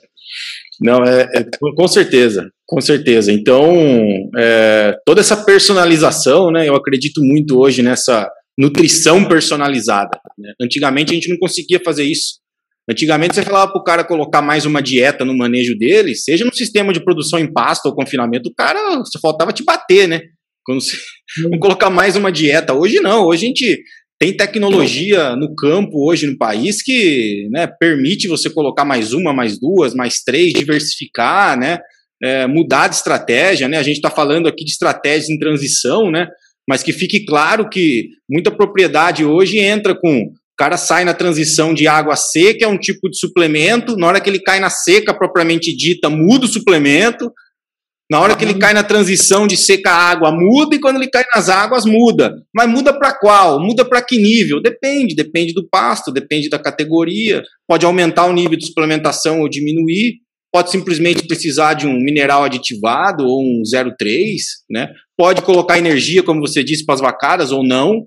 Não, 0.80 1.04
é, 1.04 1.28
é, 1.34 1.44
com 1.76 1.88
certeza, 1.88 2.50
com 2.68 2.82
certeza. 2.82 3.32
Então, 3.32 3.74
é, 4.36 4.94
toda 5.06 5.22
essa 5.22 5.42
personalização, 5.42 6.50
né, 6.50 6.68
eu 6.68 6.76
acredito 6.76 7.24
muito 7.24 7.58
hoje 7.58 7.82
nessa 7.82 8.30
nutrição 8.58 9.26
personalizada. 9.26 10.20
Né? 10.38 10.52
Antigamente 10.60 11.10
a 11.10 11.14
gente 11.14 11.30
não 11.30 11.38
conseguia 11.38 11.80
fazer 11.82 12.04
isso. 12.04 12.40
Antigamente 12.90 13.34
você 13.34 13.42
falava 13.42 13.72
para 13.72 13.80
o 13.80 13.84
cara 13.84 14.04
colocar 14.04 14.42
mais 14.42 14.66
uma 14.66 14.82
dieta 14.82 15.24
no 15.24 15.36
manejo 15.36 15.76
dele, 15.78 16.14
seja 16.14 16.44
no 16.44 16.54
sistema 16.54 16.92
de 16.92 17.02
produção 17.02 17.38
em 17.38 17.50
pasto 17.50 17.86
ou 17.86 17.94
confinamento, 17.94 18.50
o 18.50 18.54
cara 18.54 19.02
só 19.04 19.18
faltava 19.18 19.52
te 19.52 19.64
bater, 19.64 20.06
né? 20.06 20.20
Quando 20.64 20.82
você, 20.82 20.96
vamos 21.42 21.60
colocar 21.60 21.88
mais 21.88 22.16
uma 22.16 22.30
dieta. 22.30 22.74
Hoje 22.74 23.00
não, 23.00 23.24
hoje 23.24 23.46
a 23.46 23.48
gente 23.48 23.82
tem 24.18 24.36
tecnologia 24.36 25.34
no 25.36 25.54
campo 25.54 26.06
hoje 26.06 26.26
no 26.26 26.36
país 26.36 26.82
que 26.82 27.48
né, 27.50 27.66
permite 27.66 28.28
você 28.28 28.50
colocar 28.50 28.84
mais 28.84 29.12
uma, 29.14 29.32
mais 29.32 29.58
duas, 29.58 29.94
mais 29.94 30.22
três, 30.22 30.52
diversificar, 30.52 31.58
né, 31.58 31.78
é, 32.22 32.46
mudar 32.46 32.88
de 32.88 32.96
estratégia. 32.96 33.68
Né? 33.68 33.76
A 33.78 33.82
gente 33.82 33.96
está 33.96 34.10
falando 34.10 34.48
aqui 34.48 34.64
de 34.64 34.70
estratégias 34.70 35.28
em 35.28 35.38
transição, 35.38 36.10
né, 36.10 36.28
mas 36.68 36.82
que 36.82 36.92
fique 36.92 37.24
claro 37.24 37.68
que 37.68 38.08
muita 38.28 38.50
propriedade 38.50 39.24
hoje 39.24 39.58
entra 39.58 39.94
com. 39.94 40.24
O 40.24 40.58
cara 40.58 40.76
sai 40.76 41.04
na 41.04 41.14
transição 41.14 41.72
de 41.72 41.86
água 41.86 42.16
seca, 42.16 42.64
é 42.64 42.68
um 42.68 42.78
tipo 42.78 43.08
de 43.08 43.16
suplemento, 43.16 43.96
na 43.96 44.08
hora 44.08 44.20
que 44.20 44.28
ele 44.28 44.40
cai 44.40 44.58
na 44.58 44.68
seca 44.68 45.14
propriamente 45.14 45.74
dita, 45.74 46.10
muda 46.10 46.46
o 46.46 46.48
suplemento, 46.48 47.30
na 48.10 48.20
hora 48.20 48.34
que 48.34 48.42
ele 48.42 48.54
cai 48.54 48.72
na 48.72 48.82
transição 48.82 49.46
de 49.46 49.56
seca 49.56 49.90
a 49.90 50.10
água, 50.10 50.32
muda, 50.32 50.74
e 50.74 50.80
quando 50.80 50.96
ele 50.96 51.10
cai 51.10 51.24
nas 51.34 51.50
águas, 51.50 51.84
muda. 51.84 52.42
Mas 52.54 52.68
muda 52.68 52.98
para 52.98 53.12
qual? 53.12 53.60
Muda 53.60 53.84
para 53.84 54.00
que 54.00 54.16
nível? 54.16 54.62
Depende, 54.62 55.14
depende 55.14 55.52
do 55.52 55.68
pasto, 55.68 56.10
depende 56.10 56.48
da 56.48 56.58
categoria. 56.58 57.42
Pode 57.66 57.84
aumentar 57.84 58.24
o 58.24 58.32
nível 58.32 58.56
de 58.56 58.66
suplementação 58.66 59.40
ou 59.40 59.48
diminuir. 59.48 60.14
Pode 60.52 60.70
simplesmente 60.70 61.26
precisar 61.26 61.74
de 61.74 61.86
um 61.86 61.94
mineral 61.98 62.44
aditivado 62.44 63.24
ou 63.24 63.42
um 63.42 63.62
0,3, 63.62 64.36
né? 64.70 64.88
Pode 65.16 65.42
colocar 65.42 65.78
energia, 65.78 66.22
como 66.22 66.40
você 66.40 66.64
disse, 66.64 66.84
para 66.84 66.94
as 66.94 67.00
vacadas 67.00 67.52
ou 67.52 67.62
não. 67.62 68.06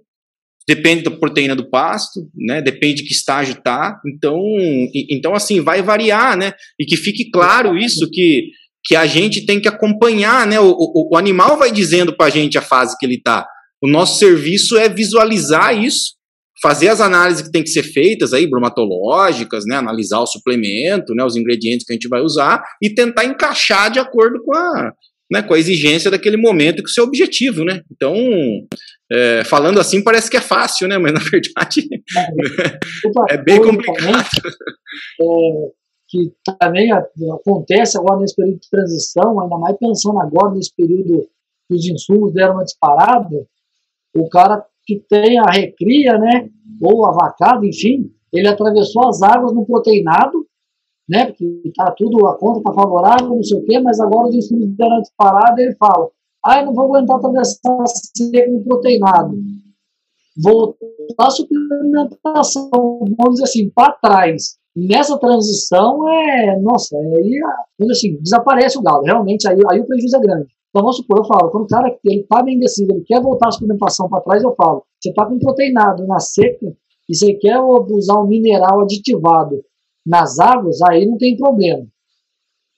Depende 0.67 1.03
da 1.03 1.11
proteína 1.11 1.55
do 1.55 1.69
pasto, 1.69 2.29
né? 2.35 2.61
Depende 2.61 2.95
de 2.95 3.03
que 3.03 3.13
estágio 3.13 3.61
tá. 3.61 3.99
Então, 4.07 4.39
então 5.09 5.35
assim, 5.35 5.61
vai 5.61 5.81
variar, 5.81 6.37
né? 6.37 6.53
E 6.79 6.85
que 6.85 6.97
fique 6.97 7.29
claro 7.29 7.77
isso 7.77 8.09
que 8.11 8.49
que 8.83 8.95
a 8.95 9.05
gente 9.05 9.45
tem 9.45 9.61
que 9.61 9.67
acompanhar, 9.67 10.47
né? 10.47 10.59
O, 10.59 10.71
o, 10.71 11.09
o 11.13 11.17
animal 11.17 11.57
vai 11.57 11.71
dizendo 11.71 12.15
para 12.15 12.27
a 12.27 12.29
gente 12.29 12.57
a 12.57 12.61
fase 12.61 12.97
que 12.97 13.05
ele 13.05 13.15
está. 13.15 13.45
O 13.81 13.87
nosso 13.87 14.19
serviço 14.19 14.77
é 14.77 14.87
visualizar 14.87 15.75
isso, 15.77 16.13
fazer 16.62 16.89
as 16.89 17.01
análises 17.01 17.43
que 17.43 17.51
tem 17.51 17.64
que 17.64 17.70
ser 17.70 17.84
feitas 17.84 18.34
aí, 18.34 18.47
bromatológicas, 18.47 19.66
né? 19.66 19.78
Analisar 19.78 20.20
o 20.20 20.28
suplemento, 20.28 21.14
né? 21.16 21.24
Os 21.24 21.36
ingredientes 21.36 21.86
que 21.86 21.93
a 21.93 21.95
gente 21.95 22.07
vai 22.07 22.22
usar 22.22 22.64
e 22.82 22.89
tentar 22.89 23.26
encaixar 23.26 23.91
de 23.91 23.99
acordo 23.99 24.43
com 24.43 24.55
a, 24.55 24.93
né, 25.32 25.41
com 25.41 25.53
a 25.53 25.59
exigência 25.59 26.12
daquele 26.12 26.38
momento 26.38 26.80
e 26.80 26.84
com 26.84 26.89
o 26.89 26.91
seu 26.91 27.05
objetivo, 27.05 27.64
né? 27.64 27.82
Então, 27.91 28.14
é, 29.12 29.43
falando 29.45 29.80
assim 29.80 30.03
parece 30.03 30.30
que 30.30 30.38
é 30.38 30.41
fácil, 30.41 30.88
né? 30.88 30.97
Mas 30.97 31.14
na 31.14 31.20
verdade 31.20 31.88
é, 33.30 33.34
é 33.36 33.38
bem 33.38 33.62
complicado. 33.62 34.28
É, 35.22 35.82
que 36.09 36.34
também 36.59 36.91
acontece 36.91 37.97
agora 37.97 38.20
nesse 38.20 38.36
período 38.36 38.59
de 38.59 38.70
transição, 38.70 39.39
ainda 39.39 39.57
mais 39.57 39.78
pensando 39.78 40.20
agora 40.20 40.53
nesse 40.53 40.76
período 40.76 41.26
que 41.70 41.76
os 41.76 41.88
insumos 41.88 42.34
deram 42.34 42.55
uma 42.55 42.66
disparada, 42.66 43.47
o 44.14 44.28
cara 44.28 44.62
que 44.86 45.03
tem 45.09 45.39
a 45.39 45.51
recria, 45.51 46.17
né, 46.17 46.49
ou 46.82 47.05
a 47.05 47.11
vacada, 47.11 47.65
enfim, 47.65 48.11
ele 48.34 48.47
atravessou 48.47 49.07
as 49.07 49.21
águas 49.21 49.53
no 49.53 49.65
proteinado, 49.65 50.45
né, 51.07 51.25
porque 51.25 51.71
tá 51.75 51.93
tudo, 51.97 52.25
a 52.27 52.38
conta 52.38 52.61
tá 52.63 52.73
favorável, 52.73 53.29
não 53.29 53.43
sei 53.43 53.57
o 53.57 53.65
quê, 53.65 53.79
mas 53.79 53.99
agora 53.99 54.27
os 54.27 54.49
deram 54.49 54.95
uma 54.95 55.01
disparada, 55.01 55.61
ele 55.61 55.75
fala, 55.75 56.09
ah, 56.45 56.59
eu 56.59 56.65
não 56.67 56.73
vou 56.73 56.86
aguentar 56.86 57.17
atravessar 57.17 57.84
seco 57.86 58.51
no 58.51 58.63
proteinado. 58.63 59.38
Voltar 60.41 61.27
a 61.27 61.29
suplementação, 61.29 62.69
vamos 63.17 63.34
dizer 63.34 63.43
assim, 63.43 63.69
para 63.69 63.91
trás 63.93 64.57
nessa 64.75 65.17
transição 65.19 66.07
é, 66.09 66.59
nossa, 66.61 66.97
aí 66.97 67.39
assim, 67.89 68.17
desaparece 68.21 68.77
o 68.77 68.82
galo, 68.82 69.03
realmente 69.03 69.47
aí, 69.47 69.57
aí 69.69 69.79
o 69.79 69.86
prejuízo 69.86 70.15
é 70.15 70.19
grande. 70.19 70.61
Então 70.72 70.84
vamos 70.84 70.95
supor, 70.95 71.17
eu 71.17 71.26
falo, 71.26 71.51
quando 71.51 71.65
o 71.65 71.67
cara 71.67 71.93
ele 72.05 72.24
tá 72.24 72.41
bem 72.41 72.57
decidido, 72.57 72.93
ele 72.93 73.03
quer 73.03 73.22
voltar 73.22 73.49
a 73.49 73.51
suplementação 73.51 74.07
para 74.07 74.22
trás, 74.22 74.41
eu 74.41 74.55
falo, 74.55 74.84
você 74.99 75.13
tá 75.13 75.26
com 75.26 75.38
proteinado 75.38 76.07
na 76.07 76.17
seca 76.19 76.65
e 77.09 77.15
você 77.15 77.34
quer 77.34 77.59
usar 77.59 78.22
um 78.22 78.28
mineral 78.28 78.80
aditivado 78.80 79.61
nas 80.05 80.39
águas, 80.39 80.82
aí 80.82 81.05
não 81.05 81.17
tem 81.17 81.36
problema. 81.36 81.86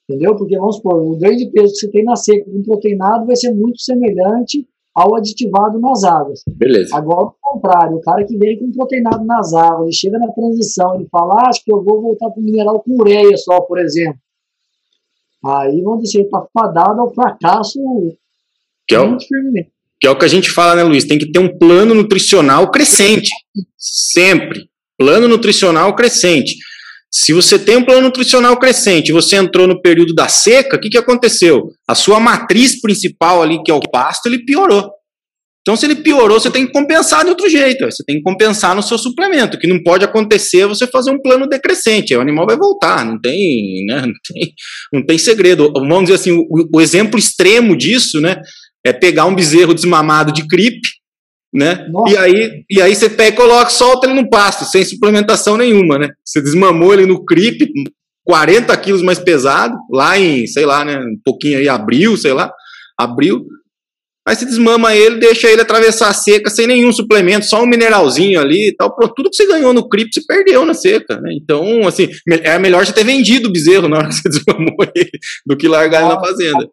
Entendeu? 0.10 0.36
Porque 0.36 0.58
vamos 0.58 0.78
supor, 0.78 1.00
o 1.02 1.18
ganho 1.18 1.38
de 1.38 1.52
peso 1.52 1.72
que 1.74 1.80
você 1.80 1.92
tem 1.92 2.04
na 2.04 2.16
seca 2.16 2.44
com 2.50 2.64
proteinado 2.64 3.28
vai 3.28 3.36
ser 3.36 3.54
muito 3.54 3.80
semelhante 3.80 4.68
ao 4.96 5.16
aditivado 5.16 5.80
nas 5.80 6.04
águas. 6.04 6.42
Beleza. 6.48 6.96
Agora, 6.96 7.26
ao 7.26 7.36
contrário, 7.42 7.98
o 7.98 8.02
cara 8.02 8.26
que 8.26 8.36
vem 8.38 8.58
com 8.58 8.72
proteinado 8.72 9.24
nas 9.24 9.54
águas, 9.54 9.84
ele 9.84 9.94
chega 9.94 10.18
na 10.18 10.32
transição, 10.32 10.96
ele 10.96 11.08
fala, 11.12 11.36
ah, 11.36 11.50
acho 11.50 11.64
que 11.64 11.72
eu 11.72 11.84
vou 11.84 12.02
voltar 12.02 12.30
para 12.32 12.42
o 12.42 12.44
mineral 12.44 12.82
com 12.82 13.00
ureia 13.00 13.38
só, 13.38 13.62
por 13.62 13.80
exemplo. 13.80 14.20
Aí, 15.46 15.82
vamos 15.82 16.04
dizer, 16.04 16.22
está 16.22 16.46
fadado 16.54 17.02
ao 17.02 17.14
fracasso 17.14 17.80
que 18.88 18.96
é 18.96 19.00
o, 19.00 19.18
que 19.18 20.08
é 20.08 20.10
o 20.10 20.18
que 20.18 20.26
a 20.26 20.30
gente 20.30 20.52
fala, 20.52 20.76
né, 20.76 20.84
Luiz? 20.84 21.06
Tem 21.06 21.18
que 21.18 21.32
ter 21.32 21.40
um 21.40 21.58
plano 21.58 21.96
nutricional 21.96 22.70
crescente. 22.70 23.30
Sempre. 23.78 24.68
Plano 24.98 25.28
nutricional 25.28 25.96
crescente. 25.96 26.56
Se 27.10 27.32
você 27.32 27.60
tem 27.60 27.78
um 27.78 27.86
plano 27.86 28.02
nutricional 28.02 28.58
crescente, 28.58 29.12
você 29.12 29.36
entrou 29.36 29.68
no 29.68 29.82
período 29.82 30.14
da 30.14 30.28
seca, 30.28 30.78
o 30.78 30.80
que, 30.80 30.90
que 30.90 30.98
aconteceu? 30.98 31.72
A 31.88 31.94
sua 31.94 32.20
matriz 32.20 32.82
principal 32.82 33.42
ali, 33.42 33.62
que 33.64 33.72
é 33.72 33.74
o 33.74 33.80
pasto, 33.80 34.26
ele 34.28 34.44
piorou. 34.44 34.92
Então, 35.64 35.78
se 35.78 35.86
ele 35.86 35.96
piorou, 35.96 36.42
você 36.42 36.52
tem 36.52 36.68
que 36.68 36.74
compensar 36.74 37.24
de 37.24 37.30
outro 37.30 37.50
jeito. 37.50 37.86
Você 37.86 38.04
tem 38.04 38.18
que 38.18 38.22
compensar 38.22 38.76
no 38.76 38.84
seu 38.84 38.98
suplemento. 38.98 39.56
O 39.56 39.60
que 39.60 39.66
não 39.66 39.82
pode 39.82 40.04
acontecer 40.04 40.60
é 40.60 40.68
você 40.68 40.86
fazer 40.86 41.10
um 41.10 41.22
plano 41.22 41.48
decrescente. 41.48 42.14
Aí 42.14 42.18
o 42.18 42.22
animal 42.22 42.46
vai 42.46 42.58
voltar. 42.58 43.06
Não 43.06 43.20
tem, 43.20 43.86
né, 43.86 44.02
não 44.02 44.14
tem, 44.28 44.54
não 44.92 45.06
tem 45.06 45.18
segredo. 45.18 45.72
Vamos 45.74 46.04
dizer 46.04 46.16
assim, 46.16 46.32
o, 46.34 46.46
o 46.76 46.82
exemplo 46.82 47.18
extremo 47.18 47.78
disso, 47.78 48.20
né? 48.20 48.42
É 48.86 48.92
pegar 48.92 49.26
um 49.26 49.34
bezerro 49.34 49.74
desmamado 49.74 50.34
de 50.34 50.46
cripe, 50.46 50.86
né? 51.54 51.88
E 52.10 52.18
aí, 52.18 52.66
e 52.70 52.82
aí 52.82 52.94
você 52.94 53.10
pega 53.10 53.34
e 53.34 53.38
coloca, 53.38 53.70
solta 53.70 54.06
ele 54.06 54.22
no 54.22 54.30
pasto, 54.30 54.66
sem 54.66 54.84
suplementação 54.84 55.56
nenhuma, 55.56 55.98
né? 55.98 56.10
Você 56.26 56.42
desmamou 56.42 56.94
ele 56.94 57.06
no 57.06 57.24
cripe, 57.24 57.72
40 58.26 58.76
quilos 58.76 59.02
mais 59.02 59.20
pesado, 59.20 59.78
lá 59.90 60.20
em, 60.20 60.46
sei 60.46 60.66
lá, 60.66 60.84
né? 60.84 60.98
Um 60.98 61.18
pouquinho 61.24 61.60
aí, 61.60 61.70
abril, 61.70 62.18
sei 62.18 62.34
lá, 62.34 62.52
abril 63.00 63.46
Aí 64.26 64.36
você 64.36 64.46
desmama 64.46 64.96
ele, 64.96 65.20
deixa 65.20 65.50
ele 65.50 65.62
atravessar 65.62 66.10
a 66.10 66.14
seca 66.14 66.50
sem 66.50 66.66
nenhum 66.66 66.94
suplemento, 66.94 67.46
só 67.46 67.62
um 67.62 67.66
mineralzinho 67.66 68.40
ali 68.40 68.70
e 68.70 68.76
tal. 68.76 68.96
Pronto, 68.96 69.14
tudo 69.14 69.30
que 69.30 69.36
você 69.36 69.46
ganhou 69.46 69.74
no 69.74 69.90
cripto, 69.90 70.14
você 70.14 70.26
perdeu 70.26 70.66
na 70.66 70.74
seca. 70.74 71.20
Né? 71.20 71.34
Então, 71.34 71.86
assim, 71.86 72.08
é 72.28 72.58
melhor 72.58 72.86
você 72.86 72.94
ter 72.94 73.04
vendido 73.04 73.50
o 73.50 73.52
bezerro 73.52 73.90
na 73.90 73.98
hora 73.98 74.08
que 74.08 74.16
você 74.16 74.30
desmamou 74.30 74.78
ele 74.96 75.12
do 75.46 75.58
que 75.58 75.68
largar 75.68 76.04
ele 76.04 76.14
na 76.14 76.20
fazenda. 76.22 76.70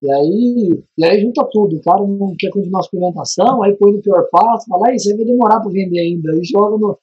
E 0.00 0.12
aí, 0.12 0.82
e 0.98 1.04
aí 1.04 1.20
junta 1.20 1.44
tudo. 1.50 1.76
O 1.76 1.82
cara 1.82 2.00
não 2.00 2.32
quer 2.38 2.50
continuar 2.50 2.80
a 2.80 2.84
suplementação, 2.84 3.62
aí 3.64 3.74
põe 3.76 3.92
no 3.92 4.00
pior 4.00 4.24
passo, 4.30 4.66
fala, 4.68 4.94
isso 4.94 5.10
aí 5.10 5.16
vai 5.16 5.26
demorar 5.26 5.60
para 5.60 5.72
vender 5.72 5.98
ainda. 5.98 6.30
Aí 6.32 6.44
joga 6.44 6.78
no. 6.78 6.96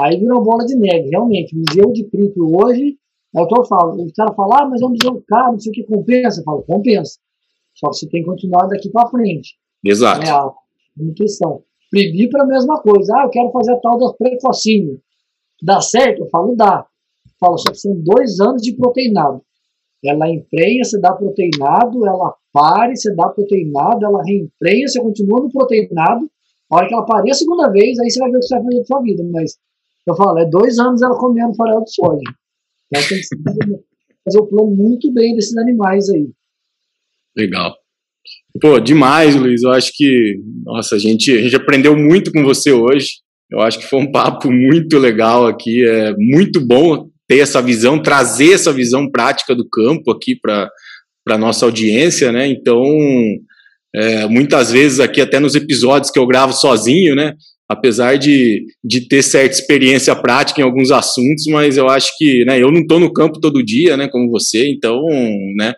Aí 0.00 0.18
vira 0.18 0.34
uma 0.34 0.42
bola 0.42 0.64
de 0.66 0.74
neve, 0.74 1.10
realmente. 1.10 1.56
O 1.56 1.62
bezerro 1.62 1.92
de 1.92 2.04
cripto 2.10 2.40
hoje, 2.56 2.96
é 3.36 3.40
o 3.40 3.46
que 3.46 3.56
eu 3.56 3.64
falo. 3.64 4.02
O 4.02 4.12
cara 4.12 4.34
fala, 4.34 4.62
ah, 4.62 4.68
mas 4.68 4.82
é 4.82 4.86
um 4.86 4.90
bezerro 4.90 5.22
caro, 5.28 5.52
não 5.52 5.60
sei 5.60 5.70
o 5.70 5.74
que 5.74 5.84
compensa. 5.84 6.40
Eu 6.40 6.44
falo, 6.44 6.62
compensa. 6.62 7.12
Só 7.80 7.88
que 7.88 7.96
você 7.96 8.08
tem 8.08 8.22
que 8.22 8.28
continuar 8.28 8.66
daqui 8.66 8.90
para 8.90 9.08
frente. 9.08 9.56
Exato. 9.82 10.22
É 10.22 10.30
a 10.30 10.52
nutrição. 10.96 11.62
para 12.30 12.42
a 12.44 12.46
mesma 12.46 12.80
coisa. 12.82 13.14
Ah, 13.16 13.24
eu 13.24 13.30
quero 13.30 13.50
fazer 13.50 13.72
a 13.72 13.80
tal 13.80 13.98
da 13.98 14.12
prefocínio. 14.12 15.00
Dá 15.62 15.80
certo? 15.80 16.24
Eu 16.24 16.28
falo, 16.28 16.54
dá. 16.54 16.86
Eu 17.26 17.32
falo, 17.40 17.56
só 17.56 17.72
que 17.72 17.78
são 17.78 17.94
dois 17.94 18.38
anos 18.38 18.62
de 18.62 18.76
proteinado. 18.76 19.42
Ela 20.04 20.28
emprenha, 20.28 20.84
você 20.84 21.00
dá 21.00 21.12
proteinado, 21.14 22.06
ela 22.06 22.34
pare, 22.52 22.96
você 22.96 23.14
dá 23.14 23.28
proteinado, 23.28 24.04
ela 24.04 24.22
reemprenha, 24.22 24.86
você 24.86 25.00
continua 25.00 25.40
no 25.40 25.50
proteinado. 25.50 26.30
A 26.70 26.76
hora 26.76 26.86
que 26.88 26.94
ela 26.94 27.04
parir 27.04 27.30
a 27.30 27.34
segunda 27.34 27.68
vez, 27.70 27.98
aí 27.98 28.10
você 28.10 28.20
vai 28.20 28.30
ver 28.30 28.36
o 28.36 28.40
que 28.40 28.46
você 28.46 28.54
vai 28.54 28.64
fazer 28.64 28.78
da 28.78 28.84
sua 28.84 29.02
vida. 29.02 29.22
Mas 29.30 29.58
eu 30.06 30.14
falo, 30.14 30.38
é 30.38 30.44
dois 30.44 30.78
anos 30.78 31.02
ela 31.02 31.18
comendo 31.18 31.54
farelo 31.54 31.84
de 31.84 31.94
soja. 31.94 32.30
Ela 32.92 33.04
tem 33.08 33.18
que 33.18 33.26
fazer 34.24 34.38
o 34.38 34.46
plano 34.46 34.70
muito 34.70 35.12
bem 35.12 35.34
desses 35.34 35.56
animais 35.56 36.08
aí. 36.10 36.30
Legal. 37.36 37.74
Pô, 38.60 38.80
demais, 38.80 39.36
Luiz. 39.36 39.62
Eu 39.62 39.70
acho 39.70 39.92
que, 39.94 40.36
nossa, 40.64 40.96
a 40.96 40.98
gente, 40.98 41.30
a 41.32 41.42
gente 41.42 41.56
aprendeu 41.56 41.96
muito 41.96 42.32
com 42.32 42.42
você 42.42 42.72
hoje. 42.72 43.08
Eu 43.50 43.60
acho 43.60 43.78
que 43.78 43.86
foi 43.86 44.00
um 44.00 44.10
papo 44.10 44.50
muito 44.50 44.98
legal 44.98 45.46
aqui. 45.46 45.84
É 45.86 46.14
muito 46.16 46.60
bom 46.60 47.08
ter 47.28 47.38
essa 47.38 47.62
visão, 47.62 48.02
trazer 48.02 48.52
essa 48.52 48.72
visão 48.72 49.08
prática 49.08 49.54
do 49.54 49.68
campo 49.68 50.10
aqui 50.10 50.36
para 50.40 50.68
a 51.28 51.38
nossa 51.38 51.64
audiência, 51.64 52.32
né? 52.32 52.48
Então, 52.48 52.84
é, 53.94 54.26
muitas 54.26 54.72
vezes 54.72 54.98
aqui, 54.98 55.20
até 55.20 55.38
nos 55.38 55.54
episódios 55.54 56.10
que 56.10 56.18
eu 56.18 56.26
gravo 56.26 56.52
sozinho, 56.52 57.14
né? 57.14 57.34
Apesar 57.68 58.16
de, 58.18 58.64
de 58.84 59.06
ter 59.06 59.22
certa 59.22 59.54
experiência 59.54 60.14
prática 60.16 60.60
em 60.60 60.64
alguns 60.64 60.90
assuntos, 60.90 61.44
mas 61.46 61.76
eu 61.76 61.88
acho 61.88 62.10
que, 62.18 62.44
né? 62.44 62.60
Eu 62.60 62.72
não 62.72 62.80
estou 62.80 62.98
no 62.98 63.12
campo 63.12 63.38
todo 63.40 63.64
dia, 63.64 63.96
né? 63.96 64.08
Como 64.08 64.28
você, 64.28 64.68
então, 64.68 65.00
né? 65.56 65.72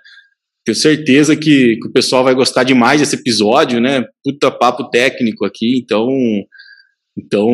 Tenho 0.64 0.76
certeza 0.76 1.34
que, 1.34 1.76
que, 1.76 1.88
o 1.88 1.92
pessoal 1.92 2.22
vai 2.22 2.34
gostar 2.34 2.62
demais 2.62 3.00
desse 3.00 3.16
episódio, 3.16 3.80
né? 3.80 4.04
Puta 4.24 4.50
papo 4.50 4.88
técnico 4.90 5.44
aqui, 5.44 5.78
então 5.78 6.08
então 7.18 7.46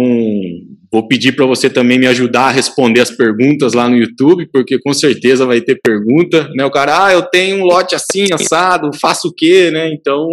vou 0.92 1.08
pedir 1.08 1.32
para 1.32 1.44
você 1.44 1.68
também 1.68 1.98
me 1.98 2.06
ajudar 2.06 2.42
a 2.42 2.50
responder 2.50 3.00
as 3.00 3.10
perguntas 3.10 3.72
lá 3.72 3.88
no 3.88 3.96
YouTube, 3.96 4.48
porque 4.52 4.78
com 4.78 4.92
certeza 4.92 5.46
vai 5.46 5.60
ter 5.60 5.80
pergunta, 5.82 6.48
né? 6.54 6.64
O 6.64 6.70
cara, 6.70 7.06
ah, 7.06 7.12
eu 7.12 7.22
tenho 7.22 7.56
um 7.56 7.64
lote 7.64 7.94
assim 7.94 8.26
assado, 8.32 8.96
faço 9.00 9.28
o 9.28 9.34
quê, 9.34 9.70
né? 9.70 9.90
Então 9.92 10.28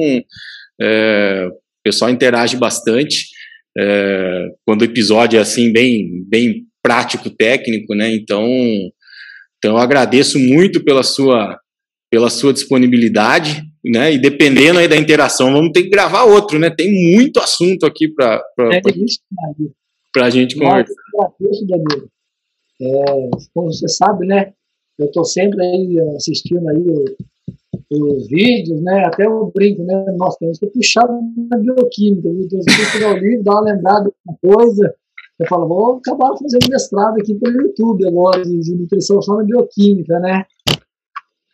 é, 0.79 1.47
o 1.49 1.83
pessoal 1.83 2.11
interage 2.11 2.57
bastante 2.57 3.27
é, 3.77 4.47
quando 4.65 4.81
o 4.81 4.85
episódio 4.85 5.37
é 5.37 5.41
assim 5.41 5.71
bem 5.71 6.23
bem 6.27 6.63
prático 6.83 7.29
técnico, 7.29 7.95
né? 7.95 8.13
Então 8.13 8.45
então 9.57 9.71
eu 9.71 9.77
agradeço 9.77 10.37
muito 10.37 10.83
pela 10.83 11.01
sua 11.01 11.57
pela 12.15 12.29
sua 12.29 12.53
disponibilidade, 12.53 13.61
né? 13.83 14.13
E 14.13 14.17
dependendo 14.17 14.79
aí 14.79 14.87
da 14.87 14.95
interação, 14.95 15.51
vamos 15.51 15.73
ter 15.73 15.83
que 15.83 15.89
gravar 15.89 16.23
outro, 16.23 16.57
né? 16.57 16.69
Tem 16.69 16.89
muito 17.13 17.41
assunto 17.41 17.85
aqui 17.85 18.07
para 18.07 18.41
é 18.71 18.79
para 20.13 20.27
a 20.27 20.29
gente 20.29 20.57
conversar. 20.57 20.93
Danilo. 21.67 22.09
É, 22.81 23.29
como 23.53 23.67
você 23.67 23.89
sabe, 23.89 24.25
né? 24.27 24.53
Eu 24.97 25.07
estou 25.07 25.25
sempre 25.25 25.61
aí 25.61 25.99
assistindo 26.15 26.65
aí 26.69 26.85
os 27.91 28.27
vídeos, 28.29 28.81
né? 28.81 29.03
Até 29.07 29.27
o 29.27 29.51
brinco, 29.53 29.83
né? 29.83 30.05
Nós 30.17 30.37
temos 30.37 30.57
que 30.57 30.67
puxar 30.67 31.05
na 31.51 31.57
bioquímica, 31.57 32.29
viu? 32.29 32.47
Temos 32.47 32.65
que 32.65 32.93
pegar 32.93 33.13
o 33.13 33.17
livro, 33.17 33.43
dar 33.43 33.55
uma 33.55 33.73
lembrada 33.73 34.05
de 34.05 34.15
uma 34.25 34.55
coisa. 34.55 34.95
Eu 35.37 35.47
falo, 35.47 35.67
vou 35.67 35.97
acabar 35.97 36.29
fazendo 36.37 36.69
mestrado 36.69 37.19
aqui 37.19 37.35
pelo 37.35 37.61
YouTube 37.61 38.07
agora, 38.07 38.41
de 38.41 38.73
nutrição 38.73 39.21
só 39.21 39.35
na 39.35 39.43
bioquímica, 39.43 40.17
né? 40.21 40.45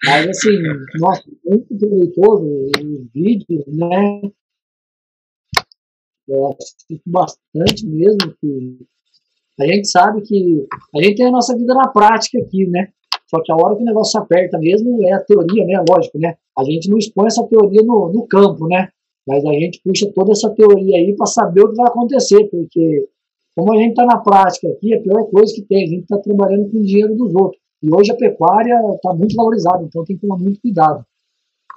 Mas 0.05 0.27
assim, 0.29 0.57
nossa, 0.99 1.23
muito 1.45 1.77
proveitoso 1.77 2.45
os 2.45 3.11
vídeos, 3.13 3.65
né? 3.67 4.21
Eu 6.27 6.47
assisto 6.47 7.01
bastante 7.05 7.85
mesmo, 7.85 8.33
que 8.39 8.79
a 9.59 9.65
gente 9.65 9.87
sabe 9.87 10.21
que 10.21 10.67
a 10.95 11.03
gente 11.03 11.17
tem 11.17 11.27
a 11.27 11.31
nossa 11.31 11.55
vida 11.55 11.73
na 11.73 11.87
prática 11.89 12.39
aqui, 12.39 12.65
né? 12.67 12.91
Só 13.27 13.41
que 13.41 13.51
a 13.51 13.55
hora 13.55 13.75
que 13.75 13.83
o 13.83 13.85
negócio 13.85 14.19
aperta 14.19 14.57
mesmo 14.57 15.05
é 15.07 15.13
a 15.13 15.23
teoria, 15.23 15.65
né? 15.65 15.83
Lógico, 15.87 16.17
né? 16.19 16.35
A 16.57 16.63
gente 16.63 16.89
não 16.89 16.97
expõe 16.97 17.27
essa 17.27 17.45
teoria 17.47 17.81
no, 17.83 18.11
no 18.11 18.27
campo, 18.27 18.67
né? 18.67 18.89
Mas 19.27 19.45
a 19.45 19.53
gente 19.53 19.81
puxa 19.83 20.11
toda 20.13 20.31
essa 20.31 20.49
teoria 20.49 20.97
aí 20.97 21.15
para 21.15 21.27
saber 21.27 21.61
o 21.61 21.69
que 21.69 21.75
vai 21.75 21.87
acontecer, 21.87 22.43
porque 22.49 23.07
como 23.55 23.73
a 23.73 23.77
gente 23.77 23.91
está 23.91 24.05
na 24.05 24.17
prática 24.17 24.67
aqui, 24.69 24.93
a 24.93 25.01
pior 25.01 25.25
coisa 25.29 25.53
que 25.53 25.61
tem, 25.61 25.83
a 25.83 25.87
gente 25.87 26.03
está 26.03 26.17
trabalhando 26.17 26.71
com 26.71 26.77
o 26.77 26.83
dinheiro 26.83 27.15
dos 27.15 27.33
outros. 27.35 27.60
E 27.81 27.89
hoje 27.93 28.11
a 28.11 28.15
pecuária 28.15 28.75
está 28.95 29.13
muito 29.13 29.35
valorizada, 29.35 29.83
então 29.83 30.03
tem 30.03 30.15
que 30.15 30.21
tomar 30.21 30.37
muito 30.37 30.61
cuidado. 30.61 31.03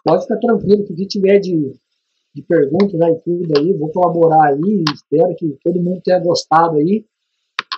Pode 0.05 0.23
ficar 0.23 0.37
tranquilo, 0.37 0.85
que 0.85 0.93
o 0.93 0.97
que 0.97 1.07
tiver 1.07 1.39
de, 1.39 1.73
de 2.35 2.43
perguntas 2.43 3.01
aí, 3.01 3.17
tudo 3.25 3.59
aí, 3.59 3.73
vou 3.73 3.91
colaborar 3.91 4.51
aí, 4.51 4.85
espero 4.93 5.35
que 5.37 5.57
todo 5.65 5.81
mundo 5.81 6.03
tenha 6.05 6.19
gostado 6.21 6.77
aí. 6.77 7.05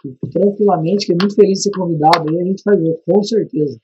E, 0.04 0.28
tranquilamente, 0.30 1.06
que 1.06 1.12
é 1.12 1.16
muito 1.20 1.34
feliz 1.34 1.58
de 1.58 1.62
ser 1.64 1.70
convidado 1.70 2.28
aí, 2.28 2.40
a 2.40 2.44
gente 2.44 2.62
vai 2.64 2.76
ver, 2.76 2.98
com 3.06 3.22
certeza. 3.22 3.78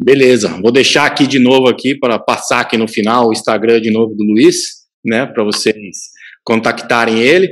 Beleza, 0.00 0.48
vou 0.60 0.72
deixar 0.72 1.06
aqui 1.06 1.26
de 1.26 1.38
novo 1.38 1.68
aqui 1.68 1.96
para 1.98 2.18
passar 2.18 2.60
aqui 2.60 2.76
no 2.76 2.88
final 2.88 3.28
o 3.28 3.32
Instagram 3.32 3.80
de 3.80 3.92
novo 3.92 4.14
do 4.14 4.24
Luiz, 4.24 4.84
né, 5.04 5.26
para 5.26 5.44
vocês 5.44 5.76
contactarem 6.42 7.20
ele. 7.20 7.48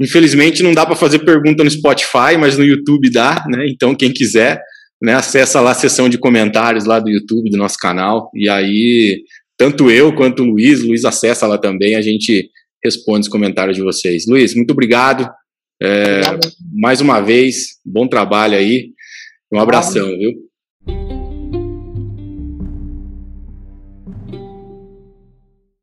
Infelizmente 0.00 0.62
não 0.62 0.74
dá 0.74 0.84
para 0.84 0.96
fazer 0.96 1.20
pergunta 1.20 1.62
no 1.62 1.70
Spotify, 1.70 2.36
mas 2.38 2.58
no 2.58 2.64
YouTube 2.64 3.10
dá, 3.12 3.44
né? 3.48 3.66
Então 3.68 3.94
quem 3.94 4.12
quiser 4.12 4.60
né, 5.04 5.14
acessa 5.14 5.60
lá 5.60 5.72
a 5.72 5.74
seção 5.74 6.08
de 6.08 6.18
comentários 6.18 6.84
lá 6.84 6.98
do 6.98 7.10
YouTube 7.10 7.50
do 7.50 7.56
nosso 7.56 7.76
canal, 7.78 8.30
e 8.34 8.48
aí 8.48 9.22
tanto 9.56 9.90
eu 9.90 10.14
quanto 10.14 10.42
o 10.42 10.46
Luiz, 10.46 10.82
Luiz 10.82 11.04
acessa 11.04 11.46
lá 11.46 11.58
também, 11.58 11.94
a 11.94 12.02
gente 12.02 12.50
responde 12.82 13.20
os 13.20 13.28
comentários 13.28 13.76
de 13.76 13.82
vocês. 13.82 14.26
Luiz, 14.26 14.54
muito 14.54 14.72
obrigado. 14.72 15.30
É, 15.80 16.18
obrigado. 16.18 16.52
Mais 16.72 17.00
uma 17.00 17.20
vez, 17.20 17.78
bom 17.84 18.08
trabalho 18.08 18.56
aí. 18.56 18.90
Um 19.52 19.60
abração, 19.60 20.06
viu? 20.18 21.13